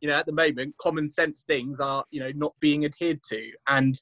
you 0.00 0.08
know 0.08 0.16
at 0.16 0.26
the 0.26 0.32
moment 0.32 0.74
common 0.80 1.08
sense 1.08 1.44
things 1.46 1.80
are 1.80 2.04
you 2.10 2.20
know 2.20 2.32
not 2.34 2.54
being 2.60 2.84
adhered 2.84 3.22
to. 3.30 3.50
And 3.68 3.94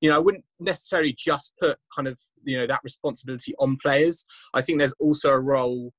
you 0.00 0.08
know 0.08 0.16
i 0.16 0.20
wouldn't 0.20 0.44
necessarily 0.60 1.14
just 1.16 1.52
put 1.60 1.78
kind 1.94 2.06
of 2.06 2.18
you 2.44 2.56
know 2.58 2.66
that 2.66 2.80
responsibility 2.84 3.54
on 3.58 3.76
players. 3.82 4.24
I 4.54 4.62
think 4.62 4.78
there's 4.78 4.94
also 5.00 5.30
a 5.30 5.40
role 5.40 5.92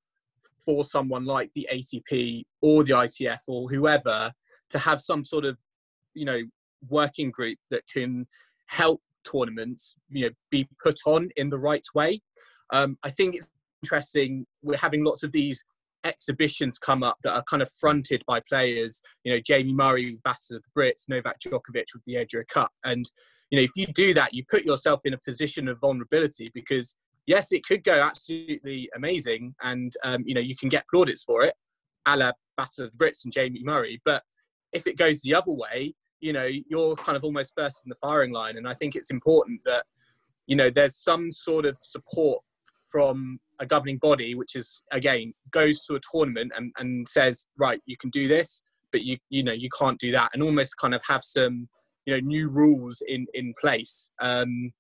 for 0.70 0.86
someone 0.86 1.26
like 1.26 1.50
the 1.56 1.68
ATP 1.74 2.44
or 2.62 2.84
the 2.84 2.94
ITF 2.94 3.40
or 3.48 3.68
whoever 3.68 4.32
to 4.70 4.78
have 4.78 5.02
some 5.02 5.26
sort 5.26 5.44
of, 5.44 5.58
you 6.14 6.26
know, 6.26 6.42
working 6.90 7.32
group 7.32 7.58
that 7.72 7.82
can 7.92 8.28
help 8.68 9.02
tournaments, 9.24 9.96
you 10.10 10.28
know, 10.28 10.32
be 10.52 10.70
put 10.84 11.00
on 11.08 11.32
in 11.38 11.50
the 11.50 11.58
right 11.58 11.88
way. 11.96 12.22
Um, 12.72 13.00
I 13.04 13.10
think 13.10 13.34
it's 13.34 13.48
interesting. 13.82 14.46
We're 14.62 14.78
having 14.78 15.04
lots 15.04 15.24
of 15.24 15.32
these 15.32 15.64
exhibitions 16.04 16.78
come 16.78 17.02
up 17.02 17.18
that 17.24 17.34
are 17.34 17.44
kind 17.50 17.64
of 17.64 17.72
fronted 17.72 18.22
by 18.28 18.40
players. 18.48 19.02
You 19.24 19.34
know, 19.34 19.40
Jamie 19.44 19.74
Murray, 19.74 20.20
Battle 20.24 20.58
of 20.58 20.62
the 20.62 20.80
Brits, 20.80 21.10
Novak 21.10 21.40
Djokovic 21.40 21.88
with 21.96 22.04
the 22.06 22.18
Adria 22.18 22.46
Cup, 22.46 22.70
and 22.86 23.10
you 23.50 23.58
know, 23.58 23.64
if 23.64 23.72
you 23.76 23.88
do 23.88 24.14
that, 24.14 24.36
you 24.36 24.44
put 24.48 24.66
yourself 24.66 25.00
in 25.04 25.16
a 25.16 25.18
position 25.18 25.68
of 25.68 25.80
vulnerability 25.80 26.52
because 26.54 26.94
yes, 27.26 27.52
it 27.52 27.66
could 27.66 27.84
go 27.84 28.02
absolutely 28.02 28.90
amazing, 28.96 29.56
and 29.62 29.94
um, 30.04 30.24
you 30.26 30.34
know 30.34 30.42
you 30.42 30.56
can 30.56 30.70
get 30.70 30.86
plaudits 30.90 31.24
for 31.24 31.44
it, 31.44 31.56
a 32.06 32.18
la 32.18 32.32
Battle 32.58 32.86
of 32.86 32.92
the 32.92 32.98
Brits 33.06 33.24
and 33.24 33.34
Jamie 33.34 33.64
Murray. 33.64 34.02
But 34.04 34.24
if 34.74 34.86
it 34.86 34.98
goes 34.98 35.22
the 35.22 35.36
other 35.36 35.52
way, 35.52 35.94
you 36.20 36.34
know 36.34 36.46
you're 36.46 36.96
kind 36.96 37.16
of 37.16 37.24
almost 37.24 37.54
first 37.56 37.82
in 37.86 37.90
the 37.90 37.96
firing 38.02 38.32
line, 38.32 38.58
and 38.58 38.68
I 38.68 38.74
think 38.74 38.96
it's 38.96 39.12
important 39.12 39.62
that 39.66 39.86
you 40.48 40.56
know 40.56 40.70
there's 40.70 40.98
some 40.98 41.32
sort 41.32 41.66
of 41.66 41.78
support 41.82 42.42
from 42.90 43.40
a 43.60 43.66
governing 43.66 43.98
body, 43.98 44.36
which 44.36 44.56
is 44.56 44.84
again 44.92 45.34
goes 45.52 45.86
to 45.86 45.96
a 45.96 46.00
tournament 46.12 46.52
and, 46.56 46.72
and 46.80 47.08
says, 47.08 47.48
right, 47.58 47.82
you 47.86 47.98
can 47.98 48.10
do 48.10 48.28
this, 48.28 48.62
but 48.92 49.04
you 49.04 49.18
you 49.30 49.44
know 49.44 49.54
you 49.54 49.70
can't 49.78 50.00
do 50.00 50.12
that, 50.12 50.32
and 50.34 50.44
almost 50.44 50.78
kind 50.78 50.94
of 50.94 51.02
have 51.08 51.24
some 51.24 51.68
you 52.06 52.14
know 52.14 52.20
new 52.20 52.50
rules 52.50 53.02
in 53.08 53.28
in 53.34 53.54
place. 53.60 54.12
Um, 54.22 54.72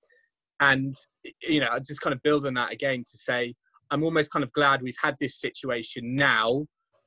and 0.59 0.93
you 1.41 1.59
know, 1.59 1.69
I 1.71 1.79
just 1.79 2.01
kind 2.01 2.13
of 2.13 2.21
build 2.23 2.45
on 2.45 2.53
that 2.55 2.71
again 2.71 3.03
to 3.09 3.17
say 3.17 3.55
I'm 3.91 4.03
almost 4.03 4.31
kind 4.31 4.43
of 4.43 4.51
glad 4.53 4.81
we've 4.81 4.95
had 5.01 5.15
this 5.19 5.39
situation 5.39 6.15
now, 6.15 6.65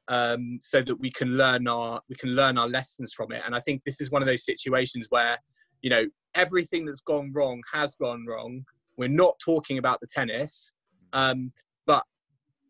um, 0.08 0.58
so 0.60 0.82
that 0.82 0.96
we 0.96 1.10
can 1.10 1.36
learn 1.36 1.68
our 1.68 2.00
we 2.08 2.16
can 2.16 2.30
learn 2.30 2.58
our 2.58 2.68
lessons 2.68 3.12
from 3.12 3.32
it. 3.32 3.42
And 3.44 3.54
I 3.54 3.60
think 3.60 3.82
this 3.84 4.00
is 4.00 4.10
one 4.10 4.22
of 4.22 4.28
those 4.28 4.44
situations 4.44 5.06
where 5.10 5.38
you 5.80 5.90
know 5.90 6.06
everything 6.34 6.84
that's 6.84 7.00
gone 7.00 7.32
wrong 7.32 7.62
has 7.72 7.94
gone 7.94 8.24
wrong. 8.26 8.64
We're 8.96 9.08
not 9.08 9.38
talking 9.42 9.78
about 9.78 10.00
the 10.00 10.06
tennis, 10.06 10.72
um, 11.12 11.52
but 11.86 12.04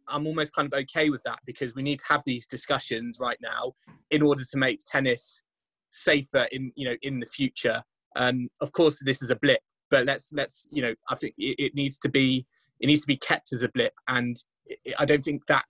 I'm 0.09 0.27
almost 0.27 0.55
kind 0.55 0.73
of 0.73 0.79
okay 0.81 1.11
with 1.11 1.23
that 1.25 1.41
because 1.47 1.75
we 1.75 1.83
need 1.83 1.99
to 2.01 2.07
have 2.09 2.23
these 2.25 2.47
discussions 2.47 3.19
right 3.21 3.39
now 3.41 3.73
in 4.11 4.23
order 4.23 4.45
to 4.45 4.57
make 4.57 4.81
tennis 4.85 5.43
safer 5.91 6.47
in 6.53 6.73
you 6.77 6.89
know 6.89 6.97
in 7.03 7.21
the 7.21 7.27
future. 7.27 7.83
Um, 8.15 8.51
of 8.61 8.73
course, 8.73 9.01
this 9.05 9.23
is 9.23 9.31
a 9.31 9.37
blip, 9.37 9.61
but 9.93 10.07
let's 10.07 10.33
let's 10.33 10.67
you 10.73 10.83
know 10.83 10.95
I 11.09 11.15
think 11.15 11.35
it, 11.39 11.55
it 11.59 11.75
needs 11.77 11.99
to 11.99 12.09
be 12.09 12.47
it 12.81 12.87
needs 12.89 13.03
to 13.03 13.07
be 13.07 13.19
kept 13.19 13.53
as 13.53 13.63
a 13.63 13.69
blip, 13.69 13.93
and 14.09 14.37
it, 14.67 14.95
I 14.99 15.05
don't 15.05 15.25
think 15.25 15.47
that 15.47 15.65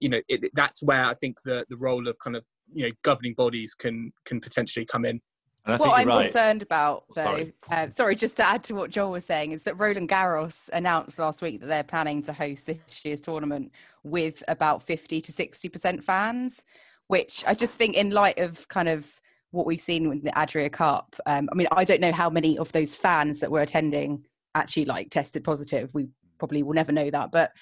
you 0.00 0.10
know 0.10 0.20
it, 0.28 0.50
that's 0.52 0.82
where 0.82 1.04
I 1.04 1.14
think 1.14 1.38
the 1.44 1.64
the 1.70 1.76
role 1.76 2.06
of 2.08 2.18
kind 2.18 2.36
of 2.36 2.44
you 2.74 2.86
know 2.86 2.92
governing 3.02 3.32
bodies 3.32 3.74
can 3.74 4.12
can 4.26 4.40
potentially 4.40 4.84
come 4.84 5.06
in. 5.06 5.22
what 5.64 5.92
I'm 5.92 6.08
right. 6.08 6.24
concerned 6.24 6.62
about, 6.62 7.04
though, 7.14 7.22
sorry. 7.22 7.52
Uh, 7.70 7.88
sorry, 7.88 8.16
just 8.16 8.36
to 8.36 8.46
add 8.46 8.64
to 8.64 8.74
what 8.74 8.90
Joel 8.90 9.12
was 9.12 9.24
saying, 9.24 9.52
is 9.52 9.62
that 9.62 9.78
Roland 9.78 10.10
Garros 10.10 10.68
announced 10.72 11.18
last 11.18 11.40
week 11.40 11.60
that 11.60 11.66
they're 11.68 11.84
planning 11.84 12.20
to 12.22 12.32
host 12.32 12.66
this 12.66 13.04
year's 13.04 13.20
tournament 13.20 13.72
with 14.02 14.42
about 14.48 14.82
50 14.82 15.20
to 15.22 15.32
60% 15.32 16.02
fans, 16.02 16.66
which 17.06 17.44
I 17.46 17.54
just 17.54 17.78
think, 17.78 17.96
in 17.96 18.10
light 18.10 18.38
of 18.38 18.68
kind 18.68 18.88
of 18.88 19.08
what 19.54 19.66
we've 19.66 19.80
seen 19.80 20.08
with 20.08 20.22
the 20.22 20.36
Adria 20.38 20.68
Cup, 20.68 21.14
um, 21.26 21.48
I 21.50 21.54
mean, 21.54 21.68
I 21.72 21.84
don't 21.84 22.00
know 22.00 22.12
how 22.12 22.28
many 22.28 22.58
of 22.58 22.72
those 22.72 22.94
fans 22.94 23.40
that 23.40 23.50
were 23.50 23.60
attending 23.60 24.24
actually 24.54 24.84
like 24.84 25.10
tested 25.10 25.44
positive. 25.44 25.92
We 25.94 26.08
probably 26.38 26.62
will 26.62 26.74
never 26.74 26.92
know 26.92 27.10
that, 27.10 27.30
but 27.32 27.52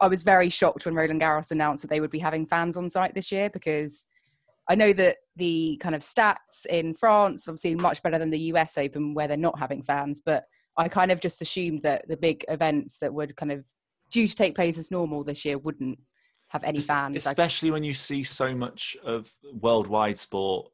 I 0.00 0.08
was 0.08 0.22
very 0.22 0.48
shocked 0.48 0.84
when 0.84 0.94
Roland 0.94 1.20
Garros 1.20 1.50
announced 1.50 1.82
that 1.82 1.88
they 1.88 2.00
would 2.00 2.10
be 2.10 2.18
having 2.18 2.46
fans 2.46 2.76
on 2.76 2.88
site 2.88 3.14
this 3.14 3.30
year 3.30 3.50
because 3.50 4.06
I 4.68 4.74
know 4.74 4.92
that 4.94 5.18
the 5.36 5.78
kind 5.80 5.94
of 5.94 6.02
stats 6.02 6.66
in 6.68 6.94
France 6.94 7.48
obviously 7.48 7.74
much 7.74 8.02
better 8.02 8.18
than 8.18 8.30
the 8.30 8.38
US 8.52 8.78
Open 8.78 9.14
where 9.14 9.28
they're 9.28 9.36
not 9.36 9.58
having 9.58 9.82
fans, 9.82 10.22
but 10.24 10.44
I 10.76 10.88
kind 10.88 11.10
of 11.10 11.20
just 11.20 11.42
assumed 11.42 11.82
that 11.82 12.08
the 12.08 12.16
big 12.16 12.44
events 12.48 12.98
that 12.98 13.12
would 13.12 13.36
kind 13.36 13.52
of 13.52 13.64
due 14.10 14.26
to 14.26 14.36
take 14.36 14.54
place 14.54 14.78
as 14.78 14.90
normal 14.90 15.24
this 15.24 15.44
year 15.44 15.58
wouldn't 15.58 15.98
have 16.48 16.64
any 16.64 16.78
fans. 16.78 17.16
Especially 17.16 17.70
when 17.70 17.84
you 17.84 17.94
see 17.94 18.22
so 18.22 18.54
much 18.54 18.96
of 19.04 19.32
worldwide 19.60 20.18
sport 20.18 20.71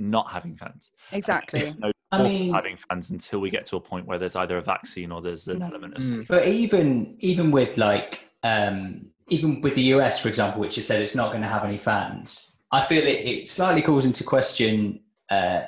not 0.00 0.30
having 0.30 0.56
fans. 0.56 0.90
Exactly. 1.12 1.74
no 1.78 1.92
I 2.12 2.22
mean, 2.22 2.52
having 2.52 2.76
fans 2.76 3.10
until 3.10 3.38
we 3.38 3.50
get 3.50 3.64
to 3.66 3.76
a 3.76 3.80
point 3.80 4.06
where 4.06 4.18
there's 4.18 4.34
either 4.34 4.56
a 4.56 4.62
vaccine 4.62 5.12
or 5.12 5.22
there's 5.22 5.46
an 5.46 5.62
element 5.62 5.96
of. 5.96 6.02
Mm, 6.02 6.26
but 6.26 6.48
even 6.48 7.14
even 7.20 7.52
with 7.52 7.78
like 7.78 8.24
um, 8.42 9.06
even 9.28 9.60
with 9.60 9.74
the 9.74 9.82
US, 9.94 10.18
for 10.18 10.28
example, 10.28 10.60
which 10.60 10.74
has 10.74 10.86
said 10.86 11.00
it's 11.00 11.14
not 11.14 11.30
going 11.30 11.42
to 11.42 11.48
have 11.48 11.64
any 11.64 11.78
fans, 11.78 12.56
I 12.72 12.80
feel 12.80 13.04
it, 13.04 13.26
it 13.26 13.48
slightly 13.48 13.82
calls 13.82 14.06
into 14.06 14.24
question. 14.24 15.00
Uh, 15.30 15.62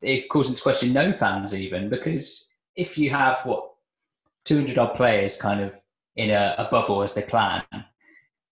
it 0.00 0.28
calls 0.28 0.48
into 0.48 0.62
question 0.62 0.92
no 0.92 1.12
fans 1.12 1.54
even 1.54 1.88
because 1.88 2.54
if 2.76 2.98
you 2.98 3.10
have 3.10 3.40
what 3.44 3.70
200 4.44 4.76
odd 4.78 4.94
players 4.94 5.36
kind 5.36 5.60
of 5.60 5.80
in 6.16 6.30
a, 6.30 6.54
a 6.58 6.68
bubble 6.70 7.02
as 7.02 7.14
they 7.14 7.22
plan, 7.22 7.62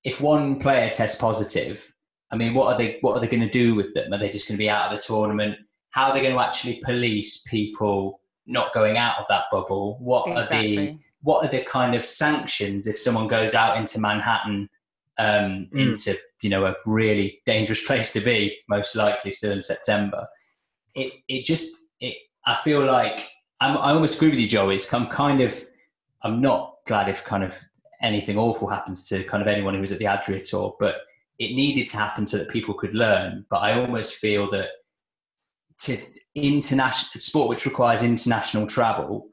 if 0.02 0.20
one 0.20 0.58
player 0.58 0.90
tests 0.90 1.20
positive, 1.20 1.91
I 2.32 2.36
mean, 2.36 2.54
what 2.54 2.72
are 2.72 2.78
they 2.78 2.98
what 3.02 3.14
are 3.14 3.20
they 3.20 3.28
going 3.28 3.42
to 3.42 3.50
do 3.50 3.74
with 3.74 3.92
them? 3.94 4.12
Are 4.12 4.18
they 4.18 4.30
just 4.30 4.48
going 4.48 4.56
to 4.56 4.62
be 4.62 4.70
out 4.70 4.90
of 4.90 4.96
the 4.96 5.02
tournament? 5.02 5.58
How 5.90 6.08
are 6.08 6.14
they 6.14 6.22
going 6.22 6.34
to 6.34 6.40
actually 6.40 6.80
police 6.84 7.42
people 7.42 8.20
not 8.46 8.72
going 8.72 8.96
out 8.96 9.18
of 9.18 9.26
that 9.28 9.44
bubble? 9.52 9.98
What 10.00 10.28
exactly. 10.28 10.76
are 10.76 10.80
the 10.80 10.98
what 11.20 11.44
are 11.44 11.50
the 11.50 11.62
kind 11.62 11.94
of 11.94 12.04
sanctions 12.04 12.86
if 12.86 12.98
someone 12.98 13.28
goes 13.28 13.54
out 13.54 13.76
into 13.76 14.00
Manhattan 14.00 14.68
um, 15.18 15.68
mm. 15.72 15.90
into 15.90 16.18
you 16.40 16.50
know 16.50 16.64
a 16.64 16.74
really 16.86 17.40
dangerous 17.44 17.82
place 17.86 18.12
to 18.12 18.20
be, 18.20 18.56
most 18.68 18.96
likely 18.96 19.30
still 19.30 19.52
in 19.52 19.62
September. 19.62 20.26
It 20.94 21.12
it 21.28 21.44
just 21.44 21.76
it 22.00 22.16
I 22.46 22.56
feel 22.56 22.84
like 22.84 23.28
I'm, 23.60 23.76
I 23.76 23.90
almost 23.92 24.16
agree 24.16 24.30
with 24.30 24.38
you, 24.38 24.48
Joey. 24.48 24.76
It's 24.76 24.92
I'm 24.92 25.06
kind 25.08 25.40
of 25.40 25.62
I'm 26.22 26.40
not 26.40 26.76
glad 26.86 27.08
if 27.08 27.24
kind 27.24 27.44
of 27.44 27.58
anything 28.00 28.36
awful 28.36 28.68
happens 28.68 29.08
to 29.08 29.22
kind 29.24 29.42
of 29.42 29.48
anyone 29.48 29.74
who 29.74 29.80
was 29.80 29.92
at 29.92 29.98
the 29.98 30.06
Adria 30.06 30.40
tour, 30.40 30.74
but 30.80 30.96
it 31.42 31.54
needed 31.54 31.86
to 31.88 31.96
happen 31.96 32.26
so 32.26 32.38
that 32.38 32.48
people 32.48 32.74
could 32.74 32.94
learn. 32.94 33.44
But 33.50 33.58
I 33.58 33.78
almost 33.78 34.14
feel 34.14 34.50
that 34.52 34.68
to 35.80 35.98
international 36.34 37.20
sport 37.20 37.48
which 37.48 37.66
requires 37.66 38.02
international 38.02 38.66
travel 38.66 39.26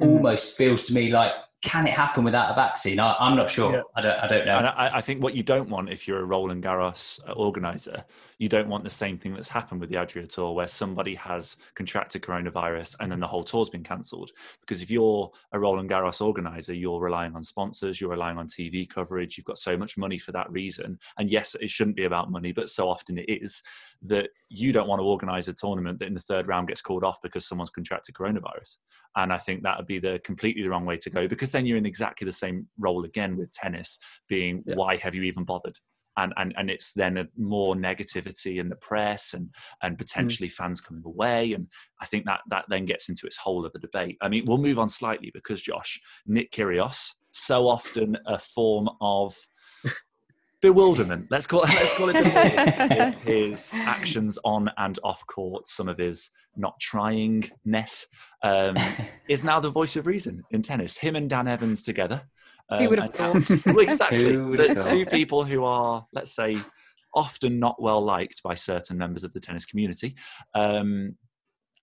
mm. 0.00 0.06
almost 0.06 0.56
feels 0.56 0.82
to 0.86 0.94
me 0.94 1.10
like 1.10 1.32
can 1.62 1.86
it 1.86 1.94
happen 1.94 2.24
without 2.24 2.50
a 2.50 2.54
vaccine? 2.54 2.98
I, 2.98 3.14
am 3.20 3.36
not 3.36 3.48
sure. 3.48 3.72
Yeah. 3.72 3.82
I 3.94 4.00
don't. 4.00 4.18
I 4.18 4.26
don't 4.26 4.46
know. 4.46 4.58
And 4.58 4.66
I, 4.66 4.90
I, 4.94 5.00
think 5.00 5.22
what 5.22 5.34
you 5.34 5.44
don't 5.44 5.68
want 5.68 5.90
if 5.90 6.08
you're 6.08 6.18
a 6.18 6.24
Roland 6.24 6.64
Garros 6.64 7.20
organizer, 7.36 8.04
you 8.38 8.48
don't 8.48 8.68
want 8.68 8.82
the 8.82 8.90
same 8.90 9.16
thing 9.16 9.32
that's 9.34 9.48
happened 9.48 9.80
with 9.80 9.88
the 9.88 9.96
Adria 9.96 10.26
Tour, 10.26 10.54
where 10.54 10.66
somebody 10.66 11.14
has 11.14 11.56
contracted 11.76 12.20
coronavirus 12.20 12.96
and 12.98 13.12
then 13.12 13.20
the 13.20 13.28
whole 13.28 13.44
tour's 13.44 13.70
been 13.70 13.84
cancelled. 13.84 14.32
Because 14.60 14.82
if 14.82 14.90
you're 14.90 15.30
a 15.52 15.58
Roland 15.58 15.88
Garros 15.88 16.20
organizer, 16.20 16.74
you're 16.74 17.00
relying 17.00 17.36
on 17.36 17.44
sponsors, 17.44 18.00
you're 18.00 18.10
relying 18.10 18.38
on 18.38 18.48
TV 18.48 18.88
coverage. 18.88 19.38
You've 19.38 19.46
got 19.46 19.58
so 19.58 19.76
much 19.76 19.96
money 19.96 20.18
for 20.18 20.32
that 20.32 20.50
reason. 20.50 20.98
And 21.16 21.30
yes, 21.30 21.54
it 21.60 21.70
shouldn't 21.70 21.96
be 21.96 22.04
about 22.04 22.28
money, 22.28 22.50
but 22.50 22.70
so 22.70 22.88
often 22.88 23.18
it 23.18 23.26
is 23.28 23.62
that 24.02 24.30
you 24.48 24.72
don't 24.72 24.88
want 24.88 24.98
to 24.98 25.04
organize 25.04 25.46
a 25.46 25.54
tournament 25.54 26.00
that 26.00 26.08
in 26.08 26.14
the 26.14 26.20
third 26.20 26.48
round 26.48 26.66
gets 26.66 26.80
called 26.80 27.04
off 27.04 27.22
because 27.22 27.46
someone's 27.46 27.70
contracted 27.70 28.16
coronavirus. 28.16 28.78
And 29.14 29.32
I 29.32 29.38
think 29.38 29.62
that 29.62 29.78
would 29.78 29.86
be 29.86 29.98
the 30.00 30.20
completely 30.24 30.62
the 30.62 30.70
wrong 30.70 30.86
way 30.86 30.96
to 30.96 31.10
go 31.10 31.28
because 31.28 31.51
then 31.52 31.66
you're 31.66 31.78
in 31.78 31.86
exactly 31.86 32.24
the 32.24 32.32
same 32.32 32.66
role 32.78 33.04
again 33.04 33.36
with 33.36 33.52
tennis, 33.52 33.98
being 34.28 34.62
yeah. 34.66 34.74
why 34.74 34.96
have 34.96 35.14
you 35.14 35.22
even 35.22 35.44
bothered? 35.44 35.78
And, 36.18 36.34
and 36.36 36.52
and 36.58 36.70
it's 36.70 36.92
then 36.92 37.16
a 37.16 37.26
more 37.38 37.74
negativity 37.74 38.60
in 38.60 38.68
the 38.68 38.76
press 38.76 39.32
and 39.32 39.48
and 39.82 39.94
mm. 39.94 39.98
potentially 39.98 40.48
mm. 40.50 40.52
fans 40.52 40.78
coming 40.78 41.02
away 41.06 41.54
and 41.54 41.68
I 42.02 42.06
think 42.06 42.26
that 42.26 42.40
that 42.50 42.66
then 42.68 42.84
gets 42.84 43.08
into 43.08 43.26
its 43.26 43.38
whole 43.38 43.64
of 43.64 43.72
the 43.72 43.78
debate. 43.78 44.18
I 44.20 44.28
mean, 44.28 44.44
we'll 44.46 44.58
move 44.58 44.78
on 44.78 44.90
slightly 44.90 45.30
because 45.32 45.62
Josh 45.62 45.98
Nick 46.26 46.52
Kyrgios 46.52 47.12
so 47.32 47.66
often 47.66 48.18
a 48.26 48.38
form 48.38 48.90
of 49.00 49.34
bewilderment. 50.62 51.26
Let's 51.28 51.46
call 51.46 51.60
let's 51.62 51.98
call 51.98 52.08
it 52.10 53.14
his 53.24 53.74
actions 53.80 54.38
on 54.44 54.70
and 54.78 54.98
off 55.04 55.26
court, 55.26 55.68
some 55.68 55.88
of 55.88 55.98
his 55.98 56.30
not 56.56 56.80
tryingness, 56.80 58.06
um, 58.42 58.76
is 59.28 59.44
now 59.44 59.60
the 59.60 59.68
voice 59.68 59.96
of 59.96 60.06
reason 60.06 60.42
in 60.50 60.62
tennis. 60.62 60.96
Him 60.96 61.16
and 61.16 61.28
Dan 61.28 61.48
Evans 61.48 61.82
together. 61.82 62.22
Um, 62.70 62.78
who 62.78 62.88
would 62.90 63.00
have 63.00 63.14
thought? 63.14 63.50
exactly. 63.78 64.36
the 64.36 64.86
two 64.88 65.04
people 65.04 65.44
who 65.44 65.64
are, 65.64 66.06
let's 66.14 66.34
say, 66.34 66.56
often 67.14 67.58
not 67.58 67.82
well 67.82 68.00
liked 68.00 68.42
by 68.42 68.54
certain 68.54 68.96
members 68.96 69.24
of 69.24 69.32
the 69.34 69.40
tennis 69.40 69.66
community, 69.66 70.14
um, 70.54 71.16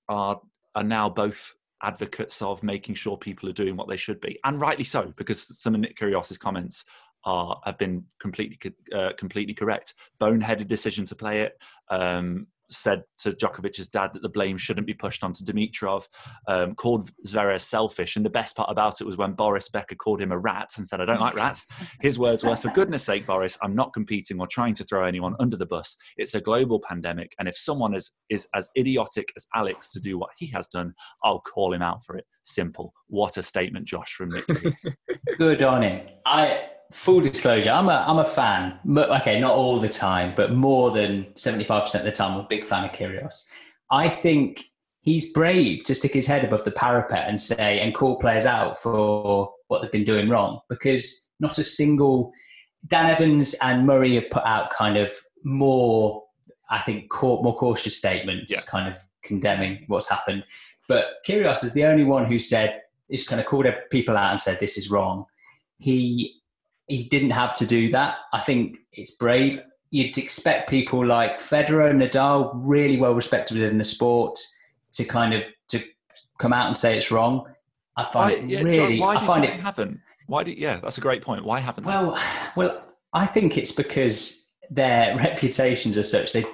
are 0.07 0.39
are 0.73 0.83
now 0.83 1.09
both 1.09 1.53
advocates 1.81 2.41
of 2.41 2.61
making 2.61 2.93
sure 2.95 3.17
people 3.17 3.47
are 3.49 3.53
doing 3.53 3.75
what 3.75 3.87
they 3.87 3.97
should 3.97 4.19
be, 4.21 4.39
and 4.45 4.61
rightly 4.61 4.85
so, 4.85 5.13
because 5.17 5.59
some 5.61 5.75
of 5.75 5.81
Nick 5.81 5.97
Kyrgios's 5.97 6.37
comments 6.37 6.85
are 7.25 7.59
have 7.65 7.77
been 7.77 8.03
completely 8.19 8.57
uh, 8.93 9.11
completely 9.17 9.53
correct. 9.53 9.93
Boneheaded 10.19 10.67
decision 10.67 11.05
to 11.05 11.15
play 11.15 11.41
it. 11.41 11.57
Um, 11.89 12.47
said 12.71 13.03
to 13.17 13.31
Djokovic's 13.31 13.87
dad 13.87 14.11
that 14.13 14.21
the 14.21 14.29
blame 14.29 14.57
shouldn't 14.57 14.87
be 14.87 14.93
pushed 14.93 15.23
onto 15.23 15.43
Dimitrov. 15.43 16.05
Um, 16.47 16.75
called 16.75 17.11
Zverev 17.25 17.61
selfish, 17.61 18.15
and 18.15 18.25
the 18.25 18.29
best 18.29 18.55
part 18.55 18.69
about 18.71 19.01
it 19.01 19.07
was 19.07 19.17
when 19.17 19.33
Boris 19.33 19.69
Becker 19.69 19.95
called 19.95 20.21
him 20.21 20.31
a 20.31 20.37
rat 20.37 20.69
and 20.77 20.87
said, 20.87 21.01
"I 21.01 21.05
don't 21.05 21.19
like 21.19 21.35
rats." 21.35 21.65
His 22.01 22.19
words 22.19 22.43
were, 22.43 22.55
"For 22.55 22.69
goodness' 22.71 23.03
sake, 23.03 23.25
Boris, 23.25 23.57
I'm 23.61 23.75
not 23.75 23.93
competing 23.93 24.39
or 24.39 24.47
trying 24.47 24.75
to 24.75 24.83
throw 24.83 25.05
anyone 25.05 25.35
under 25.39 25.57
the 25.57 25.65
bus. 25.65 25.95
It's 26.17 26.35
a 26.35 26.41
global 26.41 26.79
pandemic, 26.79 27.33
and 27.39 27.47
if 27.47 27.57
someone 27.57 27.93
is 27.93 28.11
is 28.29 28.47
as 28.55 28.69
idiotic 28.77 29.31
as 29.35 29.47
Alex 29.55 29.89
to 29.89 29.99
do 29.99 30.17
what 30.17 30.29
he 30.37 30.47
has 30.47 30.67
done, 30.67 30.93
I'll 31.23 31.41
call 31.41 31.73
him 31.73 31.81
out 31.81 32.05
for 32.05 32.15
it. 32.17 32.25
Simple. 32.43 32.93
What 33.07 33.37
a 33.37 33.43
statement, 33.43 33.87
Josh 33.87 34.13
from 34.13 34.29
Nick. 34.29 34.45
Good 35.37 35.63
on 35.63 35.81
him. 35.81 36.07
I 36.25 36.69
full 36.91 37.21
disclosure, 37.21 37.71
I'm 37.71 37.89
a 37.89 38.03
I'm 38.07 38.19
a 38.19 38.25
fan. 38.25 38.79
Okay, 38.87 39.39
not 39.39 39.55
all 39.55 39.79
the 39.79 39.89
time, 39.89 40.33
but 40.35 40.53
more 40.53 40.91
than 40.91 41.27
seventy 41.35 41.63
five 41.63 41.83
percent 41.83 42.05
of 42.07 42.11
the 42.11 42.15
time, 42.15 42.33
I'm 42.33 42.39
a 42.39 42.47
big 42.49 42.65
fan 42.65 42.85
of 42.85 42.91
Kyrgios. 42.91 43.43
I 43.91 44.09
think 44.09 44.63
he's 45.01 45.31
brave 45.31 45.83
to 45.85 45.95
stick 45.95 46.13
his 46.13 46.27
head 46.27 46.43
above 46.43 46.63
the 46.65 46.71
parapet 46.71 47.27
and 47.27 47.39
say 47.39 47.79
and 47.79 47.95
call 47.95 48.17
players 48.19 48.45
out 48.45 48.77
for 48.77 49.51
what 49.67 49.81
they've 49.81 49.91
been 49.91 50.03
doing 50.03 50.29
wrong 50.29 50.59
because 50.69 51.27
not 51.39 51.57
a 51.57 51.63
single 51.63 52.31
Dan 52.87 53.07
Evans 53.07 53.55
and 53.61 53.85
Murray 53.85 54.15
have 54.15 54.29
put 54.29 54.45
out 54.45 54.71
kind 54.71 54.97
of 54.97 55.11
more, 55.43 56.23
I 56.69 56.79
think, 56.79 57.11
more 57.21 57.55
cautious 57.55 57.97
statements, 57.97 58.51
yeah. 58.51 58.61
kind 58.67 58.91
of 58.91 59.01
condemning 59.23 59.83
what's 59.87 60.09
happened. 60.09 60.43
But 60.87 61.05
Kyrgios 61.27 61.63
is 61.63 61.73
the 61.73 61.85
only 61.85 62.03
one 62.03 62.25
who 62.25 62.39
said, 62.39 62.81
he's 63.09 63.27
kind 63.27 63.39
of 63.41 63.47
called 63.47 63.67
people 63.91 64.17
out 64.17 64.31
and 64.31 64.39
said, 64.39 64.59
this 64.59 64.77
is 64.77 64.89
wrong. 64.89 65.25
He 65.77 66.38
he 66.89 67.03
didn't 67.03 67.29
have 67.29 67.53
to 67.53 67.65
do 67.65 67.89
that. 67.91 68.17
I 68.33 68.41
think 68.41 68.79
it's 68.91 69.11
brave. 69.11 69.61
You'd 69.91 70.17
expect 70.17 70.69
people 70.69 71.05
like 71.05 71.39
Federer, 71.39 71.93
Nadal, 71.93 72.51
really 72.55 72.97
well 72.97 73.15
respected 73.15 73.57
within 73.57 73.77
the 73.77 73.83
sport, 73.83 74.37
to 74.93 75.05
kind 75.05 75.33
of 75.33 75.43
to 75.69 75.81
come 76.39 76.51
out 76.51 76.67
and 76.67 76.75
say 76.75 76.97
it's 76.97 77.11
wrong. 77.11 77.45
I 77.95 78.05
find 78.11 78.51
it 78.51 78.63
really. 78.63 78.97
John, 78.97 79.07
why 79.07 79.15
I 79.15 79.25
find 79.25 79.45
it 79.45 79.51
haven't. 79.51 79.99
Why 80.27 80.43
do? 80.43 80.51
Yeah, 80.51 80.79
that's 80.81 80.97
a 80.97 81.01
great 81.01 81.21
point. 81.21 81.45
Why 81.45 81.59
haven't? 81.59 81.85
Well, 81.85 82.15
they? 82.15 82.21
well, 82.55 82.83
I 83.13 83.25
think 83.25 83.57
it's 83.57 83.71
because 83.71 84.47
their 84.69 85.15
reputations 85.17 85.97
are 85.97 86.03
such. 86.03 86.33
They 86.33 86.45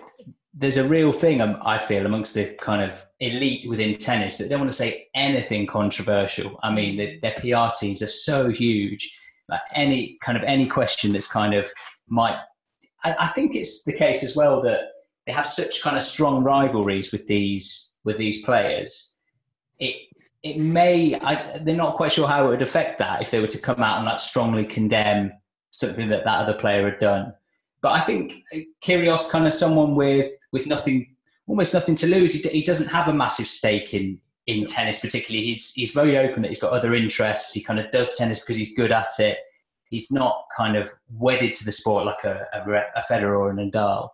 there's 0.57 0.77
a 0.77 0.87
real 0.87 1.11
thing 1.11 1.41
um, 1.41 1.57
I 1.61 1.77
feel 1.77 2.05
amongst 2.05 2.33
the 2.33 2.45
kind 2.61 2.81
of 2.81 3.05
elite 3.19 3.67
within 3.67 3.97
tennis 3.97 4.37
that 4.37 4.49
don't 4.49 4.59
want 4.59 4.71
to 4.71 4.77
say 4.77 5.07
anything 5.13 5.67
controversial. 5.67 6.57
I 6.63 6.71
mean, 6.71 6.95
the, 6.95 7.19
their 7.19 7.33
PR 7.33 7.73
teams 7.77 8.01
are 8.01 8.07
so 8.07 8.49
huge 8.49 9.13
Like 9.49 9.61
any 9.73 10.17
kind 10.21 10.37
of 10.37 10.43
any 10.43 10.65
question 10.67 11.13
that's 11.13 11.27
kind 11.27 11.53
of 11.53 11.71
might. 12.07 12.37
I, 13.03 13.15
I 13.19 13.27
think 13.27 13.55
it's 13.55 13.83
the 13.83 13.93
case 13.93 14.23
as 14.23 14.35
well 14.35 14.61
that 14.63 14.81
they 15.25 15.33
have 15.33 15.45
such 15.45 15.81
kind 15.81 15.95
of 15.95 16.03
strong 16.03 16.43
rivalries 16.43 17.11
with 17.11 17.27
these 17.27 17.93
with 18.03 18.17
these 18.17 18.43
players. 18.43 19.13
It 19.79 19.95
it 20.43 20.59
may 20.59 21.15
I, 21.19 21.57
they're 21.59 21.75
not 21.75 21.95
quite 21.95 22.11
sure 22.11 22.27
how 22.27 22.45
it 22.45 22.49
would 22.49 22.61
affect 22.61 22.99
that 22.99 23.21
if 23.21 23.31
they 23.31 23.39
were 23.39 23.47
to 23.47 23.59
come 23.59 23.81
out 23.81 23.97
and 23.97 24.05
like 24.05 24.19
strongly 24.19 24.65
condemn 24.65 25.31
something 25.71 26.09
that 26.09 26.23
that 26.23 26.39
other 26.39 26.53
player 26.53 26.89
had 26.89 26.99
done. 26.99 27.33
But 27.81 27.93
I 27.93 28.01
think 28.01 28.43
uh, 28.53 28.59
Kyrgios 28.83 29.29
kind 29.29 29.45
of 29.45 29.53
someone 29.53 29.95
with 29.95 30.31
with 30.51 30.67
nothing, 30.67 31.15
almost 31.47 31.73
nothing 31.73 31.95
to 31.95 32.07
lose. 32.07 32.33
He, 32.33 32.49
he 32.49 32.63
doesn't 32.63 32.87
have 32.87 33.07
a 33.07 33.13
massive 33.13 33.47
stake 33.47 33.93
in 33.93 34.19
in 34.47 34.65
tennis, 34.65 34.99
particularly. 34.99 35.45
He's 35.47 35.71
he's 35.71 35.91
very 35.91 36.17
open 36.17 36.41
that 36.41 36.49
he's 36.49 36.59
got 36.59 36.71
other 36.71 36.93
interests. 36.93 37.53
He 37.53 37.63
kind 37.63 37.79
of 37.79 37.89
does 37.91 38.15
tennis 38.17 38.39
because 38.39 38.57
he's 38.57 38.73
good 38.75 38.91
at 38.91 39.19
it. 39.19 39.39
He's 39.89 40.11
not 40.11 40.45
kind 40.55 40.75
of 40.75 40.91
wedded 41.11 41.53
to 41.55 41.65
the 41.65 41.71
sport 41.71 42.05
like 42.05 42.23
a, 42.23 42.47
a, 42.53 42.99
a 42.99 43.03
Federer 43.09 43.39
or 43.39 43.51
a 43.51 43.53
Nadal. 43.53 44.09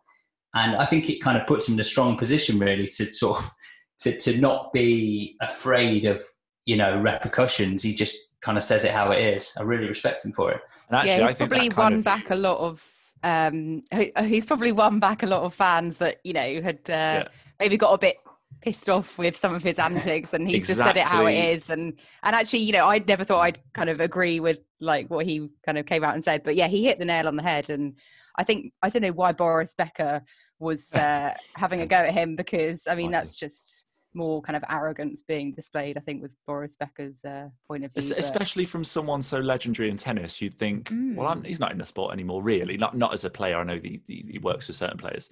And 0.53 0.75
I 0.75 0.85
think 0.85 1.09
it 1.09 1.21
kind 1.21 1.37
of 1.37 1.47
puts 1.47 1.67
him 1.67 1.75
in 1.75 1.79
a 1.79 1.85
strong 1.85 2.17
position, 2.17 2.59
really, 2.59 2.87
to 2.87 3.13
sort 3.13 3.39
of 3.39 3.51
to 3.99 4.17
to 4.17 4.37
not 4.37 4.73
be 4.73 5.35
afraid 5.41 6.05
of 6.05 6.21
you 6.65 6.75
know 6.75 6.99
repercussions. 6.99 7.83
He 7.83 7.93
just 7.93 8.17
kind 8.41 8.57
of 8.57 8.63
says 8.63 8.83
it 8.83 8.91
how 8.91 9.11
it 9.11 9.21
is. 9.21 9.53
I 9.57 9.63
really 9.63 9.87
respect 9.87 10.25
him 10.25 10.31
for 10.31 10.51
it. 10.51 10.61
Actually, 10.91 11.09
yeah, 11.11 11.27
he's 11.27 11.35
probably 11.35 11.69
won 11.69 11.93
of... 11.95 12.03
back 12.03 12.31
a 12.31 12.35
lot 12.35 12.57
of. 12.59 12.85
Um, 13.23 13.83
he's 14.25 14.47
probably 14.47 14.71
won 14.71 14.99
back 14.99 15.21
a 15.21 15.27
lot 15.27 15.43
of 15.43 15.53
fans 15.53 15.99
that 15.99 16.19
you 16.23 16.33
know 16.33 16.61
had 16.61 16.79
uh, 16.87 17.23
yeah. 17.23 17.27
maybe 17.59 17.77
got 17.77 17.93
a 17.93 17.97
bit 17.97 18.17
pissed 18.61 18.89
off 18.89 19.17
with 19.17 19.35
some 19.35 19.55
of 19.55 19.63
his 19.63 19.79
antics 19.79 20.33
and 20.33 20.47
he's 20.47 20.69
exactly. 20.69 20.75
just 20.75 20.87
said 20.87 20.97
it 20.97 21.07
how 21.07 21.25
it 21.25 21.33
is 21.33 21.69
and 21.69 21.97
and 22.23 22.35
actually 22.35 22.59
you 22.59 22.73
know 22.73 22.87
i 22.87 22.99
never 23.07 23.23
thought 23.23 23.41
i'd 23.41 23.59
kind 23.73 23.89
of 23.89 23.99
agree 23.99 24.39
with 24.39 24.59
like 24.79 25.09
what 25.09 25.25
he 25.25 25.49
kind 25.65 25.77
of 25.77 25.85
came 25.85 26.03
out 26.03 26.13
and 26.13 26.23
said 26.23 26.43
but 26.43 26.55
yeah 26.55 26.67
he 26.67 26.83
hit 26.83 26.99
the 26.99 27.05
nail 27.05 27.27
on 27.27 27.35
the 27.35 27.43
head 27.43 27.69
and 27.69 27.97
i 28.37 28.43
think 28.43 28.73
i 28.81 28.89
don't 28.89 29.01
know 29.01 29.11
why 29.11 29.31
boris 29.31 29.73
becker 29.73 30.21
was 30.59 30.93
uh, 30.95 31.33
having 31.55 31.81
a 31.81 31.87
go 31.87 31.97
at 31.97 32.13
him 32.13 32.35
because 32.35 32.87
i 32.87 32.95
mean 32.95 33.11
that's 33.11 33.35
just 33.35 33.85
more 34.13 34.41
kind 34.41 34.57
of 34.57 34.63
arrogance 34.69 35.21
being 35.21 35.51
displayed, 35.51 35.97
I 35.97 36.01
think, 36.01 36.21
with 36.21 36.35
Boris 36.45 36.75
Becker's 36.75 37.23
uh, 37.23 37.49
point 37.67 37.85
of 37.85 37.93
view. 37.93 38.13
Especially 38.17 38.65
from 38.65 38.83
someone 38.83 39.21
so 39.21 39.39
legendary 39.39 39.89
in 39.89 39.97
tennis, 39.97 40.41
you'd 40.41 40.55
think, 40.55 40.89
mm. 40.89 41.15
well, 41.15 41.27
I'm, 41.27 41.43
he's 41.43 41.59
not 41.59 41.71
in 41.71 41.77
the 41.77 41.85
sport 41.85 42.13
anymore, 42.13 42.43
really. 42.43 42.77
Not 42.77 42.97
not 42.97 43.13
as 43.13 43.23
a 43.25 43.29
player. 43.29 43.57
I 43.57 43.63
know 43.63 43.79
he, 43.81 44.01
he 44.07 44.39
works 44.39 44.67
with 44.67 44.77
certain 44.77 44.97
players, 44.97 45.29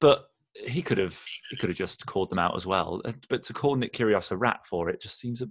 but 0.00 0.29
he 0.54 0.82
could 0.82 0.98
have 0.98 1.22
he 1.50 1.56
could 1.56 1.70
have 1.70 1.76
just 1.76 2.06
called 2.06 2.30
them 2.30 2.38
out 2.38 2.54
as 2.56 2.66
well. 2.66 3.02
But 3.28 3.42
to 3.42 3.52
call 3.52 3.76
Nick 3.76 3.92
Kyrgios 3.92 4.30
a 4.30 4.36
rat 4.36 4.66
for 4.66 4.88
it 4.90 5.00
just 5.00 5.18
seems 5.18 5.42
a 5.42 5.48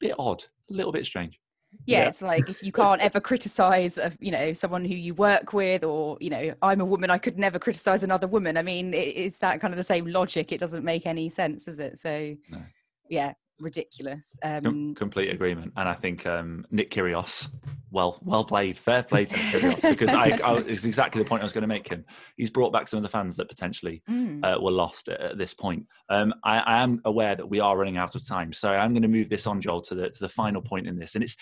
bit 0.00 0.14
odd, 0.18 0.44
a 0.70 0.72
little 0.72 0.92
bit 0.92 1.06
strange. 1.06 1.38
Yeah, 1.84 1.98
yeah, 1.98 2.08
it's 2.08 2.22
like 2.22 2.48
if 2.48 2.62
you 2.62 2.72
can't 2.72 3.00
ever 3.02 3.20
criticize 3.20 3.98
a, 3.98 4.10
you 4.20 4.30
know 4.30 4.54
someone 4.54 4.86
who 4.86 4.94
you 4.94 5.12
work 5.14 5.52
with 5.52 5.84
or 5.84 6.16
you 6.18 6.30
know 6.30 6.54
i'm 6.62 6.80
a 6.80 6.84
woman 6.84 7.10
i 7.10 7.18
could 7.18 7.38
never 7.38 7.58
criticize 7.58 8.02
another 8.02 8.26
woman. 8.26 8.56
I 8.56 8.62
mean 8.62 8.94
it, 8.94 9.08
it's 9.16 9.38
that 9.40 9.60
kind 9.60 9.74
of 9.74 9.78
the 9.78 9.84
same 9.84 10.06
logic. 10.06 10.50
It 10.50 10.60
doesn't 10.60 10.84
make 10.84 11.04
any 11.04 11.28
sense 11.28 11.66
does 11.66 11.78
it? 11.78 11.98
So 11.98 12.36
no. 12.48 12.62
yeah 13.10 13.34
ridiculous. 13.60 14.38
Um, 14.42 14.62
Com- 14.62 14.94
complete 14.94 15.30
agreement, 15.30 15.72
and 15.76 15.88
I 15.88 15.94
think 15.94 16.26
um, 16.26 16.66
Nick 16.70 16.90
Kyrgios, 16.90 17.48
well, 17.90 18.18
well 18.22 18.44
played, 18.44 18.76
fair 18.76 19.02
play 19.02 19.24
to 19.24 19.36
Nick 19.36 19.46
Kyrgios, 19.46 19.82
because 19.90 20.12
I, 20.14 20.38
I 20.44 20.56
is 20.58 20.84
exactly 20.84 21.22
the 21.22 21.28
point 21.28 21.42
I 21.42 21.44
was 21.44 21.52
going 21.52 21.62
to 21.62 21.68
make 21.68 21.88
him. 21.88 22.04
He's 22.36 22.50
brought 22.50 22.72
back 22.72 22.88
some 22.88 22.98
of 22.98 23.02
the 23.02 23.08
fans 23.08 23.36
that 23.36 23.48
potentially 23.48 24.02
mm. 24.08 24.44
uh, 24.44 24.60
were 24.60 24.70
lost 24.70 25.08
at, 25.08 25.20
at 25.20 25.38
this 25.38 25.54
point. 25.54 25.86
Um, 26.08 26.34
I, 26.44 26.58
I, 26.58 26.82
am 26.82 27.00
aware 27.04 27.34
that 27.36 27.48
we 27.48 27.60
are 27.60 27.76
running 27.76 27.96
out 27.96 28.14
of 28.14 28.26
time, 28.26 28.52
so 28.52 28.72
I'm 28.72 28.92
going 28.92 29.02
to 29.02 29.08
move 29.08 29.28
this 29.28 29.46
on, 29.46 29.60
Joel, 29.60 29.82
to 29.82 29.94
the 29.94 30.10
to 30.10 30.20
the 30.20 30.28
final 30.28 30.62
point 30.62 30.86
in 30.86 30.98
this, 30.98 31.14
and 31.14 31.24
it's 31.24 31.36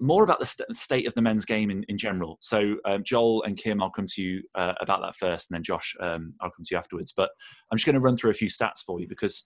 more 0.00 0.24
about 0.24 0.40
the 0.40 0.46
st- 0.46 0.76
state 0.76 1.06
of 1.06 1.14
the 1.14 1.22
men's 1.22 1.44
game 1.44 1.70
in, 1.70 1.84
in 1.88 1.96
general. 1.96 2.38
So, 2.40 2.76
um, 2.84 3.04
Joel 3.04 3.42
and 3.44 3.56
Kim, 3.56 3.82
I'll 3.82 3.90
come 3.90 4.06
to 4.06 4.22
you 4.22 4.42
uh, 4.54 4.74
about 4.80 5.00
that 5.02 5.16
first, 5.16 5.50
and 5.50 5.56
then 5.56 5.62
Josh, 5.62 5.94
um, 6.00 6.34
I'll 6.40 6.50
come 6.50 6.64
to 6.64 6.74
you 6.74 6.78
afterwards. 6.78 7.12
But 7.16 7.30
I'm 7.70 7.78
just 7.78 7.86
going 7.86 7.94
to 7.94 8.00
run 8.00 8.16
through 8.16 8.30
a 8.30 8.34
few 8.34 8.48
stats 8.48 8.82
for 8.84 9.00
you 9.00 9.06
because 9.08 9.44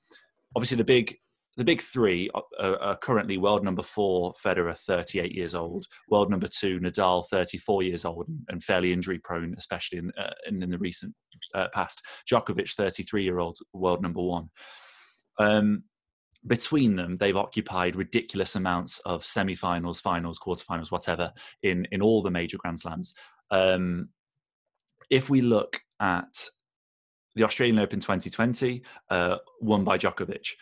obviously 0.54 0.78
the 0.78 0.84
big 0.84 1.18
the 1.57 1.64
big 1.64 1.80
three 1.80 2.30
are, 2.34 2.80
are, 2.80 2.96
currently 2.96 3.38
world 3.38 3.64
number 3.64 3.82
four, 3.82 4.34
Federer, 4.34 4.76
38 4.76 5.32
years 5.32 5.54
old, 5.54 5.86
world 6.11 6.30
number 6.30 6.48
two, 6.48 6.78
Nadal, 6.80 7.26
34 7.28 7.82
years 7.82 8.04
old, 8.04 8.26
and 8.48 8.62
fairly 8.62 8.92
injury 8.92 9.18
prone, 9.18 9.54
especially 9.57 9.98
in, 9.98 10.12
uh, 10.18 10.32
in, 10.46 10.62
in, 10.62 10.70
the 10.70 10.78
recent 10.78 11.14
uh, 11.54 11.68
past. 11.72 12.02
Djokovic, 12.30 12.74
33 12.74 13.24
year 13.24 13.38
old, 13.38 13.59
world 13.72 14.02
number 14.02 14.20
one. 14.20 14.50
Um, 15.38 15.84
between 16.46 16.96
them, 16.96 17.16
they've 17.16 17.36
occupied 17.36 17.96
ridiculous 17.96 18.54
amounts 18.54 18.98
of 19.00 19.24
semi-finals, 19.24 20.00
finals, 20.00 20.38
quarterfinals, 20.38 20.92
whatever, 20.92 21.32
in 21.62 21.86
in 21.90 22.02
all 22.02 22.22
the 22.22 22.30
major 22.30 22.59
Grand 22.59 22.78
Slams. 22.78 23.14
Um, 23.50 24.11
if 25.11 25.30
we 25.30 25.40
look 25.40 25.80
at 26.00 26.48
the 27.34 27.44
Australian 27.44 27.78
Open 27.78 28.00
2020, 28.00 28.82
uh, 29.11 29.36
won 29.61 29.84
by 29.84 29.98
Djokovic. 29.98 30.52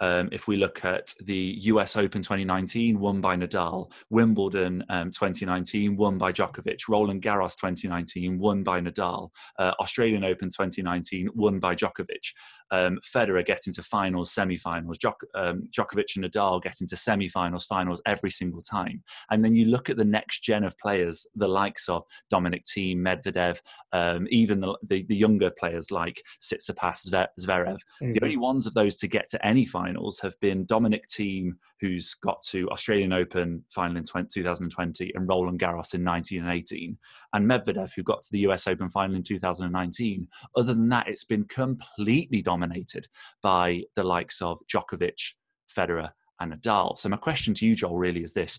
Um, 0.00 0.28
if 0.32 0.48
we 0.48 0.56
look 0.56 0.84
at 0.84 1.14
the 1.22 1.56
US 1.62 1.96
Open 1.96 2.20
2019, 2.20 2.98
won 2.98 3.20
by 3.20 3.36
Nadal, 3.36 3.90
Wimbledon 4.10 4.84
um, 4.88 5.10
2019, 5.10 5.96
won 5.96 6.18
by 6.18 6.32
Djokovic, 6.32 6.88
Roland 6.88 7.22
Garros 7.22 7.56
2019, 7.56 8.38
won 8.38 8.62
by 8.62 8.80
Nadal, 8.80 9.30
uh, 9.58 9.72
Australian 9.80 10.24
Open 10.24 10.48
2019, 10.48 11.30
won 11.34 11.60
by 11.60 11.74
Djokovic 11.74 12.32
um, 12.70 12.98
Federer 13.04 13.44
get 13.44 13.66
into 13.66 13.82
finals, 13.82 14.32
semi-finals, 14.32 14.98
Djok- 14.98 15.28
um, 15.34 15.68
Djokovic 15.70 16.16
and 16.16 16.24
Nadal 16.24 16.62
get 16.62 16.80
into 16.80 16.96
semi-finals, 16.96 17.66
finals 17.66 18.02
every 18.06 18.30
single 18.30 18.62
time. 18.62 19.02
And 19.30 19.44
then 19.44 19.54
you 19.54 19.66
look 19.66 19.90
at 19.90 19.96
the 19.96 20.04
next 20.04 20.40
gen 20.40 20.64
of 20.64 20.76
players, 20.78 21.26
the 21.34 21.48
likes 21.48 21.88
of 21.88 22.04
Dominic 22.30 22.64
Thiem, 22.64 22.98
Medvedev, 22.98 23.60
um, 23.92 24.26
even 24.30 24.60
the, 24.60 24.76
the, 24.82 25.04
the, 25.04 25.14
younger 25.14 25.50
players 25.50 25.90
like 25.90 26.20
Tsitsipas, 26.42 27.08
Zverev. 27.40 27.78
Mm-hmm. 28.02 28.12
The 28.12 28.22
only 28.22 28.36
ones 28.36 28.66
of 28.66 28.74
those 28.74 28.96
to 28.96 29.08
get 29.08 29.28
to 29.28 29.46
any 29.46 29.64
finals 29.84 30.18
have 30.20 30.38
been 30.40 30.64
Dominic 30.64 31.06
Thiem, 31.08 31.52
who's 31.80 32.14
got 32.14 32.40
to 32.42 32.68
Australian 32.70 33.12
Open 33.12 33.64
final 33.70 33.96
in 33.96 34.04
20, 34.04 34.28
2020 34.42 35.12
and 35.14 35.28
Roland 35.28 35.60
Garros 35.60 35.94
in 35.94 36.02
19 36.02 36.42
and 36.42 36.52
18, 36.52 36.96
and 37.32 37.50
Medvedev, 37.50 37.92
who 37.94 38.02
got 38.02 38.22
to 38.22 38.28
the 38.32 38.40
US 38.40 38.66
Open 38.66 38.88
final 38.88 39.16
in 39.16 39.22
2019. 39.22 40.26
Other 40.56 40.74
than 40.74 40.88
that, 40.88 41.08
it's 41.08 41.24
been 41.24 41.44
completely 41.44 42.40
dominated 42.40 43.08
by 43.42 43.82
the 43.94 44.04
likes 44.04 44.40
of 44.40 44.58
Djokovic, 44.72 45.34
Federer, 45.76 46.10
and 46.40 46.52
Nadal. 46.52 46.96
So 46.96 47.08
my 47.08 47.16
question 47.16 47.54
to 47.54 47.66
you, 47.66 47.76
Joel, 47.76 47.98
really 47.98 48.22
is 48.22 48.32
this: 48.32 48.58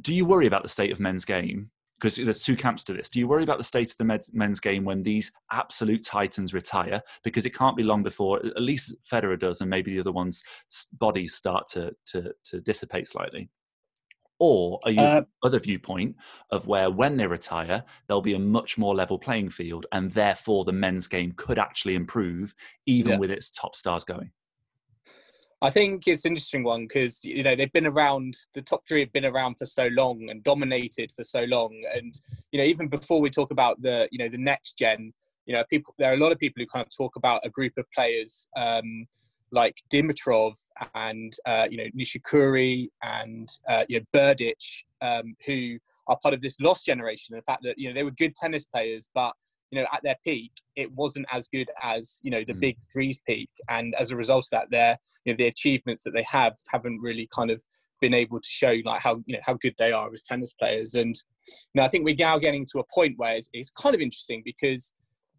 Do 0.00 0.14
you 0.14 0.24
worry 0.24 0.46
about 0.46 0.62
the 0.62 0.68
state 0.68 0.92
of 0.92 1.00
men's 1.00 1.24
game? 1.24 1.70
Because 1.98 2.16
there's 2.16 2.42
two 2.42 2.56
camps 2.56 2.84
to 2.84 2.92
this. 2.92 3.08
Do 3.08 3.18
you 3.18 3.26
worry 3.26 3.42
about 3.42 3.56
the 3.56 3.64
state 3.64 3.90
of 3.90 3.96
the 3.96 4.20
men's 4.34 4.60
game 4.60 4.84
when 4.84 5.02
these 5.02 5.32
absolute 5.50 6.04
titans 6.04 6.52
retire? 6.52 7.00
Because 7.24 7.46
it 7.46 7.54
can't 7.54 7.76
be 7.76 7.82
long 7.82 8.02
before, 8.02 8.44
at 8.44 8.60
least 8.60 8.94
Federer 9.10 9.38
does, 9.38 9.62
and 9.62 9.70
maybe 9.70 9.94
the 9.94 10.00
other 10.00 10.12
ones' 10.12 10.42
bodies 10.92 11.34
start 11.34 11.66
to 11.68 11.96
to, 12.06 12.32
to 12.44 12.60
dissipate 12.60 13.08
slightly. 13.08 13.48
Or 14.38 14.80
are 14.84 14.90
you 14.90 15.00
uh, 15.00 15.22
other 15.42 15.58
viewpoint 15.58 16.16
of 16.50 16.66
where 16.66 16.90
when 16.90 17.16
they 17.16 17.26
retire, 17.26 17.84
there'll 18.06 18.20
be 18.20 18.34
a 18.34 18.38
much 18.38 18.76
more 18.76 18.94
level 18.94 19.18
playing 19.18 19.48
field 19.48 19.86
and 19.92 20.12
therefore 20.12 20.64
the 20.64 20.72
men's 20.72 21.08
game 21.08 21.32
could 21.36 21.58
actually 21.58 21.94
improve 21.94 22.54
even 22.84 23.12
yeah. 23.12 23.18
with 23.18 23.30
its 23.30 23.50
top 23.50 23.74
stars 23.74 24.04
going? 24.04 24.30
I 25.62 25.70
think 25.70 26.06
it's 26.06 26.24
an 26.26 26.32
interesting 26.32 26.64
one 26.64 26.82
because 26.86 27.24
you 27.24 27.42
know 27.42 27.56
they've 27.56 27.72
been 27.72 27.86
around. 27.86 28.36
The 28.54 28.60
top 28.60 28.86
three 28.86 29.00
have 29.00 29.12
been 29.12 29.24
around 29.24 29.54
for 29.54 29.64
so 29.64 29.88
long 29.90 30.28
and 30.28 30.44
dominated 30.44 31.12
for 31.16 31.24
so 31.24 31.44
long, 31.44 31.82
and 31.94 32.14
you 32.52 32.58
know 32.58 32.64
even 32.64 32.88
before 32.88 33.20
we 33.20 33.30
talk 33.30 33.50
about 33.50 33.80
the 33.80 34.08
you 34.12 34.18
know 34.18 34.28
the 34.28 34.36
next 34.36 34.76
gen, 34.76 35.14
you 35.46 35.54
know 35.54 35.64
people 35.70 35.94
there 35.98 36.10
are 36.10 36.14
a 36.14 36.18
lot 36.18 36.32
of 36.32 36.38
people 36.38 36.60
who 36.60 36.66
kind 36.66 36.84
of 36.84 36.94
talk 36.94 37.16
about 37.16 37.40
a 37.44 37.50
group 37.50 37.72
of 37.78 37.86
players 37.94 38.48
um, 38.54 39.06
like 39.50 39.78
Dimitrov 39.90 40.56
and 40.94 41.32
uh, 41.46 41.66
you 41.70 41.78
know 41.78 41.88
Nishikori 41.98 42.88
and 43.02 43.48
uh, 43.66 43.84
you 43.88 44.00
know 44.00 44.04
Berdych, 44.14 44.82
um, 45.00 45.36
who 45.46 45.78
are 46.06 46.18
part 46.22 46.34
of 46.34 46.42
this 46.42 46.56
lost 46.60 46.84
generation. 46.84 47.34
The 47.34 47.42
fact 47.42 47.62
that 47.62 47.78
you 47.78 47.88
know 47.88 47.94
they 47.94 48.04
were 48.04 48.10
good 48.10 48.36
tennis 48.36 48.66
players, 48.66 49.08
but 49.14 49.32
you 49.70 49.80
know 49.80 49.86
at 49.92 50.02
their 50.02 50.16
peak 50.24 50.52
it 50.76 50.92
wasn't 50.92 51.26
as 51.32 51.48
good 51.48 51.68
as 51.82 52.20
you 52.22 52.30
know 52.30 52.44
the 52.46 52.54
mm. 52.54 52.60
big 52.60 52.76
threes 52.92 53.20
peak, 53.26 53.50
and 53.68 53.94
as 53.94 54.10
a 54.10 54.16
result 54.16 54.44
of 54.46 54.50
that, 54.50 54.70
their 54.70 54.98
you 55.24 55.32
know 55.32 55.36
the 55.36 55.46
achievements 55.46 56.02
that 56.02 56.12
they 56.12 56.24
have 56.24 56.54
haven't 56.70 57.00
really 57.00 57.28
kind 57.34 57.50
of 57.50 57.60
been 58.00 58.14
able 58.14 58.38
to 58.38 58.48
show 58.48 58.74
like 58.84 59.00
how 59.00 59.22
you 59.26 59.34
know 59.34 59.42
how 59.42 59.54
good 59.54 59.74
they 59.78 59.92
are 59.92 60.12
as 60.12 60.22
tennis 60.22 60.52
players. 60.52 60.94
And 60.94 61.16
you 61.48 61.80
know 61.80 61.82
I 61.82 61.88
think 61.88 62.04
we're 62.04 62.16
now 62.18 62.38
getting 62.38 62.66
to 62.72 62.80
a 62.80 62.84
point 62.92 63.14
where 63.16 63.36
it's, 63.36 63.50
it's 63.52 63.70
kind 63.70 63.94
of 63.94 64.00
interesting 64.00 64.42
because 64.44 64.92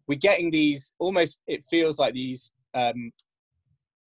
we're 0.06 0.18
getting 0.18 0.50
these 0.50 0.94
almost 0.98 1.38
it 1.46 1.64
feels 1.64 1.98
like 1.98 2.14
these 2.14 2.50
um, 2.74 3.12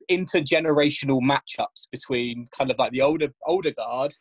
intergenerational 0.10 1.22
matchups 1.22 1.88
between 1.92 2.48
kind 2.58 2.72
of 2.72 2.78
like 2.78 2.92
the 2.92 3.02
older 3.02 3.30
older 3.46 3.72
guard, 3.72 4.14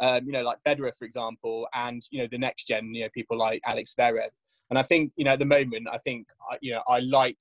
um, 0.00 0.26
you 0.26 0.32
know, 0.32 0.42
like 0.42 0.58
Federer, 0.66 0.92
for 0.98 1.04
example, 1.04 1.66
and 1.74 2.02
you 2.10 2.20
know 2.20 2.28
the 2.30 2.38
next 2.38 2.64
gen, 2.66 2.92
you 2.94 3.04
know, 3.04 3.10
people 3.14 3.38
like 3.38 3.60
Alex 3.64 3.94
Zverev. 3.98 4.28
And 4.70 4.78
I 4.78 4.82
think 4.82 5.12
you 5.16 5.24
know 5.24 5.32
at 5.32 5.38
the 5.38 5.44
moment, 5.44 5.88
I 5.90 5.98
think 5.98 6.26
you 6.60 6.72
know 6.72 6.82
I 6.88 7.00
like 7.00 7.38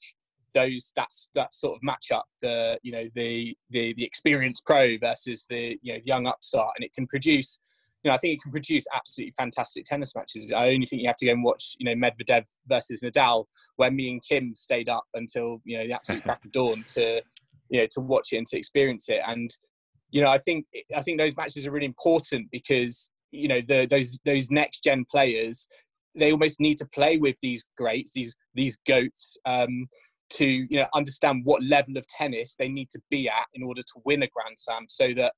those 0.54 0.92
that's 0.96 1.30
that 1.36 1.54
sort 1.54 1.76
of 1.76 1.82
matchup 1.82 2.24
the 2.42 2.80
you 2.82 2.92
know 2.92 3.08
the 3.16 3.56
the 3.70 3.94
the 3.94 4.04
experienced 4.04 4.66
pro 4.66 4.98
versus 4.98 5.46
the 5.50 5.78
you 5.82 5.94
know 5.94 6.00
young 6.04 6.28
upstart, 6.28 6.74
and 6.78 6.86
it 6.86 6.94
can 6.94 7.08
produce 7.08 7.60
you 8.04 8.12
know, 8.12 8.16
I 8.16 8.20
think 8.20 8.36
it 8.36 8.42
can 8.42 8.52
produce 8.52 8.86
absolutely 8.94 9.34
fantastic 9.36 9.86
tennis 9.86 10.16
matches. 10.16 10.54
I 10.54 10.70
only 10.70 10.86
think 10.86 11.02
you 11.02 11.10
have 11.10 11.18
to 11.18 11.26
go 11.26 11.32
and 11.32 11.44
watch, 11.44 11.76
you 11.80 11.86
know, 11.86 11.94
Medvedev 11.94 12.46
versus 12.68 13.02
Nadal, 13.02 13.46
where 13.76 13.92
me 13.92 14.12
and 14.12 14.24
Kim 14.24 14.56
stayed 14.56 14.88
up 14.88 15.06
until 15.14 15.62
you 15.66 15.78
know 15.78 15.88
the 15.88 15.94
absolute 15.94 16.24
crack 16.24 16.46
of 16.46 16.52
dawn 16.52 16.84
to, 16.94 17.22
you 17.70 17.82
know, 17.82 17.88
to 17.92 18.00
watch 18.00 18.30
it 18.32 18.38
and 18.38 18.48
to 18.48 18.58
experience 18.58 19.10
it. 19.10 19.20
And 19.28 19.50
you 20.12 20.22
know, 20.22 20.30
I 20.30 20.38
think 20.38 20.68
I 20.96 21.02
think 21.02 21.20
those 21.20 21.36
matches 21.36 21.66
are 21.66 21.72
really 21.72 21.86
important 21.86 22.50
because 22.52 23.10
you 23.32 23.48
know 23.48 23.62
the, 23.68 23.88
those 23.90 24.20
those 24.26 24.50
next 24.52 24.84
gen 24.84 25.06
players 25.10 25.68
they 26.18 26.32
almost 26.32 26.60
need 26.60 26.78
to 26.80 26.86
play 26.86 27.18
with 27.18 27.36
these 27.42 27.66
greats, 27.78 28.12
these 28.14 28.36
these 28.54 28.78
goats, 28.88 29.38
um, 29.46 29.88
to 30.32 30.46
you 30.46 30.80
know 30.80 30.88
understand 30.94 31.42
what 31.46 31.64
level 31.64 31.98
of 31.98 32.08
tennis 32.08 32.56
they 32.58 32.70
need 32.70 32.90
to 32.92 33.02
be 33.10 33.30
at 33.30 33.48
in 33.54 33.64
order 33.64 33.82
to 33.82 34.02
win 34.06 34.24
a 34.24 34.28
Grand 34.28 34.58
Slam, 34.58 34.86
so 34.90 35.14
that 35.16 35.34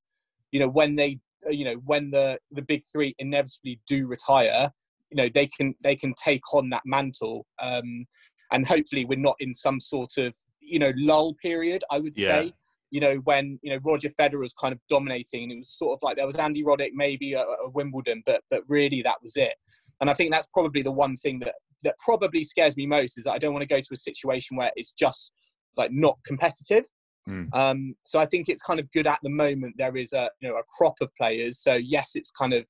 you 0.51 0.59
know 0.59 0.69
when 0.69 0.95
they 0.95 1.19
you 1.49 1.65
know 1.65 1.75
when 1.85 2.11
the 2.11 2.39
the 2.51 2.61
big 2.61 2.83
three 2.91 3.15
inevitably 3.19 3.79
do 3.87 4.07
retire, 4.07 4.71
you 5.11 5.17
know 5.17 5.29
they 5.33 5.47
can 5.47 5.75
they 5.83 5.95
can 5.95 6.13
take 6.15 6.53
on 6.53 6.69
that 6.69 6.83
mantle, 6.85 7.45
um, 7.61 8.05
and 8.51 8.65
hopefully 8.65 9.05
we're 9.05 9.19
not 9.19 9.35
in 9.39 9.53
some 9.53 9.79
sort 9.79 10.17
of 10.17 10.33
you 10.59 10.79
know 10.79 10.91
lull 10.95 11.35
period. 11.41 11.83
I 11.91 11.99
would 11.99 12.17
Yeah. 12.17 12.41
say 12.41 12.53
you 12.91 12.99
know, 12.99 13.17
when 13.17 13.59
you 13.61 13.71
know 13.71 13.79
Roger 13.83 14.09
Federer 14.09 14.39
was 14.39 14.53
kind 14.53 14.73
of 14.73 14.79
dominating, 14.89 15.43
and 15.43 15.51
it 15.51 15.57
was 15.57 15.69
sort 15.69 15.97
of 15.97 16.01
like 16.01 16.15
there 16.17 16.25
was 16.25 16.37
Andy 16.37 16.63
Roddick 16.63 16.91
maybe 16.93 17.35
at, 17.35 17.41
at 17.41 17.73
Wimbledon, 17.73 18.23
but 18.25 18.41
but 18.49 18.63
really 18.67 19.01
that 19.03 19.21
was 19.21 19.35
it. 19.35 19.53
And 20.01 20.09
I 20.09 20.13
think 20.13 20.31
that's 20.31 20.47
probably 20.53 20.81
the 20.81 20.91
one 20.91 21.17
thing 21.17 21.39
that 21.39 21.55
that 21.83 21.97
probably 21.99 22.43
scares 22.43 22.75
me 22.75 22.85
most 22.85 23.17
is 23.17 23.23
that 23.23 23.31
I 23.31 23.37
don't 23.37 23.53
want 23.53 23.63
to 23.63 23.67
go 23.67 23.79
to 23.79 23.93
a 23.93 23.97
situation 23.97 24.57
where 24.57 24.71
it's 24.75 24.91
just 24.91 25.31
like 25.77 25.91
not 25.91 26.17
competitive. 26.25 26.83
Mm. 27.27 27.53
Um, 27.53 27.95
so 28.03 28.19
I 28.19 28.25
think 28.25 28.49
it's 28.49 28.61
kind 28.61 28.79
of 28.79 28.91
good 28.91 29.07
at 29.07 29.19
the 29.23 29.29
moment. 29.29 29.75
There 29.77 29.95
is 29.97 30.13
a 30.13 30.29
you 30.41 30.49
know 30.49 30.55
a 30.55 30.63
crop 30.77 30.95
of 31.01 31.13
players. 31.15 31.59
So 31.59 31.75
yes, 31.75 32.11
it's 32.15 32.31
kind 32.31 32.53
of. 32.53 32.65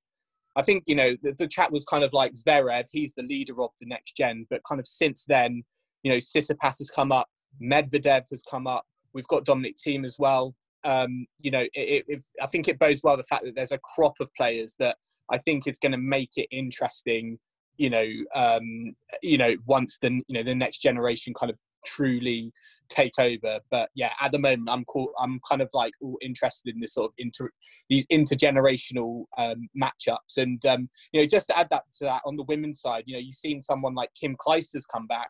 I 0.56 0.62
think 0.62 0.84
you 0.88 0.96
know 0.96 1.16
the, 1.22 1.34
the 1.34 1.48
chat 1.48 1.72
was 1.72 1.86
kind 1.86 2.04
of 2.04 2.14
like 2.14 2.34
Zverev. 2.34 2.86
He's 2.92 3.14
the 3.16 3.24
leader 3.24 3.62
of 3.62 3.72
the 3.80 3.88
next 3.88 4.16
gen, 4.16 4.46
but 4.50 4.62
kind 4.68 4.80
of 4.80 4.88
since 4.88 5.26
then, 5.26 5.64
you 6.04 6.12
know, 6.12 6.18
Tsitsipas 6.18 6.80
has 6.80 6.90
come 6.94 7.12
up, 7.12 7.28
Medvedev 7.62 8.24
has 8.30 8.44
come 8.50 8.68
up. 8.68 8.86
We've 9.14 9.28
got 9.28 9.46
Dominic 9.46 9.76
Thiem 9.78 10.06
as 10.06 10.18
well. 10.20 10.56
Um, 10.84 11.28
you 11.40 11.52
know, 11.52 11.66
it, 11.74 12.06
it, 12.08 12.24
I 12.42 12.48
think 12.48 12.68
it 12.68 12.80
bodes 12.80 13.02
well 13.04 13.18
the 13.18 13.24
fact 13.24 13.44
that 13.44 13.56
there's 13.56 13.72
a 13.72 13.80
crop 13.80 14.14
of 14.20 14.34
players 14.36 14.76
that 14.80 14.96
I 15.32 15.38
think 15.38 15.68
is 15.68 15.78
going 15.78 15.92
to 15.92 15.98
make 15.98 16.32
it 16.36 16.48
interesting. 16.52 17.40
You 17.78 17.90
know, 17.90 18.06
um, 18.36 18.96
you 19.22 19.38
know, 19.38 19.56
once 19.66 19.98
the 20.02 20.10
you 20.28 20.36
know 20.36 20.44
the 20.44 20.56
next 20.56 20.80
generation 20.80 21.34
kind 21.34 21.50
of 21.50 21.60
truly 21.86 22.52
take 22.90 23.18
over. 23.20 23.60
But 23.70 23.90
yeah, 23.96 24.12
at 24.20 24.32
the 24.32 24.40
moment, 24.40 24.70
I'm 24.70 24.86
cool. 24.86 25.12
I'm 25.20 25.40
kind 25.48 25.62
of 25.62 25.70
like 25.74 25.94
all 26.02 26.18
interested 26.22 26.74
in 26.74 26.82
this 26.82 26.94
sort 26.94 27.10
of 27.10 27.14
inter 27.18 27.50
these 27.90 28.08
intergenerational 28.08 29.26
um, 29.38 29.70
matchups. 29.82 30.38
And 30.38 30.64
um, 30.66 30.90
you 31.12 31.22
know, 31.22 31.28
just 31.28 31.48
to 31.48 31.58
add 31.58 31.70
that 31.70 31.84
to 32.00 32.06
that 32.06 32.22
on 32.26 32.36
the 32.36 32.44
women's 32.44 32.82
side, 32.82 33.04
you 33.06 33.14
know, 33.14 33.20
you've 33.20 33.36
seen 33.36 33.62
someone 33.62 33.96
like 33.96 34.10
Kim 34.20 34.36
Clijsters 34.36 34.84
come 34.92 35.08
back. 35.08 35.30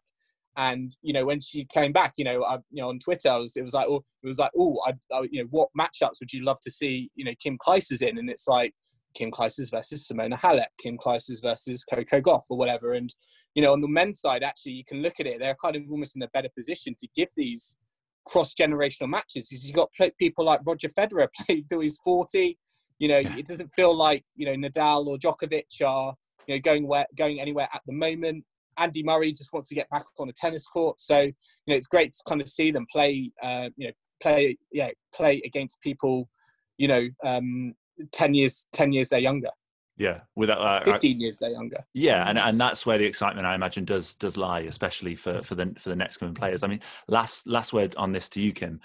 And 0.58 0.96
you 1.02 1.14
know 1.14 1.26
when 1.26 1.40
she 1.40 1.66
came 1.74 1.94
back, 1.94 2.14
you 2.18 2.26
know, 2.26 2.44
I, 2.44 2.56
you 2.72 2.82
know 2.82 2.90
on 2.90 3.00
Twitter, 3.00 3.30
I 3.30 3.38
was 3.38 3.56
it 3.56 3.62
was 3.62 3.74
like, 3.74 3.88
oh, 3.88 4.04
it 4.24 4.28
was 4.28 4.40
like, 4.40 4.52
oh, 4.58 4.80
I, 4.86 4.94
I, 5.14 5.28
you 5.32 5.44
know, 5.44 5.48
what 5.52 5.70
matchups 5.80 6.20
would 6.20 6.34
you 6.34 6.44
love 6.44 6.60
to 6.62 6.72
see, 6.72 7.12
you 7.16 7.24
know, 7.24 7.34
Kim 7.42 7.58
Clijsters 7.58 8.02
in? 8.02 8.18
And 8.18 8.30
it's 8.30 8.48
like 8.48 8.74
Kim 9.16 9.32
Clijsters 9.32 9.72
versus 9.72 10.08
Simona 10.08 10.38
Halep, 10.38 10.68
Kim 10.82 10.98
Clijsters 10.98 11.42
versus 11.42 11.84
Coco 11.84 12.22
Gauff, 12.22 12.44
or 12.50 12.58
whatever. 12.58 12.94
And 12.94 13.14
you 13.56 13.62
know, 13.62 13.74
on 13.74 13.82
the 13.82 13.88
men's 13.88 14.20
side, 14.22 14.44
actually, 14.44 14.74
you 14.74 14.86
can 14.86 15.02
look 15.02 15.20
at 15.20 15.28
it; 15.28 15.40
they're 15.40 15.58
kind 15.62 15.76
of 15.76 15.84
almost 15.90 16.16
in 16.16 16.22
a 16.22 16.28
better 16.30 16.50
position 16.56 16.96
to 17.00 17.08
give 17.16 17.30
these 17.36 17.78
cross 18.26 18.54
generational 18.54 19.10
matches. 19.10 19.48
Because 19.50 19.66
you've 19.66 19.76
got 19.76 19.92
people 20.20 20.46
like 20.46 20.62
Roger 20.66 20.90
Federer 20.90 21.28
playing 21.46 21.66
till 21.70 21.82
he's 21.82 22.00
forty. 22.04 22.58
You 23.00 23.08
know, 23.08 23.20
it 23.20 23.48
doesn't 23.48 23.72
feel 23.76 23.96
like 23.96 24.24
you 24.36 24.46
know 24.46 24.70
Nadal 24.70 25.08
or 25.08 25.18
Djokovic 25.18 25.82
are 25.86 26.14
you 26.48 26.56
know 26.56 26.62
going 26.62 26.88
where 26.88 27.06
going 27.18 27.40
anywhere 27.40 27.68
at 27.74 27.82
the 27.86 27.94
moment. 27.94 28.44
Andy 28.78 29.04
Murray 29.04 29.34
just 29.34 29.52
wants 29.52 29.68
to 29.70 29.76
get 29.76 29.90
back 29.90 30.04
on 30.20 30.30
a 30.30 30.34
tennis 30.34 30.66
court, 30.66 31.02
so 31.02 31.20
you 31.20 31.34
know 31.68 31.76
it's 31.76 31.88
great 31.88 32.12
to 32.12 32.18
kind 32.28 32.42
of 32.42 32.48
see 32.48 32.72
them 32.72 32.86
play. 32.92 33.32
Uh, 33.42 33.70
you 33.76 33.88
know, 33.88 33.94
play 34.22 34.58
yeah, 34.72 34.90
play 35.14 35.42
against 35.46 35.82
people. 35.82 36.30
You 36.78 36.88
know, 36.88 37.10
um, 37.26 37.74
ten 38.12 38.34
years 38.34 38.66
ten 38.74 38.92
years 38.94 39.10
they're 39.10 39.20
younger, 39.20 39.50
Yeah, 39.98 40.22
without 40.36 40.60
uh, 40.62 40.82
I- 40.82 40.84
fifteen 40.84 41.20
years 41.20 41.38
they're 41.40 41.52
younger. 41.52 41.84
Yeah, 41.94 42.28
and, 42.28 42.38
and 42.38 42.60
that's 42.60 42.86
where 42.86 42.98
the 42.98 43.06
excitement 43.06 43.46
I 43.48 43.56
imagine 43.56 43.86
does 43.86 44.16
does 44.16 44.38
lie, 44.38 44.62
especially 44.62 45.16
for 45.16 45.42
for 45.42 45.56
the 45.56 45.74
for 45.78 45.90
the 45.90 45.96
next 45.96 46.18
coming 46.18 46.36
players. 46.36 46.64
I 46.64 46.68
mean, 46.68 46.82
last 47.08 47.48
last 47.48 47.74
word 47.74 47.96
on 47.96 48.12
this 48.12 48.30
to 48.30 48.42
you, 48.42 48.52
Kim. 48.54 48.80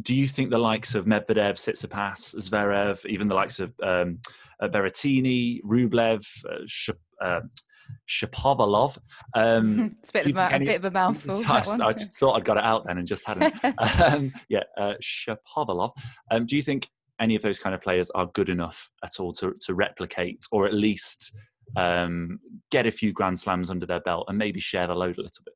Do 0.00 0.14
you 0.14 0.26
think 0.26 0.48
the 0.50 0.58
likes 0.58 0.94
of 0.94 1.04
Medvedev, 1.04 1.54
Tsitsipas, 1.56 2.34
Zverev, 2.36 3.04
even 3.04 3.28
the 3.28 3.34
likes 3.34 3.60
of 3.60 3.74
um, 3.82 4.20
uh, 4.58 4.68
Berrettini, 4.68 5.60
Rublev, 5.64 6.24
uh, 6.48 6.60
Sh- 6.66 6.90
uh, 7.20 7.40
Shapovalov, 8.08 8.96
um, 9.34 9.96
it's 10.00 10.10
a 10.10 10.12
bit, 10.12 10.26
of 10.28 10.36
a, 10.36 10.52
any- 10.52 10.66
bit 10.66 10.76
of 10.76 10.84
a 10.86 10.90
mouthful. 10.90 11.42
I, 11.46 11.60
one. 11.62 11.82
I 11.82 11.92
thought 11.92 12.34
I'd 12.36 12.44
got 12.44 12.56
it 12.56 12.64
out 12.64 12.86
then 12.86 12.98
and 12.98 13.06
just 13.06 13.26
hadn't. 13.26 13.54
um, 14.02 14.32
yeah, 14.48 14.62
uh, 14.78 14.94
Shapovalov. 15.02 15.92
Um, 16.30 16.46
do 16.46 16.56
you 16.56 16.62
think 16.62 16.88
any 17.22 17.36
of 17.36 17.42
those 17.42 17.58
kind 17.58 17.74
of 17.74 17.80
players 17.80 18.10
are 18.10 18.26
good 18.26 18.48
enough 18.48 18.90
at 19.04 19.20
all 19.20 19.32
to, 19.34 19.54
to 19.60 19.74
replicate 19.74 20.44
or 20.50 20.66
at 20.66 20.74
least 20.74 21.32
um, 21.76 22.40
get 22.70 22.86
a 22.86 22.90
few 22.90 23.12
Grand 23.12 23.38
Slams 23.38 23.70
under 23.70 23.86
their 23.86 24.00
belt 24.00 24.26
and 24.28 24.36
maybe 24.36 24.60
share 24.60 24.86
the 24.86 24.94
load 24.94 25.18
a 25.18 25.22
little 25.22 25.44
bit? 25.44 25.54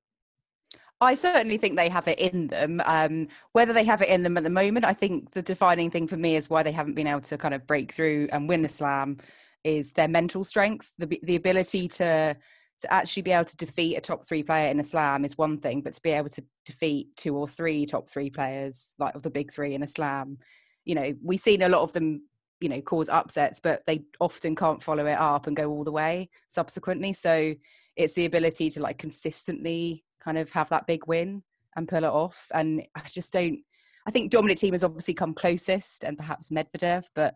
I 1.01 1.15
certainly 1.15 1.59
think 1.59 1.77
they 1.77 1.91
have 1.91 2.09
it 2.09 2.19
in 2.19 2.47
them. 2.47 2.81
Um, 2.87 3.29
whether 3.53 3.75
they 3.75 3.85
have 3.85 4.01
it 4.01 4.09
in 4.09 4.23
them 4.23 4.39
at 4.39 4.45
the 4.45 4.51
moment, 4.51 4.87
I 4.87 4.95
think 4.95 5.33
the 5.33 5.43
defining 5.43 5.91
thing 5.91 6.07
for 6.07 6.17
me 6.17 6.37
is 6.37 6.49
why 6.49 6.63
they 6.63 6.73
haven't 6.73 6.95
been 6.95 7.07
able 7.07 7.21
to 7.23 7.37
kind 7.37 7.53
of 7.53 7.67
break 7.67 7.93
through 7.93 8.29
and 8.33 8.49
win 8.49 8.65
a 8.65 8.69
slam 8.69 9.19
is 9.63 9.93
their 9.93 10.09
mental 10.09 10.45
strength, 10.45 10.93
the 10.97 11.21
the 11.25 11.37
ability 11.37 11.89
to 11.89 12.37
to 12.79 12.93
actually 12.93 13.23
be 13.23 13.33
able 13.33 13.45
to 13.45 13.57
defeat 13.57 13.97
a 13.97 14.01
top 14.01 14.27
three 14.27 14.43
player 14.43 14.71
in 14.71 14.81
a 14.81 14.85
slam 14.85 15.25
is 15.25 15.39
one 15.39 15.59
thing, 15.59 15.81
but 15.81 15.95
to 15.95 16.03
be 16.03 16.11
able 16.11 16.29
to 16.29 16.45
defeat 16.65 17.09
two 17.17 17.35
or 17.37 17.49
three 17.49 17.87
top 17.87 18.09
three 18.09 18.31
players, 18.31 18.95
like 18.99 19.15
of 19.15 19.23
the 19.23 19.31
big 19.31 19.53
three 19.53 19.75
in 19.75 19.83
a 19.83 19.87
slam, 19.87 20.39
you 20.87 20.95
know, 20.95 21.15
we've 21.23 21.41
seen 21.41 21.61
a 21.61 21.69
lot 21.69 21.83
of 21.83 21.93
them, 21.93 22.23
you 22.61 22.71
know, 22.71 22.81
cause 22.81 23.11
upsets, 23.11 23.61
but 23.61 23.83
they 23.87 24.05
often 24.21 24.55
can't 24.55 24.83
follow 24.83 25.05
it 25.05 25.19
up 25.19 25.47
and 25.47 25.57
go 25.57 25.69
all 25.71 25.85
the 25.85 25.93
way 25.93 26.31
subsequently. 26.49 27.13
So 27.13 27.55
it's 27.97 28.15
the 28.15 28.25
ability 28.25 28.71
to 28.71 28.81
like 28.81 28.97
consistently 28.97 30.05
kind 30.25 30.39
of 30.39 30.51
have 30.53 30.71
that 30.71 30.87
big 30.87 31.07
win 31.07 31.43
and 31.75 31.89
pull 31.89 32.05
it 32.05 32.05
off. 32.05 32.47
And 32.55 32.83
I 32.95 33.03
just 33.09 33.33
don't. 33.33 33.59
I 34.07 34.13
think 34.13 34.31
Dominic 34.31 34.59
Thiem 34.59 34.73
has 34.73 34.85
obviously 34.85 35.15
come 35.15 35.35
closest, 35.35 36.05
and 36.05 36.17
perhaps 36.17 36.51
Medvedev, 36.51 37.07
but 37.17 37.35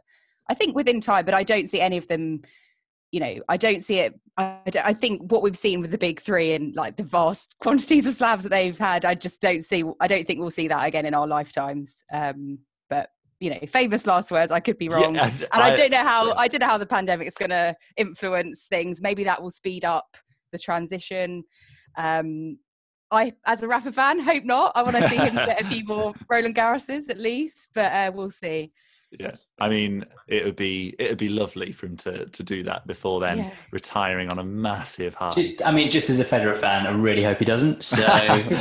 I 0.48 0.55
think 0.55 0.76
within 0.76 1.01
time. 1.01 1.24
But 1.24 1.34
I 1.34 1.42
don't 1.42 1.68
see 1.68 1.80
any 1.80 1.96
of 1.96 2.07
them. 2.07 2.40
You 3.11 3.18
know, 3.18 3.34
I 3.48 3.57
don't 3.57 3.82
see 3.82 3.98
it. 3.98 4.18
I, 4.36 4.61
I 4.84 4.94
think 4.94 5.32
what 5.32 5.42
we've 5.42 5.57
seen 5.57 5.80
with 5.80 5.90
the 5.90 5.98
big 5.98 6.20
three 6.20 6.53
and 6.53 6.76
like 6.76 6.96
the 6.96 7.03
vast 7.03 7.57
quantities 7.61 8.07
of 8.07 8.12
slams 8.12 8.44
that 8.44 8.51
they've 8.51 8.78
had, 8.78 9.05
I 9.05 9.16
just 9.16 9.42
don't 9.42 9.64
see. 9.64 9.82
I 10.01 10.07
don't 10.07 10.24
think 10.24 10.38
we'll 10.38 10.51
see 10.51 10.68
that 10.68 10.86
again 10.86 11.07
in 11.07 11.14
our 11.14 11.26
lifetimes. 11.26 12.05
Um, 12.12 12.61
but 12.88 13.11
you 13.41 13.51
know, 13.51 13.59
famous 13.66 14.07
last 14.07 14.30
words. 14.30 14.53
I 14.53 14.61
could 14.61 14.78
be 14.78 14.88
wrong 14.88 15.14
Yeah, 15.14 15.30
and 15.30 15.47
I, 15.53 15.74
don't 15.74 15.91
know 15.91 16.05
how 16.05 16.28
yeah. 16.28 16.34
I 16.36 16.47
don't 16.47 16.61
know 16.61 16.66
how 16.66 16.78
the 16.78 16.86
pandemic 16.86 17.26
is 17.26 17.34
going 17.34 17.51
to 17.51 17.74
influence 17.97 18.66
things. 18.68 19.01
Maybe 19.01 19.24
that 19.24 19.43
will 19.43 19.51
speed 19.51 19.84
up 19.84 20.16
the 20.53 20.59
transition. 20.59 21.43
Um, 21.97 22.59
I, 23.11 23.32
as 23.47 23.62
a 23.62 23.68
Rafa 23.68 23.93
fan, 23.93 24.20
hope 24.20 24.45
not. 24.45 24.72
I 24.74 24.82
want 24.82 24.97
to 24.97 25.09
see 25.09 25.16
him 25.16 25.34
get 25.47 25.61
a 25.61 25.64
few 25.64 25.84
more 25.84 26.14
Roland 26.28 26.55
Garroses 26.55 27.09
at 27.09 27.18
least, 27.18 27.68
but 27.74 27.91
uh, 27.93 28.12
we'll 28.14 28.30
see. 28.30 28.72
Yeah, 29.18 29.32
I 29.58 29.68
mean, 29.68 30.04
it 30.28 30.44
would 30.44 30.54
be 30.54 30.94
it 31.00 31.08
would 31.08 31.18
be 31.18 31.28
lovely 31.28 31.72
for 31.72 31.86
him 31.86 31.96
to 31.98 32.26
to 32.26 32.42
do 32.44 32.62
that 32.62 32.86
before 32.86 33.18
then 33.20 33.38
Yeah. 33.38 33.50
retiring 33.72 34.30
on 34.30 34.38
a 34.38 34.44
massive 34.44 35.14
high. 35.14 35.30
Ju- 35.30 35.56
I 35.64 35.72
mean, 35.72 35.90
just 35.90 36.11
as 36.11 36.20
a 36.20 36.24
Federer 36.24 36.56
fan, 36.56 36.86
I 36.86 36.90
really 36.90 37.24
hope 37.24 37.38
he 37.38 37.44
doesn't. 37.44 37.82
So 37.82 37.96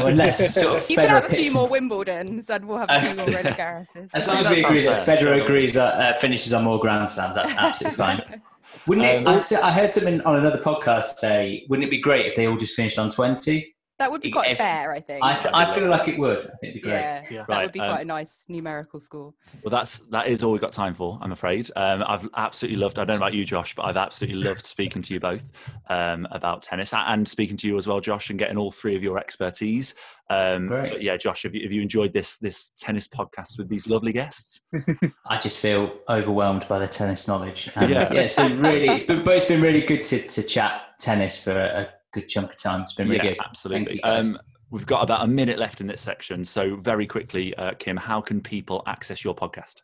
unless 0.08 0.56
sort 0.56 0.78
of 0.82 0.89
You 0.89 0.95
can 0.97 1.06
Federer 1.08 1.22
have 1.22 1.32
a 1.32 1.36
few 1.36 1.54
more 1.54 1.70
Wimbledons, 1.70 2.50
and 2.50 2.66
we'll 2.66 2.80
have 2.80 2.89
a 2.89 3.00
few 3.00 3.16
more 3.16 3.28
Roland 3.28 3.56
Garroses. 3.56 4.10
As 4.16 4.28
long 4.28 4.38
as 4.38 4.45
That 4.45 4.56
we 4.56 4.64
agree 4.64 4.82
that 4.86 5.04
fair, 5.04 5.18
Federer 5.18 5.36
sure. 5.38 5.43
agrees 5.43 5.78
uh, 5.78 5.84
uh, 5.84 6.14
finishes 6.14 6.52
on 6.52 6.64
more 6.64 6.80
Grand 6.80 7.08
Slams, 7.08 7.36
that's 7.36 7.54
absolutely 7.54 7.97
fine. 8.06 8.41
Wouldn't 8.88 9.06
it? 9.06 9.28
Um, 9.28 9.28
I 9.64 9.68
I 9.68 9.72
heard 9.72 9.93
something 9.93 10.20
on 10.22 10.36
another 10.36 10.58
podcast 10.60 11.18
say, 11.18 11.66
wouldn't 11.70 11.88
it 11.88 11.91
be 11.91 12.00
great 12.02 12.26
if 12.26 12.36
they 12.36 12.47
all 12.47 12.58
just 12.58 12.74
finished 12.74 12.97
on 12.97 13.12
twenty? 13.12 13.76
That 14.00 14.10
would 14.10 14.22
be 14.22 14.32
quite 14.32 14.52
If- 14.52 14.58
fair, 14.58 14.91
I 14.91 15.00
think. 15.00 15.24
I, 15.24 15.36
th- 15.36 15.54
I 15.54 15.74
feel 15.74 15.88
like 15.89 16.08
it 16.08 16.18
would. 16.18 16.39
I 16.39 16.56
think 16.58 16.72
it'd 16.72 16.74
be 16.76 16.80
great. 16.82 16.93
yeah, 16.93 17.24
Yeah. 17.30 17.38
that 17.39 17.50
Right, 17.50 17.64
would 17.64 17.72
be 17.74 17.80
um, 17.80 17.89
quite 17.91 18.02
a 18.02 18.06
nice 18.06 18.45
numerical 18.50 19.00
score. 19.00 19.34
Well, 19.64 19.70
that's 19.72 20.00
that 20.12 20.28
is 20.28 20.41
all 20.41 20.52
we've 20.52 20.62
got 20.62 20.74
time 20.74 20.93
for. 20.93 21.20
I'm 21.22 21.32
afraid. 21.32 21.70
Um, 21.76 22.04
I've 22.08 22.28
absolutely 22.36 22.80
loved. 22.80 22.97
I 22.97 23.06
don't 23.06 23.16
know 23.20 23.26
about 23.26 23.34
you, 23.34 23.45
Josh, 23.45 23.76
but 23.76 23.84
I've 23.84 23.97
absolutely 23.97 24.41
loved 24.43 24.66
speaking 24.66 25.02
to 25.04 25.14
you 25.14 25.20
both 25.20 25.43
um, 25.89 26.28
about 26.32 26.62
tennis 26.64 26.93
and 26.93 27.28
speaking 27.28 27.58
to 27.58 27.68
you 27.68 27.78
as 27.78 27.88
well, 27.88 28.00
Josh, 28.00 28.30
and 28.30 28.39
getting 28.39 28.58
all 28.58 28.72
three 28.72 28.95
of 28.95 29.04
your 29.04 29.18
expertise. 29.18 29.93
Um, 30.32 30.68
Great. 30.68 30.91
but 30.91 31.02
yeah, 31.02 31.18
Josh, 31.18 31.43
have 31.43 31.56
you, 31.56 31.64
have 31.64 31.72
you 31.72 31.82
enjoyed 31.82 32.14
this 32.14 32.38
this 32.38 32.70
tennis 32.78 33.08
podcast 33.08 33.58
with 33.58 33.68
these 33.68 33.88
lovely 33.88 34.12
guests? 34.14 34.62
I 35.28 35.38
just 35.38 35.58
feel 35.60 35.91
overwhelmed 36.08 36.68
by 36.68 36.80
the 36.80 36.88
tennis 36.88 37.28
knowledge. 37.28 37.70
And 37.76 37.89
Yeah. 37.89 38.12
yeah. 38.14 38.22
it's 38.22 38.34
been 38.34 38.60
really, 38.62 38.88
it's 38.89 39.04
been, 39.04 39.24
but 39.24 39.36
it's 39.36 39.45
been 39.45 39.62
really 39.62 39.82
good 39.82 40.04
to, 40.06 40.26
to 40.28 40.43
chat 40.43 40.82
tennis 41.00 41.41
for 41.41 41.52
a, 41.52 41.82
a 41.82 41.89
good 42.14 42.28
chunk 42.28 42.51
of 42.51 42.60
time. 42.60 42.82
It's 42.82 42.93
been 42.93 43.10
really 43.10 43.24
yeah, 43.24 43.34
good. 43.34 43.45
absolutely. 43.45 43.86
Thank 43.86 43.95
you, 43.95 44.01
guys. 44.01 44.26
um, 44.26 44.39
we've 44.70 44.86
got 44.86 45.03
about 45.03 45.24
a 45.24 45.28
minute 45.28 45.60
left 45.60 45.82
in 45.82 45.88
this 45.88 46.01
section, 46.01 46.43
so 46.43 46.76
very 46.76 47.07
quickly, 47.07 47.55
uh, 47.55 47.74
Kim, 47.74 47.97
how 47.97 48.22
can 48.22 48.41
people 48.41 48.84
access 48.86 49.24
your 49.24 49.36
podcast? 49.36 49.82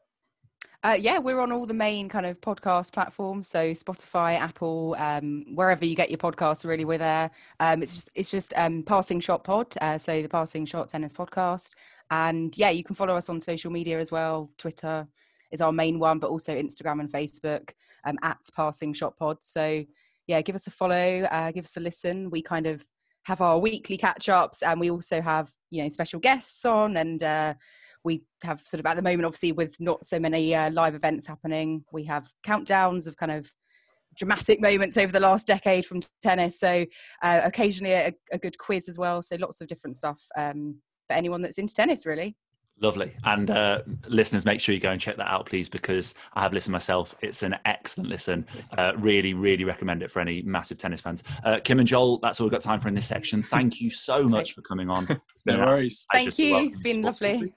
Uh, 0.84 0.94
yeah, 0.94 1.18
we're 1.18 1.40
on 1.40 1.52
all 1.52 1.66
the 1.66 1.74
main 1.74 2.08
kind 2.08 2.28
of 2.28 2.40
podcast 2.42 2.94
platforms, 2.94 3.48
so 3.48 3.72
Spotify, 3.72 4.38
Apple, 4.38 4.96
um, 5.00 5.44
wherever 5.56 5.84
you 5.84 5.96
get 5.96 6.12
your 6.12 6.20
podcasts. 6.20 6.64
Really, 6.64 6.86
we're 6.86 7.00
there. 7.00 7.32
Um, 7.60 7.82
it's 7.82 7.96
just 7.96 8.10
it's 8.14 8.30
just 8.30 8.54
um, 8.56 8.84
Passing 8.84 9.20
Shot 9.20 9.44
Pod, 9.44 9.74
uh, 9.82 9.98
so 9.98 10.22
the 10.22 10.30
Passing 10.30 10.64
Shot 10.64 10.88
Tennis 10.90 11.12
Podcast, 11.12 11.72
and 12.12 12.56
yeah, 12.56 12.70
you 12.70 12.84
can 12.84 12.94
follow 12.94 13.16
us 13.16 13.30
on 13.30 13.42
social 13.42 13.72
media 13.72 14.00
as 14.00 14.12
well. 14.12 14.52
Twitter 14.60 15.08
is 15.52 15.60
our 15.60 15.72
main 15.72 15.98
one, 15.98 16.20
but 16.20 16.30
also 16.30 16.56
Instagram 16.56 17.00
and 17.00 17.12
Facebook 17.12 17.72
um, 18.04 18.20
at 18.22 18.38
Passing 18.56 18.94
Shot 18.94 19.18
Pod. 19.18 19.38
So 19.42 19.84
yeah, 20.28 20.42
give 20.42 20.56
us 20.56 20.68
a 20.68 20.72
follow, 20.72 21.22
uh, 21.24 21.52
give 21.52 21.66
us 21.66 21.78
a 21.78 21.80
listen. 21.80 22.30
We 22.30 22.42
kind 22.42 22.68
of 22.68 22.86
have 23.26 23.42
our 23.42 23.60
weekly 23.60 23.98
catch 23.98 24.30
ups, 24.30 24.62
and 24.62 24.80
we 24.80 24.90
also 24.90 25.22
have 25.22 25.52
you 25.70 25.84
know 25.84 25.90
special 25.90 26.20
guests 26.20 26.66
on 26.66 26.98
and. 26.98 27.22
Uh, 27.22 27.54
we 28.04 28.22
have 28.44 28.62
sort 28.62 28.80
of 28.80 28.86
at 28.86 28.96
the 28.96 29.02
moment 29.02 29.26
obviously 29.26 29.52
with 29.52 29.76
not 29.82 30.06
so 30.06 30.20
many 30.20 30.54
uh, 30.54 30.70
live 30.70 30.94
events 30.94 31.26
happening 31.26 31.84
we 31.92 32.06
have 32.06 32.30
countdowns 32.46 33.08
of 33.08 33.18
kind 33.18 33.32
of 33.32 33.52
dramatic 34.16 34.62
moments 34.62 34.96
over 34.96 35.12
the 35.12 35.20
last 35.20 35.48
decade 35.48 35.86
from 35.86 36.00
tennis 36.22 36.60
so 36.60 36.86
uh, 37.24 37.42
occasionally 37.44 37.94
a, 37.94 38.14
a, 38.32 38.38
good 38.38 38.58
quiz 38.60 38.88
as 38.88 38.98
well 38.98 39.22
so 39.22 39.36
lots 39.38 39.60
of 39.60 39.68
different 39.68 39.96
stuff 39.96 40.24
um, 40.38 40.80
for 41.08 41.16
anyone 41.16 41.42
that's 41.42 41.58
into 41.58 41.74
tennis 41.74 42.06
really 42.06 42.36
Lovely. 42.82 43.16
And 43.24 43.50
uh, 43.50 43.82
listeners, 44.08 44.46
make 44.46 44.60
sure 44.60 44.76
you 44.76 44.82
go 44.82 44.92
and 44.92 45.00
check 45.00 45.16
that 45.18 45.32
out, 45.32 45.46
please, 45.46 45.70
because 45.70 46.14
I 46.34 46.42
have 46.42 46.52
listened 46.52 46.74
myself. 46.74 47.16
It's 47.22 47.42
an 47.42 47.56
excellent 47.64 48.10
listen. 48.10 48.46
Uh, 48.78 48.92
really, 48.98 49.34
really 49.34 49.64
recommend 49.64 50.04
it 50.04 50.12
for 50.12 50.20
any 50.20 50.42
massive 50.42 50.78
tennis 50.78 51.00
fans. 51.00 51.24
Uh, 51.46 51.60
Kim 51.64 51.80
and 51.80 51.88
Joel, 51.88 52.20
that's 52.20 52.40
all 52.40 52.46
we've 52.46 52.52
got 52.52 52.62
time 52.62 52.82
for 52.82 52.90
in 52.90 52.94
this 52.94 53.08
section. 53.08 53.42
Thank 53.42 53.80
you 53.80 53.90
so 53.90 54.28
much 54.28 54.54
for 54.54 54.62
coming 54.62 54.90
on. 54.90 55.08
It's 55.32 55.44
been 55.44 55.60
no 55.60 55.68
worries. 55.68 56.06
Thank 56.12 56.38
you. 56.38 56.58
It's 56.58 56.82
been 56.82 57.02
lovely. 57.02 57.54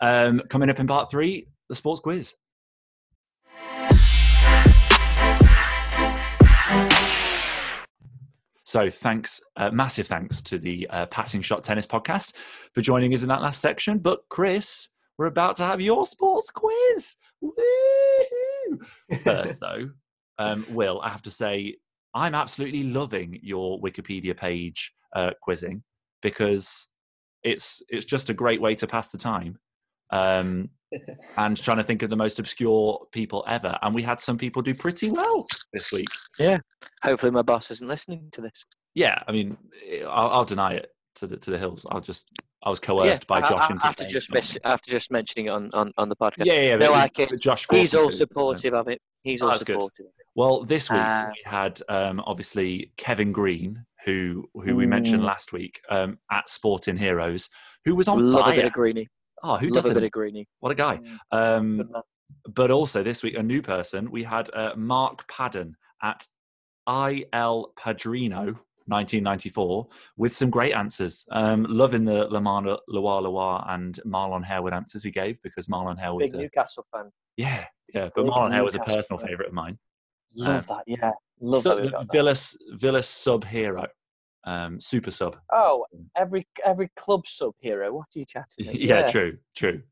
Um, 0.00 0.42
coming 0.48 0.68
up 0.68 0.80
in 0.80 0.86
part 0.86 1.10
three, 1.10 1.46
the 1.68 1.74
sports 1.76 2.00
quiz. 2.00 2.34
So, 8.70 8.88
thanks, 8.88 9.40
uh, 9.56 9.72
massive 9.72 10.06
thanks 10.06 10.40
to 10.42 10.56
the 10.56 10.86
uh, 10.90 11.06
Passing 11.06 11.42
Shot 11.42 11.64
Tennis 11.64 11.88
podcast 11.88 12.36
for 12.72 12.82
joining 12.82 13.12
us 13.12 13.22
in 13.22 13.28
that 13.28 13.42
last 13.42 13.60
section. 13.60 13.98
But, 13.98 14.20
Chris, 14.28 14.90
we're 15.18 15.26
about 15.26 15.56
to 15.56 15.64
have 15.64 15.80
your 15.80 16.06
sports 16.06 16.52
quiz. 16.52 17.16
Woo-hoo! 17.40 18.78
First, 19.24 19.58
though, 19.58 19.90
um, 20.38 20.64
Will, 20.70 21.00
I 21.00 21.08
have 21.08 21.22
to 21.22 21.32
say, 21.32 21.78
I'm 22.14 22.36
absolutely 22.36 22.84
loving 22.84 23.40
your 23.42 23.80
Wikipedia 23.80 24.36
page 24.36 24.92
uh, 25.16 25.32
quizzing 25.42 25.82
because 26.22 26.86
it's 27.42 27.82
it's 27.88 28.04
just 28.04 28.30
a 28.30 28.34
great 28.34 28.60
way 28.60 28.76
to 28.76 28.86
pass 28.86 29.10
the 29.10 29.18
time 29.18 29.58
um, 30.12 30.70
and 31.36 31.56
trying 31.56 31.76
to 31.78 31.84
think 31.84 32.02
of 32.02 32.10
the 32.10 32.16
most 32.16 32.38
obscure 32.38 33.06
people 33.12 33.44
ever. 33.46 33.78
And 33.82 33.94
we 33.94 34.02
had 34.02 34.20
some 34.20 34.38
people 34.38 34.62
do 34.62 34.74
pretty 34.74 35.10
well 35.10 35.46
this 35.72 35.92
week. 35.92 36.08
Yeah. 36.38 36.58
Hopefully, 37.02 37.32
my 37.32 37.42
boss 37.42 37.70
isn't 37.70 37.86
listening 37.86 38.28
to 38.32 38.40
this. 38.40 38.64
Yeah, 38.94 39.22
I 39.26 39.32
mean, 39.32 39.56
I'll, 40.08 40.30
I'll 40.30 40.44
deny 40.44 40.74
it 40.74 40.90
to 41.16 41.26
the 41.26 41.36
to 41.36 41.50
the 41.50 41.58
hills. 41.58 41.86
I'll 41.90 42.00
just 42.00 42.28
I 42.62 42.70
was 42.70 42.80
coerced 42.80 43.24
yeah, 43.28 43.40
by 43.40 43.48
Josh 43.48 43.70
I, 43.70 43.72
into 43.72 43.86
after 43.86 44.06
just 44.06 44.32
miss, 44.32 44.58
after 44.64 44.90
just 44.90 45.10
mentioning 45.10 45.46
it 45.46 45.50
on, 45.50 45.70
on, 45.72 45.92
on 45.96 46.08
the 46.08 46.16
podcast. 46.16 46.44
Yeah, 46.44 46.60
yeah. 46.60 46.76
No, 46.76 46.92
like 46.92 47.18
it. 47.18 47.32
Josh, 47.40 47.66
he's 47.70 47.94
all 47.94 48.12
supportive 48.12 48.72
so. 48.74 48.78
of 48.78 48.88
it. 48.88 49.00
He's 49.22 49.42
oh, 49.42 49.48
all 49.48 49.54
supportive. 49.54 50.06
Well, 50.34 50.64
this 50.64 50.90
week 50.90 51.00
uh, 51.00 51.28
we 51.28 51.50
had 51.50 51.80
um, 51.88 52.20
obviously 52.26 52.92
Kevin 52.96 53.32
Green, 53.32 53.84
who 54.04 54.48
who 54.54 54.76
we 54.76 54.86
mentioned 54.86 55.24
last 55.24 55.52
week 55.52 55.80
um, 55.88 56.18
at 56.30 56.48
Sporting 56.48 56.96
Heroes, 56.96 57.48
who 57.84 57.94
was 57.94 58.08
on 58.08 58.18
love 58.18 58.44
fire. 58.44 58.52
a 58.52 58.56
bit 58.56 58.64
of 58.66 58.72
Greeny. 58.72 59.08
Oh, 59.42 59.56
who 59.56 59.68
Love 59.68 59.82
doesn't? 59.82 59.92
a 59.92 59.94
bit 59.94 60.04
of 60.04 60.10
Greeny. 60.10 60.46
What 60.60 60.72
a 60.72 60.74
guy. 60.74 61.00
Um, 61.32 61.90
but 62.48 62.70
also 62.70 63.02
this 63.02 63.22
week, 63.22 63.36
a 63.36 63.42
new 63.42 63.62
person. 63.62 64.10
We 64.10 64.22
had 64.22 64.50
uh, 64.52 64.72
Mark 64.76 65.28
Padden 65.28 65.74
at 66.02 66.26
IL 66.88 67.72
Padrino 67.76 68.58
1994 68.86 69.86
with 70.16 70.32
some 70.32 70.50
great 70.50 70.74
answers. 70.74 71.24
Um, 71.30 71.66
loving 71.68 72.04
the 72.04 72.26
Lamar 72.28 72.78
Loire 72.88 73.22
Loire 73.22 73.64
and 73.68 73.98
Marlon 74.04 74.44
Harewood 74.44 74.72
answers 74.72 75.04
he 75.04 75.10
gave 75.10 75.40
because 75.42 75.66
Marlon 75.66 75.98
Harewood 75.98 76.22
big 76.22 76.34
Newcastle 76.34 76.86
fan. 76.92 77.10
Yeah, 77.36 77.66
yeah. 77.94 78.08
But 78.14 78.24
big 78.24 78.32
Marlon 78.32 78.52
Harewood 78.52 78.64
was 78.64 78.74
a 78.74 78.80
personal 78.80 79.18
favourite 79.18 79.48
of 79.48 79.54
mine. 79.54 79.78
Love 80.36 80.70
um, 80.70 80.76
that. 80.76 80.84
Yeah, 80.86 81.12
love 81.40 81.62
so, 81.62 81.76
that. 81.80 82.08
Villas 82.12 82.56
Villas 82.72 83.08
sub 83.08 83.44
hero 83.44 83.86
um, 84.44 84.80
super 84.80 85.10
sub. 85.10 85.36
Oh, 85.52 85.84
every 86.16 86.46
every 86.64 86.90
club 86.96 87.26
sub 87.26 87.54
hero. 87.58 87.92
What 87.92 88.06
are 88.14 88.18
you 88.18 88.24
chatting? 88.28 88.68
About? 88.68 88.74
yeah, 88.80 89.00
yeah, 89.00 89.06
true, 89.06 89.38
true. 89.56 89.82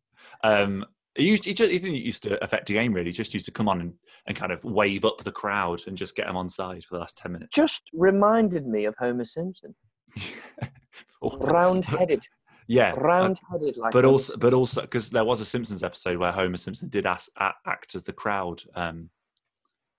Um, 0.44 0.84
he, 1.14 1.28
used, 1.28 1.44
he, 1.44 1.52
just, 1.52 1.70
he 1.70 1.78
didn't 1.78 1.96
used 1.96 2.22
to 2.24 2.42
affect 2.42 2.70
a 2.70 2.72
game 2.72 2.92
really. 2.92 3.10
He 3.10 3.12
just 3.12 3.34
used 3.34 3.46
to 3.46 3.52
come 3.52 3.68
on 3.68 3.80
and, 3.80 3.94
and 4.26 4.36
kind 4.36 4.52
of 4.52 4.62
wave 4.64 5.04
up 5.04 5.24
the 5.24 5.32
crowd 5.32 5.82
and 5.86 5.96
just 5.96 6.14
get 6.14 6.26
them 6.26 6.36
on 6.36 6.48
side 6.48 6.84
for 6.84 6.94
the 6.94 7.00
last 7.00 7.16
ten 7.16 7.32
minutes. 7.32 7.54
Just 7.54 7.80
reminded 7.92 8.66
me 8.66 8.84
of 8.84 8.94
Homer 8.98 9.24
Simpson. 9.24 9.74
Round-headed. 11.22 12.24
Yeah, 12.70 12.90
round-headed. 12.98 13.78
Like 13.78 13.92
but 13.92 14.04
Homer 14.04 14.12
also, 14.12 14.32
Simpson. 14.32 14.40
but 14.40 14.52
also 14.52 14.80
because 14.82 15.08
there 15.08 15.24
was 15.24 15.40
a 15.40 15.46
Simpsons 15.46 15.82
episode 15.82 16.18
where 16.18 16.32
Homer 16.32 16.58
Simpson 16.58 16.90
did 16.90 17.06
ask, 17.06 17.30
act 17.38 17.94
as 17.94 18.04
the 18.04 18.12
crowd 18.12 18.60
um, 18.74 19.08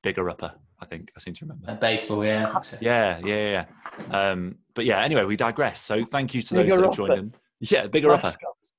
bigger 0.03 0.29
upper. 0.29 0.53
I 0.79 0.85
think 0.85 1.11
I 1.15 1.19
seem 1.19 1.33
to 1.35 1.45
remember. 1.45 1.69
And 1.69 1.79
baseball, 1.79 2.23
yeah. 2.23 2.57
Yeah, 2.79 3.19
yeah, 3.23 3.65
yeah. 4.11 4.29
Um, 4.31 4.55
but 4.73 4.85
yeah, 4.85 5.03
anyway, 5.03 5.25
we 5.25 5.35
digress. 5.35 5.81
So 5.81 6.05
thank 6.05 6.33
you 6.33 6.41
to 6.41 6.53
those 6.53 6.65
bigger 6.65 6.81
that 6.81 6.93
joined 6.93 7.13
in. 7.13 7.33
Yeah, 7.59 7.87
bigger 7.87 8.11
upper. 8.11 8.31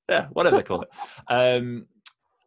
Yeah, 0.09 0.29
whatever 0.33 0.57
they 0.57 0.63
call 0.63 0.83
it. 0.83 0.89
Um, 1.29 1.87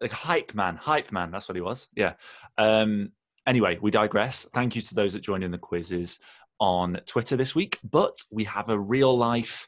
like 0.01 0.11
hype 0.11 0.53
man, 0.55 0.75
hype 0.75 1.11
man. 1.11 1.31
That's 1.31 1.47
what 1.47 1.55
he 1.55 1.61
was. 1.61 1.87
Yeah. 1.95 2.13
Um, 2.57 3.11
anyway, 3.45 3.77
we 3.81 3.91
digress. 3.91 4.45
Thank 4.53 4.75
you 4.75 4.81
to 4.81 4.95
those 4.95 5.13
that 5.13 5.21
joined 5.21 5.43
in 5.43 5.51
the 5.51 5.57
quizzes 5.57 6.19
on 6.59 6.99
Twitter 7.05 7.35
this 7.35 7.53
week. 7.53 7.79
But 7.83 8.15
we 8.31 8.45
have 8.45 8.69
a 8.69 8.79
real 8.79 9.15
life, 9.15 9.67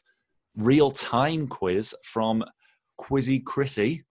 real 0.56 0.90
time 0.90 1.46
quiz 1.46 1.94
from 2.02 2.44
Quizzy 3.00 3.44
Chrissy. 3.44 4.04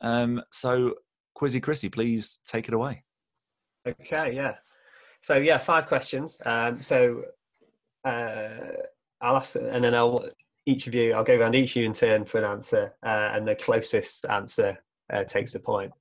Um, 0.00 0.42
so, 0.50 0.94
Quizzy 1.36 1.60
Chrissy, 1.60 1.88
please 1.88 2.40
take 2.44 2.68
it 2.68 2.74
away. 2.74 3.02
Okay, 3.86 4.34
yeah. 4.34 4.54
So 5.22 5.34
yeah, 5.34 5.58
five 5.58 5.86
questions. 5.86 6.38
Um, 6.44 6.82
so 6.82 7.22
uh, 8.04 8.48
I'll 9.20 9.36
ask, 9.36 9.56
and 9.56 9.82
then 9.82 9.94
I'll 9.94 10.28
each 10.66 10.86
of 10.86 10.94
you. 10.94 11.12
I'll 11.12 11.24
go 11.24 11.36
around 11.36 11.54
each 11.54 11.70
of 11.72 11.76
you 11.76 11.86
in 11.86 11.92
turn 11.92 12.24
for 12.24 12.38
an 12.38 12.44
answer, 12.44 12.94
uh, 13.04 13.30
and 13.34 13.46
the 13.46 13.54
closest 13.54 14.26
answer 14.26 14.78
uh, 15.12 15.24
takes 15.24 15.52
the 15.52 15.60
point. 15.60 15.92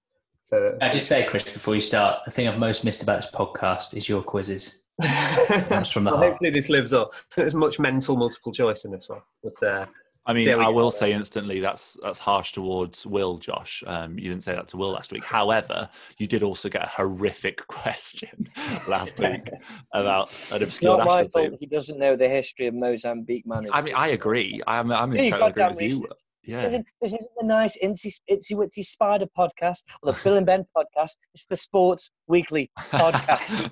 For, 0.49 0.77
I 0.81 0.89
just 0.89 1.07
say, 1.07 1.25
Chris, 1.25 1.43
before 1.43 1.75
you 1.75 1.81
start, 1.81 2.23
the 2.25 2.31
thing 2.31 2.47
I've 2.47 2.59
most 2.59 2.83
missed 2.83 3.01
about 3.01 3.17
this 3.17 3.31
podcast 3.31 3.95
is 3.95 4.07
your 4.07 4.21
quizzes. 4.21 4.81
That's 4.99 5.89
from 5.89 6.03
the 6.03 6.11
well. 6.11 6.19
Hopefully, 6.19 6.51
this 6.51 6.69
lives 6.69 6.93
up. 6.93 7.13
There's 7.35 7.53
much 7.53 7.79
mental 7.79 8.15
multiple 8.15 8.51
choice 8.51 8.85
in 8.85 8.91
this 8.91 9.09
one, 9.09 9.21
but 9.43 9.63
uh, 9.63 9.85
I 10.27 10.33
mean, 10.33 10.49
I 10.49 10.69
will 10.69 10.89
say 10.89 11.13
instantly 11.13 11.59
that's 11.59 11.97
that's 12.01 12.17
harsh 12.17 12.51
towards 12.51 13.05
Will, 13.05 13.37
Josh. 13.37 13.83
Um, 13.85 14.17
you 14.17 14.29
didn't 14.29 14.43
say 14.43 14.55
that 14.55 14.67
to 14.69 14.77
Will 14.77 14.91
last 14.91 15.11
week. 15.11 15.23
However, 15.23 15.87
you 16.17 16.25
did 16.25 16.41
also 16.41 16.67
get 16.67 16.83
a 16.83 16.89
horrific 16.89 17.65
question 17.67 18.47
last 18.87 19.19
week 19.19 19.49
about 19.93 20.33
an 20.51 20.63
obscure 20.63 20.97
Not 20.97 21.05
national 21.05 21.49
team. 21.49 21.57
He 21.59 21.67
doesn't 21.67 21.99
know 21.99 22.15
the 22.15 22.27
history 22.27 22.65
of 22.67 22.73
Mozambique 22.73 23.45
management. 23.45 23.75
I 23.75 23.81
mean, 23.81 23.93
I 23.95 24.07
agree. 24.09 24.61
I'm, 24.65 24.91
I'm 24.91 25.13
in 25.13 25.31
total 25.31 25.47
agreement 25.47 25.75
with 25.75 25.91
you. 25.91 26.07
Yeah. 26.43 26.57
This, 26.57 26.67
isn't, 26.67 26.85
this 27.01 27.13
isn't 27.13 27.31
the 27.39 27.45
nice 27.45 27.77
itsy, 27.83 28.19
itsy 28.29 28.51
witsy 28.53 28.83
spider 28.83 29.25
podcast 29.37 29.83
or 30.03 30.13
the 30.13 30.19
Bill 30.23 30.35
and 30.37 30.45
Ben 30.45 30.65
podcast. 30.75 31.15
It's 31.33 31.45
the 31.45 31.57
Sports 31.57 32.11
Weekly 32.27 32.69
podcast. 32.77 33.71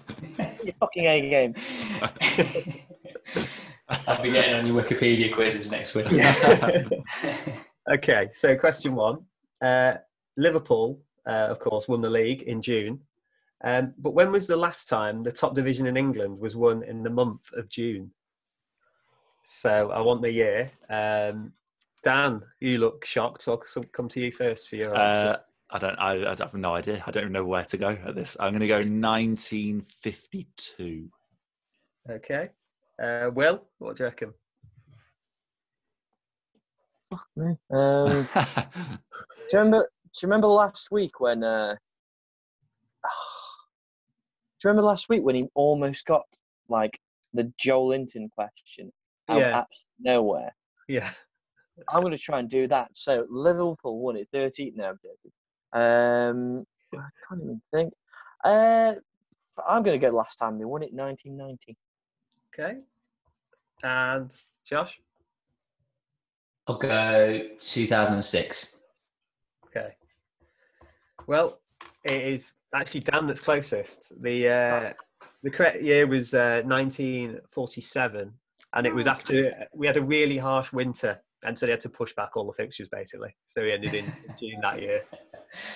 Your 0.63 0.73
fucking 0.79 1.05
A 1.05 1.29
game. 1.29 1.53
I'll 4.07 4.21
be 4.21 4.31
getting 4.31 4.55
on 4.55 4.65
your 4.65 4.81
Wikipedia 4.81 5.33
quizzes 5.33 5.69
next 5.69 5.95
week. 5.95 6.07
okay, 7.93 8.29
so 8.33 8.55
question 8.55 8.95
one. 8.95 9.19
Uh, 9.61 9.95
Liverpool, 10.37 10.99
uh, 11.27 11.47
of 11.49 11.59
course, 11.59 11.87
won 11.87 12.01
the 12.01 12.09
league 12.09 12.43
in 12.43 12.61
June. 12.61 12.99
Um, 13.63 13.93
but 13.97 14.13
when 14.13 14.31
was 14.31 14.45
the 14.45 14.57
last 14.57 14.89
time 14.89 15.23
the 15.23 15.31
top 15.31 15.55
division 15.55 15.85
in 15.85 15.95
England 15.95 16.37
was 16.37 16.55
won 16.55 16.83
in 16.83 17.01
the 17.01 17.09
month 17.09 17.41
of 17.55 17.69
June? 17.69 18.11
So 19.43 19.91
I 19.91 20.01
want 20.01 20.21
the 20.21 20.31
year. 20.31 20.69
Um, 20.89 21.53
Dan, 22.03 22.41
you 22.59 22.79
look 22.79 23.05
shocked. 23.05 23.47
I'll 23.47 23.63
come 23.93 24.09
to 24.09 24.19
you 24.19 24.31
first 24.31 24.67
for 24.67 24.75
your 24.75 24.97
answer. 24.97 25.29
Uh, 25.29 25.37
I 25.69 25.79
don't. 25.79 25.95
I, 25.95 26.31
I 26.31 26.35
have 26.37 26.53
no 26.53 26.75
idea. 26.75 27.03
I 27.05 27.11
don't 27.11 27.23
even 27.23 27.33
know 27.33 27.45
where 27.45 27.65
to 27.65 27.77
go 27.77 27.97
at 28.05 28.15
this. 28.15 28.37
I'm 28.39 28.51
going 28.51 28.61
to 28.61 28.67
go 28.67 28.77
1952. 28.77 31.09
Okay. 32.09 32.49
Uh, 33.01 33.31
Will, 33.33 33.63
what 33.79 33.97
do 33.97 34.03
you 34.03 34.07
reckon? 34.07 34.33
Um, 37.71 38.27
do 38.35 38.37
you 39.51 39.59
remember? 39.59 39.79
Do 39.79 40.19
you 40.21 40.27
remember 40.27 40.47
last 40.47 40.91
week 40.91 41.19
when? 41.19 41.43
Uh, 41.43 41.75
do 43.03 44.67
you 44.67 44.69
remember 44.69 44.87
last 44.87 45.09
week 45.09 45.23
when 45.23 45.35
he 45.35 45.47
almost 45.55 46.05
got 46.05 46.25
like 46.69 46.99
the 47.33 47.51
Joelinton 47.61 48.29
question 48.31 48.91
out 49.29 49.39
yeah. 49.39 49.59
of 49.59 49.65
nowhere? 49.99 50.55
Yeah. 50.87 51.09
I'm 51.89 52.01
going 52.01 52.13
to 52.13 52.19
try 52.19 52.39
and 52.39 52.49
do 52.49 52.67
that. 52.67 52.89
So 52.93 53.25
Liverpool 53.29 53.99
won 53.99 54.15
it 54.15 54.27
13. 54.31 54.73
No, 54.75 54.95
I'm. 55.73 55.81
Um, 55.81 56.65
I 56.93 57.09
can't 57.27 57.41
even 57.41 57.61
think. 57.73 57.93
Uh, 58.43 58.93
I'm 59.67 59.81
going 59.81 59.99
to 59.99 60.05
go 60.05 60.15
last 60.15 60.35
time 60.35 60.59
they 60.59 60.65
won 60.65 60.83
it, 60.83 60.93
1990. 60.93 61.75
Okay. 62.57 62.77
And 63.83 64.31
Josh? 64.65 64.99
I'll 66.67 66.77
go 66.77 67.41
2006. 67.59 68.67
Okay. 69.67 69.95
Well, 71.27 71.59
it 72.05 72.21
is 72.21 72.53
actually 72.73 73.01
Dan 73.01 73.27
that's 73.27 73.41
closest. 73.41 74.11
The 74.21 74.49
uh, 74.49 74.93
the 75.41 75.49
correct 75.49 75.81
year 75.81 76.07
was 76.07 76.33
uh, 76.33 76.61
1947, 76.65 78.31
and 78.75 78.87
it 78.87 78.93
was 78.93 79.07
after 79.07 79.67
we 79.73 79.87
had 79.87 79.97
a 79.97 80.01
really 80.01 80.37
harsh 80.37 80.71
winter, 80.71 81.19
and 81.45 81.57
so 81.57 81.65
they 81.65 81.71
had 81.71 81.81
to 81.81 81.89
push 81.89 82.13
back 82.15 82.37
all 82.37 82.45
the 82.45 82.53
fixtures 82.53 82.87
basically. 82.87 83.35
So 83.47 83.61
we 83.61 83.71
ended 83.71 83.93
in 83.93 84.05
June 84.39 84.59
that 84.61 84.81
year. 84.81 85.03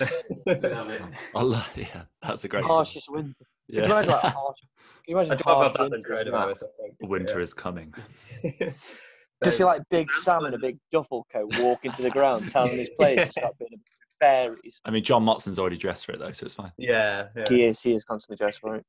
I 0.48 1.42
love, 1.42 1.70
yeah, 1.76 2.02
that's 2.22 2.44
a 2.44 2.48
great. 2.48 2.62
song. 2.62 2.70
Harshest 2.70 3.10
winter. 3.10 3.34
Can 3.38 3.74
you 3.74 3.80
Yeah. 3.82 3.86
imagine 3.86 4.10
like 4.12 4.22
harsh? 4.22 4.58
Can 4.58 4.66
you 5.06 5.18
imagine 5.18 5.38
harsh 5.44 5.72
that 5.72 5.78
than 5.78 5.90
winters, 5.90 6.24
man? 6.24 6.32
coronavirus. 6.32 6.62
I. 7.02 7.06
Winter 7.06 7.40
is 7.40 7.54
coming. 7.54 7.94
Yeah. 8.42 8.70
Just 9.44 9.58
see 9.58 9.64
like 9.64 9.82
Big 9.88 10.10
Sam 10.10 10.46
in 10.46 10.54
a 10.54 10.58
big 10.58 10.78
duffel 10.90 11.24
coat 11.32 11.56
walk 11.60 11.84
into 11.84 12.02
the 12.02 12.10
ground, 12.10 12.50
telling 12.50 12.76
his 12.76 12.90
players 12.98 13.26
to 13.26 13.32
stop 13.32 13.56
being 13.58 13.80
fairies. 14.18 14.80
I 14.84 14.90
mean, 14.90 15.04
John 15.04 15.22
Motson's 15.24 15.60
already 15.60 15.76
dressed 15.76 16.06
for 16.06 16.12
it 16.12 16.18
though, 16.18 16.32
so 16.32 16.44
it's 16.46 16.54
fine. 16.56 16.72
yeah, 16.76 17.28
yeah. 17.36 17.44
He 17.48 17.62
is. 17.64 17.80
He 17.80 17.94
is 17.94 18.04
constantly 18.04 18.42
dressed 18.42 18.60
for 18.60 18.74
it. 18.74 18.84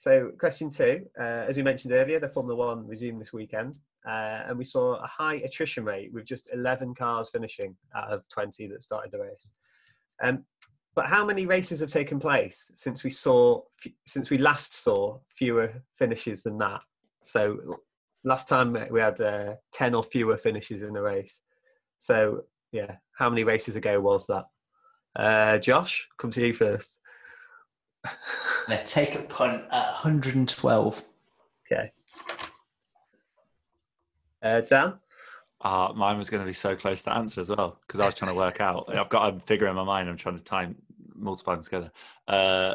So, 0.00 0.30
question 0.38 0.70
two, 0.70 1.04
uh, 1.20 1.44
as 1.48 1.56
we 1.56 1.62
mentioned 1.62 1.92
earlier, 1.94 2.18
the 2.20 2.28
Formula 2.28 2.56
One 2.56 2.86
resumed 2.86 3.20
this 3.20 3.32
weekend, 3.32 3.76
uh, 4.08 4.44
and 4.48 4.56
we 4.56 4.64
saw 4.64 4.94
a 4.94 5.06
high 5.06 5.34
attrition 5.36 5.84
rate 5.84 6.12
with 6.14 6.24
just 6.24 6.48
11 6.52 6.94
cars 6.94 7.28
finishing 7.30 7.76
out 7.96 8.10
of 8.10 8.22
20 8.32 8.68
that 8.68 8.82
started 8.82 9.10
the 9.12 9.18
race. 9.20 9.50
Um, 10.22 10.44
but 10.94 11.06
how 11.06 11.24
many 11.24 11.46
races 11.46 11.80
have 11.80 11.90
taken 11.90 12.18
place 12.18 12.70
since 12.74 13.04
we 13.04 13.10
saw 13.10 13.62
since 14.06 14.30
we 14.30 14.38
last 14.38 14.74
saw 14.82 15.18
fewer 15.36 15.72
finishes 15.96 16.42
than 16.42 16.58
that? 16.58 16.80
So, 17.22 17.78
last 18.24 18.48
time 18.48 18.76
we 18.90 19.00
had 19.00 19.20
uh, 19.20 19.54
10 19.74 19.94
or 19.94 20.02
fewer 20.02 20.36
finishes 20.36 20.82
in 20.82 20.96
a 20.96 21.02
race. 21.02 21.40
So, 22.00 22.44
yeah, 22.72 22.96
how 23.16 23.30
many 23.30 23.44
races 23.44 23.76
ago 23.76 24.00
was 24.00 24.26
that? 24.26 24.44
Uh, 25.14 25.58
Josh, 25.58 26.06
come 26.18 26.30
to 26.32 26.46
you 26.46 26.52
first. 26.52 26.98
I'm 28.04 28.84
take 28.84 29.14
a 29.14 29.22
punt 29.22 29.62
at 29.70 29.86
112. 29.86 31.02
Okay. 31.70 31.92
Uh, 34.42 34.60
Dan? 34.62 34.94
Uh, 35.60 35.92
mine 35.94 36.16
was 36.16 36.30
going 36.30 36.40
to 36.40 36.46
be 36.46 36.52
so 36.52 36.76
close 36.76 37.02
to 37.02 37.12
answer 37.12 37.40
as 37.40 37.50
well 37.50 37.80
because 37.86 37.98
I 38.00 38.06
was 38.06 38.14
trying 38.14 38.30
to 38.30 38.36
work 38.36 38.60
out. 38.60 38.88
I've 38.94 39.08
got 39.08 39.34
a 39.34 39.40
figure 39.40 39.66
in 39.66 39.74
my 39.74 39.82
mind. 39.84 40.08
I'm 40.08 40.16
trying 40.16 40.38
to 40.38 40.44
time 40.44 40.76
multiply 41.14 41.54
them 41.54 41.64
together. 41.64 41.90
Uh, 42.28 42.74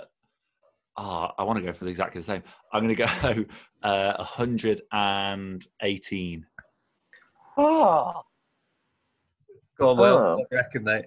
ah, 0.98 1.34
I 1.38 1.44
want 1.44 1.60
to 1.60 1.66
go 1.66 1.72
for 1.72 1.88
exactly 1.88 2.20
the 2.20 2.26
same. 2.26 2.44
I'm 2.72 2.84
going 2.84 2.96
to 2.96 3.04
go 3.04 3.46
uh, 3.88 4.16
118. 4.18 6.46
Oh, 7.56 8.24
Go 9.78 9.90
on, 9.90 9.98
Will. 9.98 10.18
Oh. 10.18 10.38
What 10.38 10.50
do 10.50 10.56
you 10.56 10.58
reckon, 10.58 10.84
mate? 10.84 11.06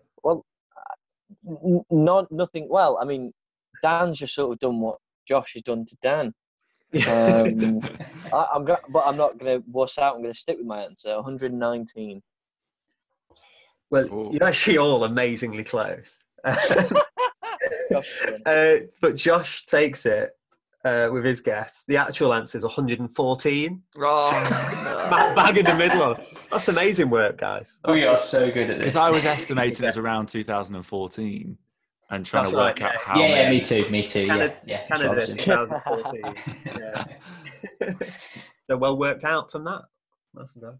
n- 1.48 1.84
not 1.90 2.30
nothing. 2.30 2.68
Well, 2.68 2.98
I 3.00 3.04
mean, 3.04 3.32
Dan's 3.82 4.18
just 4.18 4.34
sort 4.34 4.52
of 4.52 4.58
done 4.58 4.80
what 4.80 4.98
Josh 5.26 5.54
has 5.54 5.62
done 5.62 5.84
to 5.86 5.96
Dan. 6.02 6.34
Um, 7.04 7.80
I, 8.32 8.46
I'm 8.54 8.64
go- 8.64 8.78
but 8.88 9.06
I'm 9.06 9.16
not 9.16 9.38
going 9.38 9.60
to 9.60 9.68
wuss 9.70 9.98
out. 9.98 10.14
I'm 10.14 10.22
going 10.22 10.32
to 10.32 10.38
stick 10.38 10.58
with 10.58 10.66
my 10.66 10.82
answer. 10.82 11.14
119. 11.14 12.22
Well, 13.90 14.06
Ooh. 14.06 14.30
you're 14.32 14.44
actually 14.44 14.78
all 14.78 15.04
amazingly 15.04 15.64
close. 15.64 16.18
Josh 17.90 18.18
uh, 18.46 18.76
but 19.00 19.16
Josh 19.16 19.64
takes 19.66 20.06
it 20.06 20.30
uh, 20.84 21.08
with 21.12 21.24
his 21.24 21.40
guess. 21.40 21.84
The 21.88 21.96
actual 21.96 22.32
answer 22.32 22.58
is 22.58 22.64
114. 22.64 23.82
Oh, 23.98 24.30
Smack 25.08 25.36
bang 25.36 25.56
in 25.56 25.64
the 25.64 25.74
middle 25.74 26.02
of. 26.02 26.20
That's 26.50 26.68
amazing 26.68 27.10
work, 27.10 27.38
guys. 27.38 27.78
We 27.88 28.04
are 28.04 28.18
so 28.18 28.50
good 28.50 28.70
at 28.70 28.76
this. 28.76 28.78
Because 28.78 28.96
I 28.96 29.10
was 29.10 29.24
estimating 29.24 29.84
it 29.84 29.86
was 29.86 29.96
around 29.96 30.28
2014 30.28 31.58
and 32.10 32.24
trying 32.24 32.44
That's 32.44 32.52
to 32.52 32.56
work 32.56 32.80
right, 32.80 32.82
out 32.82 32.94
yeah. 32.94 33.00
how 33.00 33.20
yeah, 33.20 33.42
yeah, 33.42 33.50
me 33.50 33.60
too, 33.60 33.88
me 33.90 34.02
too. 34.02 34.26
Canada- 34.26 34.56
yeah, 34.64 34.80
yeah. 34.80 34.86
that's 34.88 35.02
what 35.02 35.10
I 35.10 35.14
was 35.14 35.44
Canada 35.44 36.12
doing. 36.12 36.34
2014. 36.64 37.08
yeah. 37.90 38.06
so 38.70 38.76
well 38.76 38.96
worked 38.96 39.24
out 39.24 39.50
from 39.50 39.64
that. 39.64 39.82
Well 40.34 40.48
done. 40.60 40.78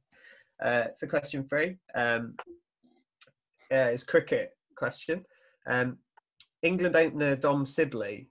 Uh, 0.64 0.88
so 0.94 1.06
question 1.06 1.46
three 1.48 1.76
um, 1.94 2.34
uh, 3.72 3.90
is 3.90 4.04
cricket 4.04 4.56
question. 4.76 5.24
Um, 5.68 5.98
England 6.62 6.96
opener 6.96 7.36
Dom 7.36 7.66
Sibley 7.66 8.28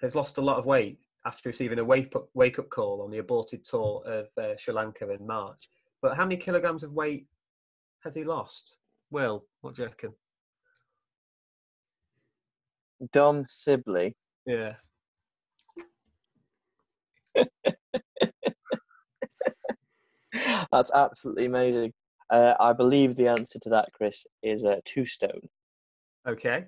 has 0.00 0.14
lost 0.14 0.38
a 0.38 0.42
lot 0.42 0.58
of 0.58 0.66
weight 0.66 0.98
after 1.24 1.48
receiving 1.48 1.78
a 1.78 1.84
wake 1.84 2.14
up, 2.16 2.28
wake 2.34 2.58
up 2.58 2.68
call 2.70 3.02
on 3.02 3.10
the 3.10 3.18
aborted 3.18 3.64
tour 3.64 4.02
of 4.04 4.26
uh, 4.42 4.56
Sri 4.58 4.74
Lanka 4.74 5.08
in 5.10 5.26
March. 5.26 5.68
But 6.00 6.16
how 6.16 6.24
many 6.24 6.36
kilograms 6.36 6.82
of 6.82 6.92
weight 6.92 7.26
has 8.02 8.14
he 8.14 8.24
lost? 8.24 8.76
Will, 9.10 9.44
what 9.60 9.76
do 9.76 9.82
you 9.82 9.88
reckon? 9.88 10.12
Dom 13.12 13.44
Sibley. 13.48 14.14
Yeah. 14.46 14.74
That's 20.72 20.92
absolutely 20.94 21.46
amazing. 21.46 21.92
Uh, 22.30 22.54
I 22.58 22.72
believe 22.72 23.14
the 23.16 23.28
answer 23.28 23.58
to 23.60 23.68
that, 23.70 23.88
Chris, 23.92 24.26
is 24.42 24.64
uh, 24.64 24.76
two 24.84 25.04
stone. 25.04 25.40
Okay. 26.26 26.64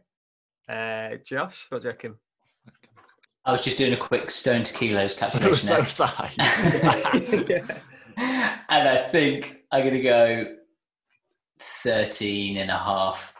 Uh, 0.68 1.10
Josh, 1.24 1.66
what 1.70 1.80
do 1.82 1.88
you 1.88 1.90
reckon? 1.92 2.14
I 3.46 3.52
was 3.52 3.60
just 3.62 3.78
doing 3.78 3.92
a 3.92 3.96
quick 3.96 4.30
stone 4.30 4.62
to 4.64 4.72
kilos 4.74 5.14
So, 5.16 5.20
calculation. 5.38 5.56
so 5.58 5.74
there. 5.74 5.82
was 5.84 6.00
I. 6.00 6.32
yeah. 7.48 7.78
and 8.68 8.88
I 8.88 9.08
think 9.10 9.56
I'm 9.70 9.82
going 9.82 9.94
to 9.94 10.02
go 10.02 10.54
13 11.82 12.58
and 12.58 12.70
a 12.70 12.76
half 12.78 13.33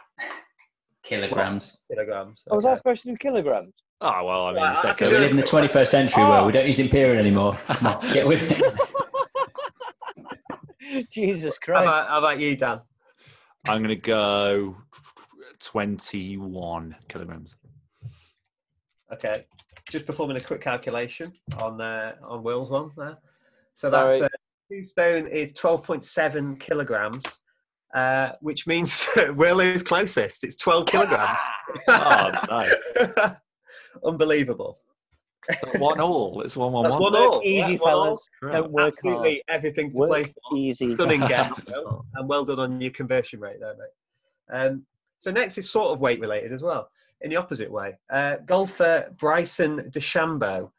kilograms. 1.05 1.77
Kilograms. 1.89 2.43
Oh, 2.49 2.55
was 2.55 2.65
okay. 2.65 2.71
that 2.73 2.77
supposed 2.77 3.03
to 3.03 3.11
be 3.11 3.17
kilograms? 3.17 3.73
Oh 4.01 4.25
well, 4.25 4.47
I 4.47 4.51
mean, 4.51 4.61
Well, 4.61 4.71
it's 4.73 4.83
I 4.83 4.87
like 4.89 4.97
can 4.97 5.07
a- 5.07 5.11
We 5.11 5.17
live 5.19 5.31
in 5.31 5.37
the 5.37 5.43
21st 5.43 5.87
century 5.87 6.23
Oh. 6.23 6.29
where 6.31 6.45
we 6.45 6.51
don't 6.51 6.67
use 6.67 6.79
imperial 6.79 7.17
anymore. 7.17 7.57
On, 7.83 7.99
get 8.13 8.27
with 8.27 8.59
it. 8.59 8.73
Jesus 11.11 11.57
How 11.61 11.65
Christ. 11.73 11.83
about, 11.87 12.07
how 12.09 12.17
about 12.19 12.39
you, 12.39 12.55
Dan? 12.55 12.81
I'm 13.67 13.79
going 13.81 13.89
to 13.89 13.95
go 13.95 14.75
21 15.61 16.95
kilograms. 17.07 17.55
Okay. 19.11 19.45
Just 19.89 20.05
performing 20.05 20.37
a 20.37 20.41
quick 20.41 20.61
calculation 20.61 21.31
on 21.61 21.79
uh, 21.79 22.13
on 22.23 22.43
Will's 22.43 22.71
one 22.71 22.89
there. 22.97 23.17
So 23.75 23.89
Sorry. 23.89 24.19
that's 24.19 24.33
uh, 24.33 24.37
two 24.71 24.83
stone 24.83 25.27
is 25.27 25.53
12.7 25.53 26.59
kilograms, 26.59 27.23
uh, 27.95 28.33
which 28.41 28.67
means 28.67 29.07
Will 29.35 29.59
is 29.61 29.81
closest. 29.81 30.43
It's 30.43 30.55
12 30.57 30.85
kilograms. 30.87 31.39
Oh, 31.87 32.31
nice. 32.49 33.31
Unbelievable. 34.05 34.77
So 35.59 35.67
one 35.79 35.99
all. 35.99 36.41
It's 36.41 36.57
one 36.57 36.71
one 36.71 36.83
That's 36.83 36.93
one. 36.93 37.13
one 37.13 37.13
Work 37.13 37.31
all. 37.33 37.41
easy, 37.43 37.73
Yeah, 37.73 37.77
one 37.79 37.93
all. 37.93 38.03
fellas. 38.05 38.29
Don't 38.51 38.71
work 38.71 38.93
Absolutely 38.97 39.29
hard. 39.47 39.57
everything 39.57 39.91
to 39.91 39.97
Work 39.97 40.09
play 40.09 40.23
for. 40.23 40.57
easy. 40.57 40.95
Stunning 40.95 41.19
guess, 41.21 41.53
Will, 41.67 42.05
and 42.15 42.27
well 42.27 42.45
done 42.45 42.59
on 42.59 42.81
your 42.81 42.91
conversion 42.91 43.39
rate 43.39 43.59
there, 43.59 43.75
mate. 43.77 44.55
Um, 44.57 44.85
so 45.19 45.31
next 45.31 45.57
is 45.57 45.69
sort 45.69 45.91
of 45.91 45.99
weight 45.99 46.19
related 46.19 46.51
as 46.51 46.61
well, 46.63 46.89
in 47.21 47.29
the 47.29 47.35
opposite 47.35 47.71
way. 47.71 47.93
Uh, 48.11 48.37
golfer 48.45 49.11
Bryson 49.17 49.81
DeChambeau 49.91 50.71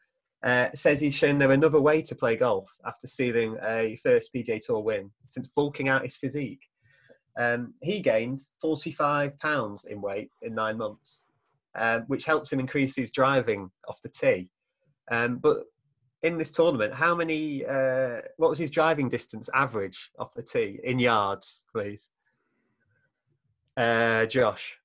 uh, 0.43 0.67
says 0.75 0.99
he's 0.99 1.15
shown 1.15 1.39
there 1.39 1.51
another 1.51 1.79
way 1.79 2.01
to 2.01 2.13
play 2.15 2.35
golf 2.35 2.69
after 2.85 3.07
sealing 3.07 3.57
a 3.65 3.97
first 4.03 4.33
PGA 4.33 4.59
Tour 4.59 4.81
win 4.81 5.09
since 5.27 5.47
bulking 5.55 5.87
out 5.87 6.03
his 6.03 6.15
physique. 6.17 6.61
Um, 7.37 7.73
he 7.81 7.99
gained 8.01 8.41
45 8.61 9.37
pounds 9.39 9.85
in 9.85 10.01
weight 10.01 10.31
in 10.41 10.55
nine 10.55 10.77
months, 10.77 11.25
um, 11.77 12.01
which 12.07 12.25
helps 12.25 12.51
him 12.51 12.59
increase 12.59 12.95
his 12.95 13.11
driving 13.11 13.69
off 13.87 14.01
the 14.01 14.09
tee. 14.09 14.49
Um, 15.11 15.37
but 15.37 15.65
in 16.23 16.37
this 16.37 16.51
tournament, 16.51 16.93
how 16.93 17.13
many? 17.13 17.63
Uh, 17.65 18.21
what 18.37 18.49
was 18.49 18.57
his 18.59 18.71
driving 18.71 19.07
distance 19.07 19.49
average 19.53 20.09
off 20.17 20.33
the 20.33 20.41
tee 20.41 20.79
in 20.83 20.97
yards, 20.99 21.65
please? 21.71 22.09
Uh, 23.77 24.25
Josh. 24.25 24.75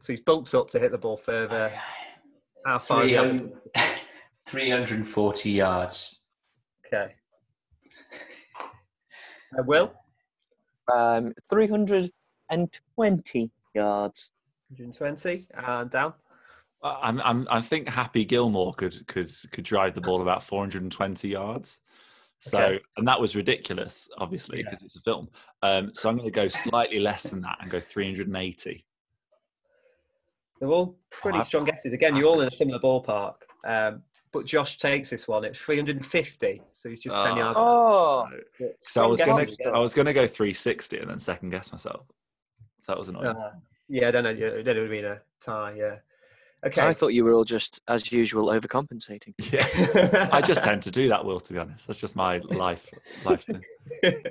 So 0.00 0.12
he's 0.12 0.20
bulked 0.20 0.52
up 0.56 0.68
to 0.70 0.80
hit 0.80 0.90
the 0.90 0.98
ball 0.98 1.16
further. 1.16 1.72
How 2.66 2.78
far? 2.78 3.04
do 3.04 3.08
you 3.08 3.16
have- 3.16 3.52
300 4.46 4.86
340 4.88 5.50
yards. 5.50 6.22
Okay. 6.86 7.14
Uh, 9.58 9.62
Will. 9.64 9.92
Um, 10.92 11.32
320 11.50 13.50
yards. 13.74 14.32
120 14.70 15.46
and 15.54 15.90
down. 15.90 16.14
I'm, 16.82 17.20
I'm, 17.20 17.46
I 17.50 17.60
think 17.60 17.88
Happy 17.88 18.24
Gilmore 18.24 18.72
could 18.74 19.06
could 19.06 19.30
could 19.52 19.64
drive 19.64 19.94
the 19.94 20.00
ball 20.00 20.22
about 20.22 20.42
420 20.42 21.28
yards. 21.28 21.80
So, 22.38 22.58
Okay. 22.58 22.80
and 22.96 23.06
that 23.06 23.20
was 23.20 23.36
ridiculous, 23.36 24.08
obviously, 24.18 24.58
Yeah. 24.58 24.64
because 24.64 24.82
it's 24.82 24.96
a 24.96 25.00
film. 25.02 25.28
Um, 25.62 25.94
so 25.94 26.08
I'm 26.08 26.16
going 26.16 26.26
to 26.26 26.32
go 26.32 26.48
slightly 26.48 26.98
less 26.98 27.30
than 27.30 27.40
that 27.42 27.58
and 27.60 27.70
go 27.70 27.78
380. 27.78 28.84
They're 30.58 30.68
all 30.68 30.96
pretty 31.10 31.38
Oh, 31.38 31.42
strong 31.42 31.64
guesses. 31.64 31.92
Again, 31.92 32.16
you're 32.16 32.26
all 32.26 32.40
in 32.40 32.48
a 32.48 32.50
similar 32.50 32.80
ballpark. 32.80 33.34
Um, 33.64 34.02
but 34.32 34.46
Josh 34.46 34.78
takes 34.78 35.10
this 35.10 35.28
one. 35.28 35.44
It's 35.44 35.58
350, 35.58 36.62
so 36.72 36.88
he's 36.88 37.00
just 37.00 37.16
10 37.16 37.32
Oh. 37.32 37.36
yards. 37.36 37.58
Oh, 37.60 38.28
So 38.80 39.04
I 39.04 39.06
was 39.06 39.20
gonna. 39.20 39.46
I 39.74 39.78
was 39.78 39.94
gonna 39.94 40.12
go 40.12 40.26
360 40.26 40.98
and 40.98 41.10
then 41.10 41.18
second 41.18 41.50
guess 41.50 41.70
myself. 41.72 42.06
So 42.80 42.92
that 42.92 42.98
was 42.98 43.08
annoying. 43.08 43.26
Uh, 43.36 43.52
yeah, 43.88 44.08
I 44.08 44.10
don't 44.10 44.24
know. 44.24 44.30
yeah, 44.30 44.50
Then 44.62 44.76
it 44.76 44.80
would 44.80 44.90
have 44.90 44.90
been 44.90 45.04
a 45.04 45.20
tie. 45.44 45.74
Yeah. 45.76 45.96
Okay. 46.64 46.80
I 46.80 46.92
thought 46.92 47.08
you 47.08 47.24
were 47.24 47.32
all 47.32 47.44
just, 47.44 47.80
as 47.88 48.12
usual, 48.12 48.46
overcompensating. 48.46 49.34
Yeah, 49.52 50.28
I 50.32 50.40
just 50.40 50.62
tend 50.62 50.82
to 50.82 50.90
do 50.92 51.08
that. 51.08 51.24
Will, 51.24 51.40
to 51.40 51.52
be 51.52 51.58
honest, 51.58 51.88
that's 51.88 52.00
just 52.00 52.14
my 52.14 52.38
life. 52.38 52.88
Life 53.24 53.44
thing. 53.44 53.64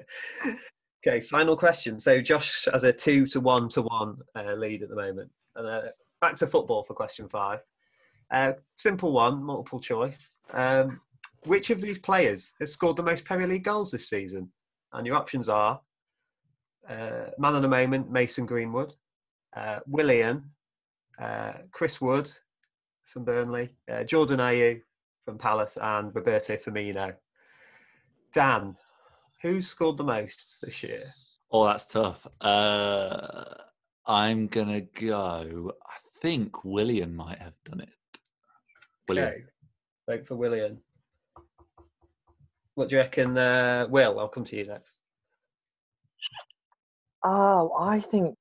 okay, 1.05 1.21
final 1.21 1.57
question. 1.57 1.99
So 1.99 2.21
Josh 2.21 2.67
has 2.71 2.83
a 2.83 2.93
two 2.93 3.25
to 3.27 3.39
one 3.41 3.67
to 3.69 3.81
one 3.81 4.17
uh, 4.35 4.53
lead 4.53 4.81
at 4.81 4.89
the 4.89 4.95
moment. 4.95 5.29
And 5.55 5.67
uh, 5.67 5.81
back 6.21 6.35
to 6.37 6.47
football 6.47 6.83
for 6.83 6.93
question 6.93 7.27
five. 7.27 7.59
Uh, 8.31 8.53
simple 8.77 9.11
one, 9.11 9.43
multiple 9.43 9.79
choice. 9.79 10.37
Um, 10.53 11.01
which 11.45 11.69
of 11.69 11.81
these 11.81 11.99
players 11.99 12.51
has 12.59 12.71
scored 12.71 12.95
the 12.95 13.03
most 13.03 13.25
Premier 13.25 13.47
League 13.47 13.63
goals 13.63 13.91
this 13.91 14.09
season? 14.09 14.51
And 14.93 15.05
your 15.05 15.15
options 15.15 15.49
are 15.49 15.81
uh, 16.89 17.31
man 17.37 17.55
of 17.55 17.61
the 17.61 17.67
moment, 17.67 18.11
Mason 18.11 18.45
Greenwood, 18.45 18.93
uh, 19.55 19.79
Willian, 19.87 20.43
uh, 21.19 21.53
Chris 21.71 22.01
Wood 22.01 22.31
from 23.03 23.23
Burnley, 23.23 23.69
uh, 23.91 24.03
Jordan 24.03 24.39
Ayew 24.39 24.81
from 25.25 25.37
Palace, 25.37 25.77
and 25.81 26.13
Roberto 26.15 26.57
Firmino. 26.57 27.13
Dan, 28.33 28.75
who's 29.41 29.67
scored 29.67 29.97
the 29.97 30.03
most 30.03 30.57
this 30.61 30.83
year? 30.83 31.13
Oh, 31.51 31.65
that's 31.65 31.85
tough. 31.85 32.25
Uh, 32.39 33.43
I'm 34.05 34.47
gonna 34.47 34.81
go. 34.81 35.73
I 35.85 35.95
think 36.21 36.63
William 36.63 37.15
might 37.15 37.39
have 37.39 37.53
done 37.65 37.81
it. 37.81 37.89
William. 39.07 39.27
Okay. 39.27 39.43
Vote 40.09 40.27
for 40.27 40.35
William. 40.35 40.77
What 42.75 42.89
do 42.89 42.95
you 42.95 43.01
reckon, 43.01 43.37
uh, 43.37 43.85
Will? 43.89 44.19
I'll 44.19 44.27
come 44.29 44.45
to 44.45 44.55
you 44.55 44.65
next. 44.65 44.97
Oh, 47.23 47.71
I 47.79 47.99
think 47.99 48.35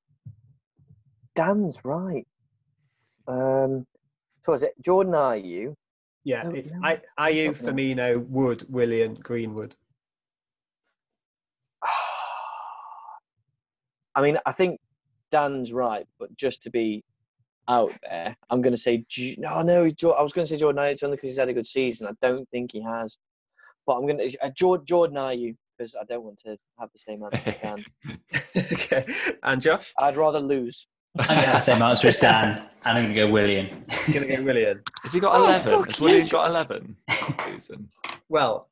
Dan's 1.35 1.85
right. 1.85 2.27
Um, 3.29 3.87
so 4.41 4.53
is 4.53 4.63
it 4.63 4.73
Jordan 4.83 5.13
Ayew? 5.13 5.75
Yeah, 6.25 6.43
Oh, 6.47 6.51
it's 6.51 6.71
no. 6.71 6.81
I, 6.85 7.01
Ayew, 7.19 7.55
Stop 7.55 7.65
now. 7.67 7.73
Firmino, 7.73 8.27
Wood, 8.29 8.65
William, 8.69 9.15
Greenwood. 9.15 9.75
I 14.15 14.23
mean, 14.23 14.39
I 14.47 14.53
think 14.53 14.81
Dan's 15.31 15.73
right, 15.73 16.07
but 16.19 16.35
just 16.37 16.63
to 16.63 16.71
be 16.71 17.05
out 17.71 17.93
there, 18.03 18.37
I'm 18.51 18.61
going 18.61 18.73
to 18.75 18.79
say 18.79 19.05
no, 19.39 19.63
no. 19.63 19.89
Jo- 19.91 20.11
I 20.13 20.23
was 20.23 20.33
going 20.33 20.45
to 20.47 20.49
say 20.53 20.59
Jordan 20.59 20.83
Ayew 20.83 21.03
only 21.05 21.17
because 21.17 21.31
he's 21.31 21.39
had 21.39 21.49
a 21.49 21.53
good 21.55 21.67
season. 21.67 22.09
I 22.09 22.27
don't 22.27 22.49
think 22.51 22.73
he 22.73 22.83
has, 22.83 23.17
but 23.87 23.95
I'm 23.97 24.07
going 24.07 24.19
to 24.19 24.39
uh, 24.45 24.51
Jordan 24.51 24.85
Jordan 24.87 25.17
Ayew 25.17 25.57
because 25.79 25.95
I 25.95 26.05
don't 26.05 26.25
want 26.25 26.39
to 26.41 26.57
have 26.79 26.91
the 26.93 26.99
same 26.99 27.23
answer 27.23 27.51
as 27.51 27.57
Dan. 27.63 27.85
okay, 28.73 29.07
and 29.45 29.63
Josh, 29.63 29.93
I'd 29.99 30.17
rather 30.17 30.41
lose. 30.41 30.87
I'm 31.19 31.27
going 31.27 31.39
to 31.41 31.47
have 31.47 31.55
the 31.57 31.61
same 31.61 31.83
answer 31.83 32.09
as 32.09 32.17
Dan, 32.17 32.63
and 32.85 32.99
I'm 32.99 33.05
going 33.05 33.15
to 33.15 33.27
go 33.27 33.31
William. 33.33 33.85
gonna 34.13 34.27
go 34.37 34.43
William. 34.51 34.83
Has 35.03 35.13
he 35.13 35.21
got 35.21 35.35
Oh, 35.37 35.45
11? 35.45 35.73
fuck 35.77 35.87
Has 35.87 35.99
you, 35.99 36.05
William 36.05 36.27
got 36.29 36.51
11 36.51 36.97
season? 37.45 37.89
Well, 38.29 38.69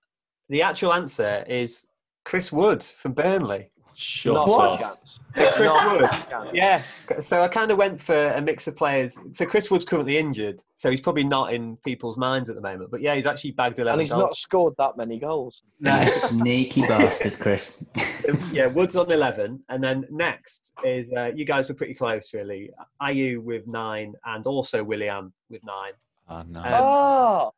the 0.49 0.63
actual 0.63 0.93
answer 0.93 1.45
is 1.49 1.87
Chris 2.25 2.53
Wood 2.53 2.83
from 3.01 3.13
Burnley. 3.13 3.71
Shut 4.01 4.35
Not 4.35 4.49
up. 4.81 4.99
Chris 5.35 5.59
Not 5.59 6.01
Wood. 6.01 6.51
Yeah, 6.55 6.83
so 7.21 7.43
I 7.43 7.49
kind 7.49 7.73
of 7.73 7.79
went 7.79 8.01
for 8.01 8.29
a 8.29 8.41
mix 8.41 8.69
of 8.69 8.77
players. 8.77 9.19
So 9.33 9.45
Chris 9.45 9.73
Wood's 9.73 9.85
currently 9.85 10.19
injured, 10.19 10.63
so 10.77 10.89
he's 10.89 11.01
probably 11.01 11.25
not 11.25 11.53
in 11.53 11.77
people's 11.79 12.17
minds 12.17 12.49
at 12.49 12.55
the 12.55 12.63
moment. 12.63 12.93
But 12.93 13.01
yeah, 13.01 13.17
he's 13.17 13.27
actually 13.27 13.51
bagged 13.53 13.81
11 13.81 13.93
And 13.95 14.01
he's 14.01 14.11
goals. 14.13 14.23
not 14.23 14.37
scored 14.37 14.75
that 14.79 14.97
many 14.97 15.19
goals. 15.19 15.63
No. 15.81 16.05
Sneaky 16.05 16.83
bastard, 16.83 17.41
Chris. 17.41 17.83
yeah, 18.53 18.67
Woods 18.67 18.95
on 18.95 19.11
11. 19.11 19.65
And 19.69 19.83
then 19.83 20.07
next 20.11 20.75
is, 20.85 21.07
uh, 21.17 21.33
you 21.35 21.45
guys 21.45 21.69
were 21.69 21.75
pretty 21.75 21.95
close, 21.95 22.33
really. 22.33 22.71
Ayew 23.03 23.43
with 23.43 23.67
nine, 23.67 24.15
and 24.27 24.47
also 24.47 24.85
William 24.85 25.33
with 25.51 25.65
nine. 25.65 25.93
Oh, 26.29 26.43
no. 26.49 26.61
Um, 26.61 26.73
Oh, 26.73 27.53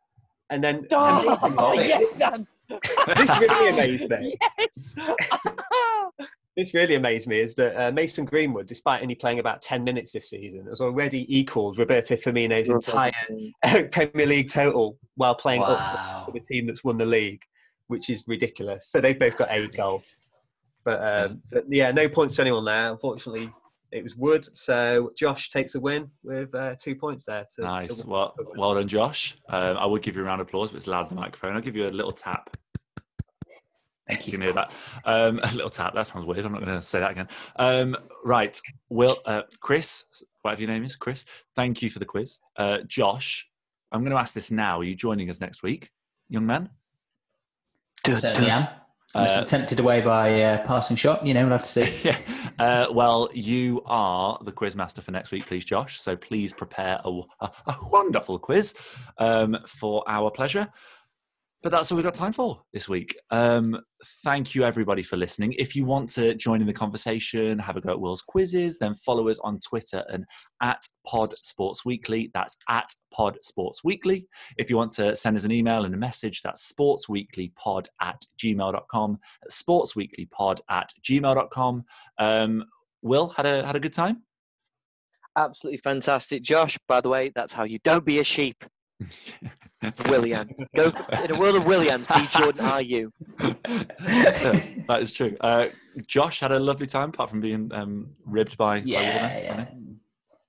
And 0.48 0.64
then 0.64 0.86
oh 0.92 1.38
amazingly- 1.42 1.88
yes, 1.88 2.16
Dan. 2.16 2.46
This 2.70 3.28
really 3.40 3.68
amazed 3.74 4.10
me. 4.10 4.34
Yes. 4.58 4.94
This 6.56 6.74
really 6.74 6.96
amazed 6.96 7.28
me 7.28 7.40
is 7.40 7.54
that 7.54 7.80
uh, 7.80 7.92
Mason 7.92 8.24
Greenwood, 8.24 8.66
despite 8.66 9.02
only 9.02 9.14
playing 9.14 9.38
about 9.38 9.62
10 9.62 9.84
minutes 9.84 10.12
this 10.12 10.28
season, 10.28 10.66
has 10.66 10.80
already 10.80 11.24
equalled 11.34 11.78
Roberto 11.78 12.16
Firmino's 12.16 12.68
entire 12.68 13.12
Premier 13.92 14.26
League 14.26 14.50
total 14.50 14.98
while 15.14 15.34
playing 15.34 15.62
up 15.62 16.26
for 16.26 16.32
the 16.32 16.40
team 16.40 16.66
that's 16.66 16.82
won 16.82 16.96
the 16.96 17.06
league, 17.06 17.40
which 17.86 18.10
is 18.10 18.24
ridiculous. 18.26 18.88
So 18.90 19.00
they've 19.00 19.18
both 19.18 19.38
got 19.38 19.52
eight 19.52 19.74
goals. 19.74 20.12
But, 20.84 21.02
um, 21.02 21.40
but 21.52 21.64
yeah, 21.68 21.92
no 21.92 22.08
points 22.08 22.34
to 22.36 22.42
anyone 22.42 22.64
there. 22.64 22.90
Unfortunately, 22.90 23.48
it 23.92 24.02
was 24.02 24.16
Wood. 24.16 24.46
So 24.56 25.12
Josh 25.16 25.50
takes 25.50 25.74
a 25.74 25.80
win 25.80 26.10
with 26.22 26.54
uh, 26.54 26.74
two 26.78 26.94
points 26.94 27.24
there. 27.24 27.46
To, 27.56 27.62
Nice. 27.62 28.00
to 28.00 28.06
Well, 28.06 28.34
well 28.56 28.74
done, 28.74 28.88
Josh. 28.88 29.36
Um, 29.48 29.76
I 29.76 29.86
would 29.86 30.02
give 30.02 30.16
you 30.16 30.22
a 30.22 30.24
round 30.24 30.40
of 30.40 30.46
applause, 30.48 30.70
but 30.70 30.76
it's 30.76 30.86
loud 30.86 31.08
in 31.10 31.14
the 31.16 31.20
microphone. 31.20 31.54
I'll 31.54 31.60
give 31.60 31.76
you 31.76 31.86
a 31.86 31.88
little 31.88 32.12
tap. 32.12 32.56
Thank 34.08 34.26
You 34.26 34.32
you. 34.32 34.38
can 34.38 34.42
hear 34.42 34.52
that. 34.54 34.72
Um, 35.04 35.38
a 35.42 35.52
little 35.54 35.70
tap. 35.70 35.94
That 35.94 36.06
sounds 36.06 36.24
weird. 36.24 36.44
I'm 36.44 36.52
not 36.52 36.64
going 36.64 36.76
to 36.76 36.82
say 36.82 36.98
that 37.00 37.12
again. 37.12 37.28
Um, 37.56 37.96
right. 38.24 38.58
Will, 38.88 39.18
uh, 39.24 39.42
Chris, 39.60 40.04
whatever 40.42 40.62
your 40.62 40.70
name 40.70 40.84
is, 40.84 40.96
Chris, 40.96 41.24
thank 41.54 41.80
you 41.80 41.90
for 41.90 42.00
the 42.00 42.04
quiz. 42.04 42.40
Uh, 42.56 42.78
Josh, 42.88 43.48
I'm 43.92 44.00
going 44.00 44.10
to 44.12 44.18
ask 44.18 44.34
this 44.34 44.50
now. 44.50 44.80
Are 44.80 44.84
you 44.84 44.96
joining 44.96 45.30
us 45.30 45.40
next 45.40 45.62
week, 45.62 45.90
young 46.28 46.44
man? 46.46 46.70
Certainly 48.04 48.50
am. 48.50 48.68
Unless 49.14 49.36
Uh, 49.36 49.40
I'm 49.40 49.44
tempted 49.44 49.80
away 49.80 50.00
by 50.00 50.28
a 50.28 50.64
passing 50.64 50.96
shot, 50.96 51.26
you 51.26 51.34
know, 51.34 51.42
we'll 51.42 51.52
have 51.52 51.62
to 51.62 51.68
see. 51.68 51.92
yeah. 52.04 52.16
Uh, 52.58 52.86
well, 52.92 53.28
you 53.34 53.82
are 53.86 54.38
the 54.44 54.52
quiz 54.52 54.76
master 54.76 55.02
for 55.02 55.10
next 55.10 55.32
week, 55.32 55.46
please, 55.46 55.64
Josh. 55.64 56.00
So 56.00 56.16
please 56.16 56.52
prepare 56.52 57.00
a, 57.04 57.20
a, 57.40 57.50
a 57.66 57.76
wonderful 57.90 58.38
quiz 58.38 58.74
um, 59.18 59.58
for 59.66 60.04
our 60.06 60.30
pleasure. 60.30 60.68
But 61.62 61.72
that's 61.72 61.92
all 61.92 61.96
we've 61.96 62.04
got 62.04 62.14
time 62.14 62.32
for 62.32 62.62
this 62.72 62.88
week. 62.88 63.14
Um, 63.30 63.78
thank 64.24 64.54
you, 64.54 64.64
everybody, 64.64 65.02
for 65.02 65.18
listening. 65.18 65.54
If 65.58 65.76
you 65.76 65.84
want 65.84 66.08
to 66.10 66.34
join 66.34 66.62
in 66.62 66.66
the 66.66 66.72
conversation, 66.72 67.58
have 67.58 67.76
a 67.76 67.82
go 67.82 67.90
at 67.90 68.00
Will's 68.00 68.22
quizzes, 68.22 68.78
then 68.78 68.94
follow 68.94 69.28
us 69.28 69.38
on 69.40 69.58
Twitter 69.58 70.02
and 70.08 70.24
at 70.62 70.80
Pod 71.06 71.34
Sports 71.34 71.84
Weekly. 71.84 72.30
That's 72.32 72.56
at 72.70 72.88
Pod 73.12 73.36
Sports 73.42 73.84
Weekly. 73.84 74.26
If 74.56 74.70
you 74.70 74.78
want 74.78 74.92
to 74.92 75.14
send 75.14 75.36
us 75.36 75.44
an 75.44 75.52
email 75.52 75.84
and 75.84 75.94
a 75.94 75.98
message, 75.98 76.40
that's 76.40 76.72
sportsweeklypod 76.72 77.88
at 78.00 78.22
gmail.com. 78.42 79.18
Sportsweeklypod 79.50 80.60
at 80.70 80.90
gmail.com. 81.02 81.84
Um, 82.18 82.64
Will, 83.02 83.28
had 83.28 83.44
a, 83.44 83.66
had 83.66 83.76
a 83.76 83.80
good 83.80 83.92
time? 83.92 84.22
Absolutely 85.36 85.78
fantastic, 85.78 86.42
Josh. 86.42 86.78
By 86.88 87.02
the 87.02 87.10
way, 87.10 87.32
that's 87.34 87.52
how 87.52 87.64
you 87.64 87.78
don't 87.84 88.04
be 88.04 88.18
a 88.18 88.24
sheep. 88.24 88.64
William, 90.08 90.48
go 90.76 90.90
for, 90.90 91.24
in 91.24 91.30
a 91.30 91.38
world 91.38 91.56
of 91.56 91.64
Williams. 91.64 92.06
Be 92.06 92.26
Jordan. 92.30 92.64
Are 92.64 92.82
you? 92.82 93.12
that 93.38 94.98
is 95.00 95.12
true. 95.12 95.36
Uh, 95.40 95.68
Josh 96.06 96.40
had 96.40 96.52
a 96.52 96.58
lovely 96.58 96.86
time, 96.86 97.08
apart 97.10 97.30
from 97.30 97.40
being 97.40 97.70
um, 97.72 98.10
ribbed 98.26 98.58
by, 98.58 98.80
by 98.80 98.84
Will 98.84 98.90
Yeah, 98.90 99.38
yeah. 99.38 99.64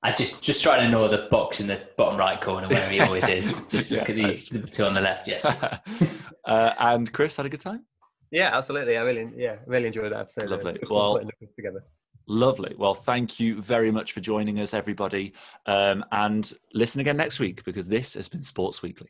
I 0.04 0.12
just 0.12 0.41
just 0.41 0.64
trying 0.64 0.84
to 0.86 0.89
know 0.89 1.08
the 1.08 1.28
box 1.30 1.62
in 1.62 1.68
the 1.68 1.82
bottom 1.95 2.18
right 2.18 2.41
corner 2.41 2.68
where 2.68 2.89
he 2.89 2.99
always 2.99 3.28
is. 3.28 3.54
Just 3.70 3.91
look 3.91 4.10
Yeah, 4.10 4.16
at 4.16 4.28
that's 4.30 4.49
the, 4.49 4.60
the 4.60 4.68
two 4.68 4.84
on 4.84 4.95
the 4.95 5.02
left. 5.02 5.28
Yes. 5.28 5.45
uh, 6.45 6.74
and 6.80 7.12
Chris 7.14 7.38
had 7.38 7.45
a 7.45 7.49
good 7.49 7.60
time? 7.60 7.86
Yeah, 8.32 8.49
absolutely. 8.58 8.97
I 8.97 9.02
really, 9.02 9.30
yeah, 9.36 9.58
really 9.68 9.88
enjoyed 9.88 10.12
that 10.12 10.22
episode. 10.22 10.49
Lovely. 10.49 10.80
Well- 10.89 11.14
putting 11.14 11.30
the 11.39 11.47
together. 11.56 11.84
Lovely. 12.32 12.73
Well, 12.77 12.93
thank 12.95 13.41
you 13.41 13.61
very 13.61 13.91
much 13.91 14.13
for 14.13 14.21
joining 14.21 14.61
us, 14.61 14.73
everybody. 14.73 15.34
Um, 15.65 16.05
and 16.13 16.49
listen 16.73 17.01
again 17.01 17.17
next 17.17 17.39
week 17.39 17.61
because 17.65 17.89
this 17.89 18.13
has 18.13 18.29
been 18.29 18.41
Sports 18.41 18.82
Weekly. 18.82 19.09